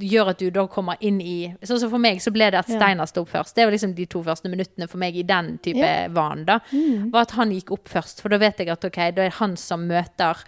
gjør 0.02 0.32
at 0.34 0.40
du 0.42 0.50
da 0.50 0.66
kommer 0.68 0.98
inn 1.06 1.20
i 1.22 1.54
Sånn 1.64 1.80
som 1.80 1.92
for 1.94 2.02
meg, 2.02 2.18
så 2.22 2.32
ble 2.34 2.48
det 2.52 2.60
at. 2.60 2.70
Steinar 2.70 3.08
sto 3.10 3.22
opp 3.24 3.32
først. 3.32 3.56
Det 3.56 3.66
var 3.68 3.74
liksom 3.76 3.96
de 3.96 4.06
to 4.10 4.22
første 4.26 4.50
minuttene 4.52 4.88
for 4.90 5.02
meg 5.02 5.16
i 5.16 5.24
den 5.24 5.56
type 5.64 5.78
Ja. 5.80 6.08
van, 6.14 6.44
da. 6.48 6.60
Mm. 6.72 7.12
Var 7.14 7.22
at 7.22 7.36
han 7.38 7.52
gikk 7.56 7.72
opp 7.72 7.88
først, 7.88 8.22
for 8.22 8.34
da 8.34 8.38
vet 8.42 8.60
jeg 8.60 8.70
at 8.74 8.84
ok, 8.86 8.98
da 9.16 9.22
er 9.24 9.30
det 9.30 9.40
han 9.40 9.56
som 9.56 9.88
møter 9.88 10.42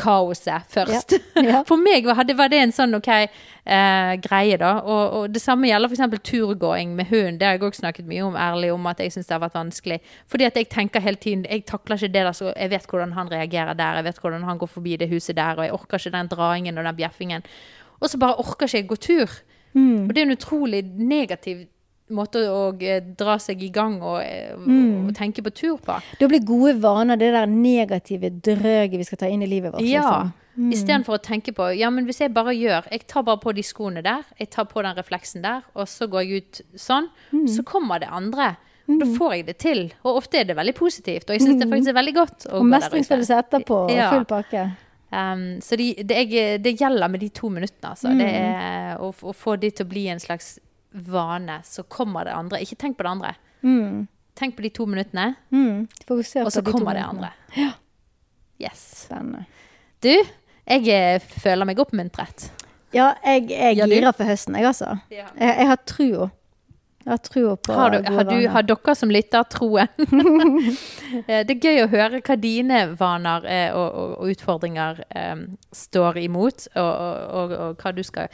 kaoset 0.00 0.66
først. 0.72 1.14
Ja. 1.36 1.62
For 1.68 1.80
meg 1.80 2.06
var 2.08 2.24
det, 2.24 2.36
var 2.38 2.50
det 2.52 2.60
en 2.64 2.72
sånn 2.74 2.96
ok 2.96 3.08
eh, 3.12 4.12
greie, 4.24 4.56
da. 4.60 4.72
Og, 4.80 5.16
og 5.18 5.34
det 5.34 5.42
samme 5.42 5.68
gjelder 5.68 5.92
f.eks. 5.92 6.22
turgåing 6.26 6.94
med 6.98 7.10
hund. 7.12 7.40
Det 7.40 7.48
har 7.48 7.58
jeg 7.58 7.64
òg 7.68 7.76
snakket 7.78 8.08
mye 8.08 8.24
om 8.26 8.38
ærlig 8.38 8.72
om 8.74 8.88
at 8.90 9.02
jeg 9.04 9.14
syns 9.14 9.28
det 9.28 9.36
har 9.36 9.44
vært 9.44 9.58
vanskelig. 9.58 10.00
Fordi 10.30 10.48
at 10.48 10.60
jeg 10.60 10.70
tenker 10.72 11.04
hele 11.04 11.20
tiden 11.20 11.44
Jeg 11.50 11.66
takler 11.68 12.00
ikke 12.00 12.12
det 12.14 12.24
der, 12.24 12.32
så 12.36 12.54
jeg 12.54 12.72
vet 12.72 12.88
hvordan 12.90 13.14
han 13.18 13.32
reagerer 13.32 13.76
der. 13.78 14.00
Jeg 14.00 14.08
vet 14.08 14.22
hvordan 14.24 14.48
han 14.48 14.62
går 14.62 14.72
forbi 14.78 14.96
det 15.00 15.10
huset 15.12 15.36
der, 15.36 15.58
og 15.58 15.66
jeg 15.66 15.76
orker 15.76 16.00
ikke 16.00 16.16
den 16.16 16.32
draingen 16.32 16.78
og 16.78 16.88
den 16.88 16.96
bjeffingen. 16.96 17.46
Og 18.00 18.10
så 18.10 18.18
bare 18.18 18.40
orker 18.40 18.66
ikke 18.66 18.82
jeg 18.82 18.88
gå 18.88 18.96
tur. 18.96 19.36
Mm. 19.72 20.08
Og 20.08 20.14
det 20.14 20.22
er 20.22 20.26
en 20.26 20.38
utrolig 20.38 20.82
negativ 20.96 21.66
måte 22.10 22.42
å 22.50 22.74
eh, 22.82 23.00
dra 23.00 23.36
seg 23.38 23.62
i 23.62 23.68
gang 23.70 24.00
og, 24.02 24.20
eh, 24.22 24.54
Mm. 24.56 25.08
og 25.08 25.14
tenke 25.14 25.42
på 25.42 25.52
tur 25.54 25.78
på. 25.78 26.00
Da 26.18 26.26
blir 26.28 26.44
gode 26.44 26.80
vaner 26.80 27.16
det 27.16 27.32
der 27.32 27.46
negative 27.46 28.30
drøget 28.40 28.98
vi 28.98 29.04
skal 29.04 29.18
ta 29.18 29.26
inn 29.26 29.42
i 29.42 29.46
livet 29.46 29.72
vårt. 29.72 29.82
Ja. 29.82 30.02
Liksom. 30.02 30.32
Mm. 30.58 30.72
Istedenfor 30.74 31.14
å 31.16 31.22
tenke 31.22 31.52
på 31.54 31.68
Ja, 31.78 31.88
men 31.90 32.04
hvis 32.06 32.18
jeg 32.18 32.34
bare 32.34 32.50
gjør 32.52 32.84
Jeg 32.90 33.06
tar 33.06 33.22
bare 33.22 33.38
på 33.38 33.54
de 33.54 33.62
skoene 33.62 34.02
der, 34.02 34.24
jeg 34.38 34.50
tar 34.50 34.64
på 34.64 34.82
den 34.82 34.96
refleksen 34.96 35.42
der, 35.42 35.62
og 35.76 35.86
så 35.86 36.08
går 36.10 36.24
jeg 36.26 36.42
ut 36.42 36.60
sånn, 36.76 37.08
Mm. 37.32 37.46
så 37.48 37.62
kommer 37.64 38.00
det 38.00 38.08
andre. 38.10 38.56
Da 38.88 39.06
får 39.06 39.30
jeg 39.36 39.46
det 39.46 39.58
til. 39.58 39.92
Og 40.04 40.16
ofte 40.16 40.40
er 40.40 40.44
det 40.44 40.56
veldig 40.56 40.74
positivt, 40.74 41.30
og 41.30 41.38
jeg 41.38 41.42
syns 41.42 41.60
det 41.60 41.68
faktisk 41.70 41.88
er 41.88 42.02
veldig 42.02 42.14
godt 42.14 42.46
å 42.50 42.54
Og 42.54 42.62
gå 42.66 42.70
der 42.70 42.88
ute. 42.90 43.38
etterpå, 43.38 43.84
og 43.84 43.90
Ja. 43.92 44.10
full 44.10 44.24
pakke. 44.24 44.72
Um, 45.12 45.60
så 45.60 45.76
de, 45.76 45.94
det, 45.94 46.28
jeg, 46.30 46.62
det 46.62 46.76
gjelder 46.78 47.08
med 47.10 47.20
de 47.20 47.28
to 47.28 47.48
minuttene, 47.48 47.90
altså. 47.90 48.08
Det 48.08 48.26
Mm. 48.26 48.54
er 48.60 48.96
å, 48.98 49.14
å 49.22 49.32
få 49.34 49.58
de 49.60 49.70
til 49.70 49.86
å 49.86 49.88
bli 49.88 50.08
en 50.08 50.18
slags 50.18 50.58
vane, 50.90 51.60
så 51.64 51.82
kommer 51.82 52.24
det 52.24 52.34
andre. 52.34 52.60
Ikke 52.64 52.78
tenk 52.80 52.98
på 52.98 53.06
det 53.06 53.10
andre. 53.10 53.34
Mm. 53.62 54.08
Tenk 54.38 54.56
på 54.56 54.62
de 54.62 54.70
to 54.74 54.86
minuttene, 54.86 55.34
Mm. 55.50 55.88
Og 56.08 56.24
så 56.24 56.60
de 56.60 56.72
kommer 56.72 56.94
det 56.94 57.04
andre. 57.04 57.32
andre. 57.56 57.72
Yes. 58.60 59.04
Spennende. 59.06 59.44
Du, 60.02 60.12
jeg 60.66 60.88
eh, 60.88 61.20
føler 61.20 61.64
meg 61.64 61.78
oppmuntret. 61.80 62.50
Ja, 62.92 63.14
jeg 63.24 63.50
jeg 63.50 63.76
Ja, 63.76 63.86
du? 63.86 64.12
for 64.12 64.24
høsten, 64.24 64.54
jeg 64.54 64.66
altså. 64.66 64.98
Ja. 65.10 65.26
Jeg, 65.38 65.56
jeg 65.58 65.66
har 65.66 65.80
trua. 65.86 66.30
Jeg 67.04 67.10
har 67.10 67.18
trua 67.24 67.56
på 67.56 67.72
Har, 67.72 67.90
du, 67.90 68.12
har, 68.12 68.24
du, 68.24 68.48
har 68.48 68.62
dere 68.62 68.94
som 68.94 69.10
lytter 69.10 69.42
troen? 69.42 69.88
Eh, 71.26 71.42
det 71.42 71.56
er 71.56 71.64
gøy 71.64 71.80
å 71.82 71.88
høre 71.90 72.20
hva 72.22 72.36
dine 72.38 72.76
vaner 72.94 73.44
eh, 73.50 73.72
og, 73.74 73.88
og, 73.98 74.10
og 74.22 74.30
utfordringer 74.30 75.00
um, 75.10 75.40
står 75.74 76.20
imot, 76.22 76.68
og, 76.78 77.54
og, 77.58 77.80
hva 77.82 77.90
du 77.96 78.02
skal 78.06 78.28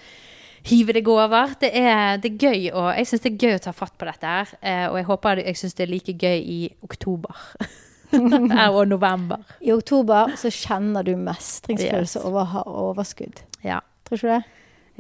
hive 0.67 0.93
deg 0.97 1.09
over. 1.09 1.55
Det 1.61 1.71
er, 1.79 2.17
det 2.23 2.33
er 2.33 2.39
gøy, 2.51 2.71
og 2.75 2.89
jeg 2.97 3.07
syns 3.07 3.23
det 3.25 3.33
er 3.33 3.41
gøy 3.47 3.55
å 3.57 3.63
ta 3.67 3.73
fatt 3.77 3.97
på 3.99 4.07
dette 4.09 4.27
her. 4.27 4.53
Eh, 4.63 4.85
og 4.91 4.97
jeg 5.01 5.07
håper 5.11 5.43
jeg 5.45 5.57
syns 5.61 5.75
det 5.79 5.87
er 5.87 5.93
like 5.95 6.13
gøy 6.19 6.39
i 6.43 6.61
oktober. 6.83 7.35
Og 8.17 8.85
november. 8.89 9.41
I 9.61 9.73
oktober 9.75 10.31
så 10.39 10.47
kjenner 10.55 11.03
du 11.05 11.17
mestringsfølelse 11.19 12.21
Yes. 12.21 12.25
over 12.25 12.45
å 12.45 12.51
ha 12.53 12.63
overskudd. 12.71 13.41
Ja, 13.67 13.81
Tror 14.07 14.17
ikke 14.21 14.29
du 14.29 14.33
det? 14.37 14.45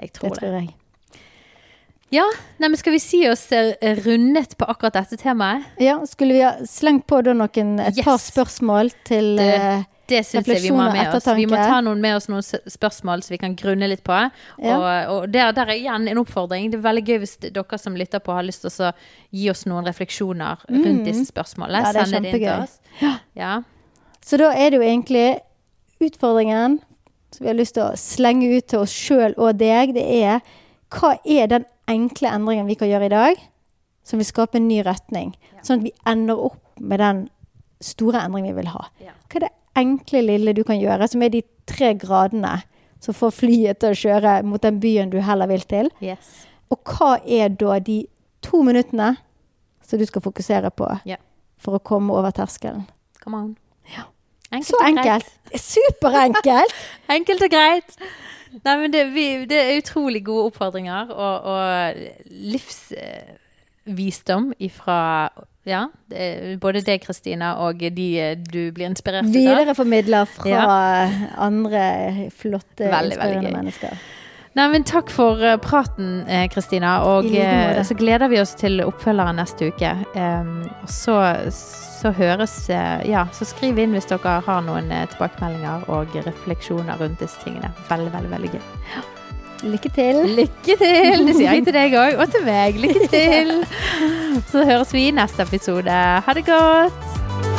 jeg 0.01 0.09
Det 0.11 0.13
tror 0.19 0.29
det. 0.35 0.39
tror 0.41 0.57
jeg. 0.59 0.75
Ja, 2.11 2.25
nei, 2.59 2.69
men 2.69 2.77
Skal 2.77 2.93
vi 2.97 2.99
si 3.03 3.21
oss 3.31 3.45
eh, 3.55 3.73
rundet 4.05 4.57
på 4.59 4.67
akkurat 4.71 4.95
dette 4.99 5.17
temaet? 5.23 5.65
Ja, 5.83 6.01
skulle 6.07 6.35
vi 6.37 6.43
ha 6.43 6.53
slengt 6.67 7.07
på 7.11 7.23
da 7.27 7.33
noen, 7.35 7.79
et 7.81 7.97
Yes. 7.99 8.05
par 8.05 8.19
spørsmål 8.19 8.91
til 9.05 9.37
Det- 9.37 9.55
eh, 9.55 9.85
Det 10.07 10.23
syns 10.27 10.47
jeg 10.47 10.63
vi 10.63 10.73
må 10.75 10.85
ha 10.85 10.93
med 10.95 11.15
oss. 11.17 11.27
Vi 11.35 11.47
må 11.51 11.59
ta 11.59 11.81
noen 11.83 12.03
med 12.03 12.17
oss 12.19 12.29
noen 12.31 12.45
spørsmål 12.45 13.25
så 13.27 13.35
vi 13.35 13.41
kan 13.43 13.57
grunne 13.59 13.89
litt 13.91 14.05
på. 14.07 14.17
Ja. 14.63 14.77
Og, 14.77 14.87
og 15.13 15.29
der, 15.35 15.51
der 15.57 15.73
er 15.73 15.79
igjen 15.81 16.07
en 16.11 16.21
oppfordring. 16.23 16.71
Det 16.71 16.79
er 16.79 16.85
veldig 16.87 17.05
gøy 17.07 17.19
hvis 17.25 17.37
dere 17.47 17.81
som 17.83 17.99
lytter 17.99 18.23
på, 18.23 18.35
har 18.37 18.47
lyst 18.47 18.63
til 18.67 18.71
å 18.87 18.93
gi 19.35 19.49
oss 19.51 19.67
noen 19.67 19.89
refleksjoner 19.89 20.67
rundt 20.71 21.07
disse 21.09 21.27
spørsmålene. 21.33 21.83
Mm. 21.83 21.89
Ja, 21.91 22.05
Send 22.07 22.29
det 22.29 22.35
inn 22.35 22.45
til 22.45 22.53
oss. 22.55 22.77
Ja. 23.37 23.55
Så 24.27 24.39
da 24.41 24.53
er 24.55 24.73
det 24.73 24.81
jo 24.81 24.87
egentlig 24.87 25.27
utfordringen 26.03 26.81
som 27.35 27.45
vi 27.45 27.51
har 27.51 27.59
lyst 27.59 27.77
til 27.77 27.85
å 27.85 27.99
slenge 27.99 28.49
ut 28.55 28.69
til 28.71 28.85
oss 28.85 28.95
sjøl 28.95 29.35
og 29.37 29.59
deg, 29.61 29.93
det 29.97 30.05
er 30.23 30.41
hva 30.95 31.17
er 31.27 31.51
den 31.51 31.67
enkle 31.91 32.31
endringen 32.33 32.69
vi 32.71 32.79
kan 32.79 32.91
gjøre 32.91 33.09
i 33.11 33.13
dag 33.13 33.41
som 34.07 34.21
vil 34.23 34.29
skape 34.29 34.61
en 34.61 34.69
ny 34.71 34.81
retning? 34.87 35.35
Sånn 35.67 35.81
at 35.81 35.87
vi 35.89 35.95
ender 36.07 36.39
opp 36.49 36.63
med 36.79 37.03
den 37.03 37.25
store 37.83 38.23
endringen 38.25 38.55
vi 38.55 38.63
vil 38.63 38.73
ha. 38.73 38.87
Hva 39.03 39.41
er 39.41 39.49
det 39.49 39.53
enkle 39.77 40.23
lille 40.25 40.55
du 40.57 40.63
kan 40.67 40.81
gjøre, 40.81 41.09
som 41.09 41.23
er 41.23 41.33
de 41.35 41.43
tre 41.69 41.95
gradene 41.99 42.59
som 43.03 43.15
får 43.15 43.35
flyet 43.37 43.81
til 43.83 43.93
å 43.93 44.01
kjøre 44.01 44.43
mot 44.47 44.63
den 44.63 44.81
byen 44.83 45.13
du 45.13 45.19
heller 45.23 45.51
vil 45.51 45.65
til? 45.69 45.91
Yes. 46.05 46.47
Og 46.73 46.79
hva 46.97 47.17
er 47.23 47.49
da 47.55 47.79
de 47.83 48.07
to 48.45 48.63
minuttene 48.67 49.17
som 49.87 49.99
du 50.01 50.07
skal 50.09 50.25
fokusere 50.25 50.71
på 50.75 50.89
yeah. 51.07 51.21
for 51.63 51.79
å 51.79 51.83
komme 51.83 52.15
over 52.17 52.31
terskelen? 52.35 52.87
Come 53.23 53.37
on. 53.39 53.57
Ja. 53.93 54.09
Enkelt 54.51 54.71
Så 54.71 54.77
enkelt! 54.87 55.29
Superenkelt! 55.55 56.75
Enkelt 57.17 57.43
og 57.43 57.51
greit. 57.51 57.99
Nei, 58.57 58.77
men 58.81 58.93
det, 58.95 59.03
vi, 59.13 59.45
det 59.51 59.59
er 59.59 59.79
utrolig 59.81 60.25
gode 60.27 60.45
oppfordringer 60.51 61.11
og, 61.13 61.35
og 61.51 61.95
livsvisdom 62.55 64.53
ifra 64.63 65.29
ja, 65.67 65.87
det 66.11 66.59
både 66.63 66.83
deg, 66.87 67.03
Kristina, 67.03 67.57
og 67.67 67.81
de 67.81 68.07
eh, 68.23 68.37
du 68.39 68.71
blir 68.75 68.87
inspirert 68.87 69.27
av. 69.27 69.33
Videreformidler 69.35 70.29
fra 70.31 70.51
Ja. 70.51 70.67
andre 71.43 72.31
flotte, 72.31 72.87
Veldig, 72.87 73.17
inspirerende 73.17 73.43
veldig 73.43 73.57
mennesker. 73.57 73.99
Nei, 74.57 74.69
men 74.73 74.87
Takk 74.89 75.11
for 75.13 75.43
eh, 75.45 75.59
praten, 75.61 76.23
eh, 76.29 76.47
Kristina. 76.49 77.03
Og 77.05 77.27
like 77.29 77.85
så 77.85 77.97
gleder 77.99 78.31
vi 78.33 78.41
oss 78.41 78.55
til 78.57 78.81
oppfølgeren 78.81 79.37
neste 79.37 79.69
uke. 79.69 79.91
Um, 80.15 80.63
og 80.83 80.89
så, 80.89 81.19
så 81.51 82.15
høres 82.17 82.57
Ja, 82.71 83.27
så 83.33 83.45
skriv 83.45 83.79
inn 83.79 83.93
hvis 83.93 84.09
dere 84.09 84.39
har 84.47 84.65
noen 84.65 84.89
tilbakemeldinger 85.13 85.91
og 85.91 86.17
refleksjoner 86.25 86.97
rundt 87.03 87.21
disse 87.21 87.43
tingene. 87.45 87.75
Veldig, 87.91 88.13
veldig, 88.15 88.33
veldig 88.39 88.55
gøy. 88.57 89.15
Lykke 89.67 89.91
til! 89.95 90.23
Lykke 90.39 90.77
til! 90.79 91.27
Det 91.27 91.35
sier 91.35 91.57
jeg 91.57 91.67
til 91.67 91.75
deg 91.75 91.97
òg, 91.99 92.21
og 92.23 92.31
til 92.31 92.47
meg. 92.47 92.79
Lykke 92.79 93.09
til! 93.11 93.53
Så 94.53 94.65
høres 94.69 94.95
vi 94.95 95.09
i 95.09 95.15
neste 95.15 95.43
episode. 95.47 96.01
Ha 96.27 96.39
det 96.39 96.47
godt! 96.47 97.56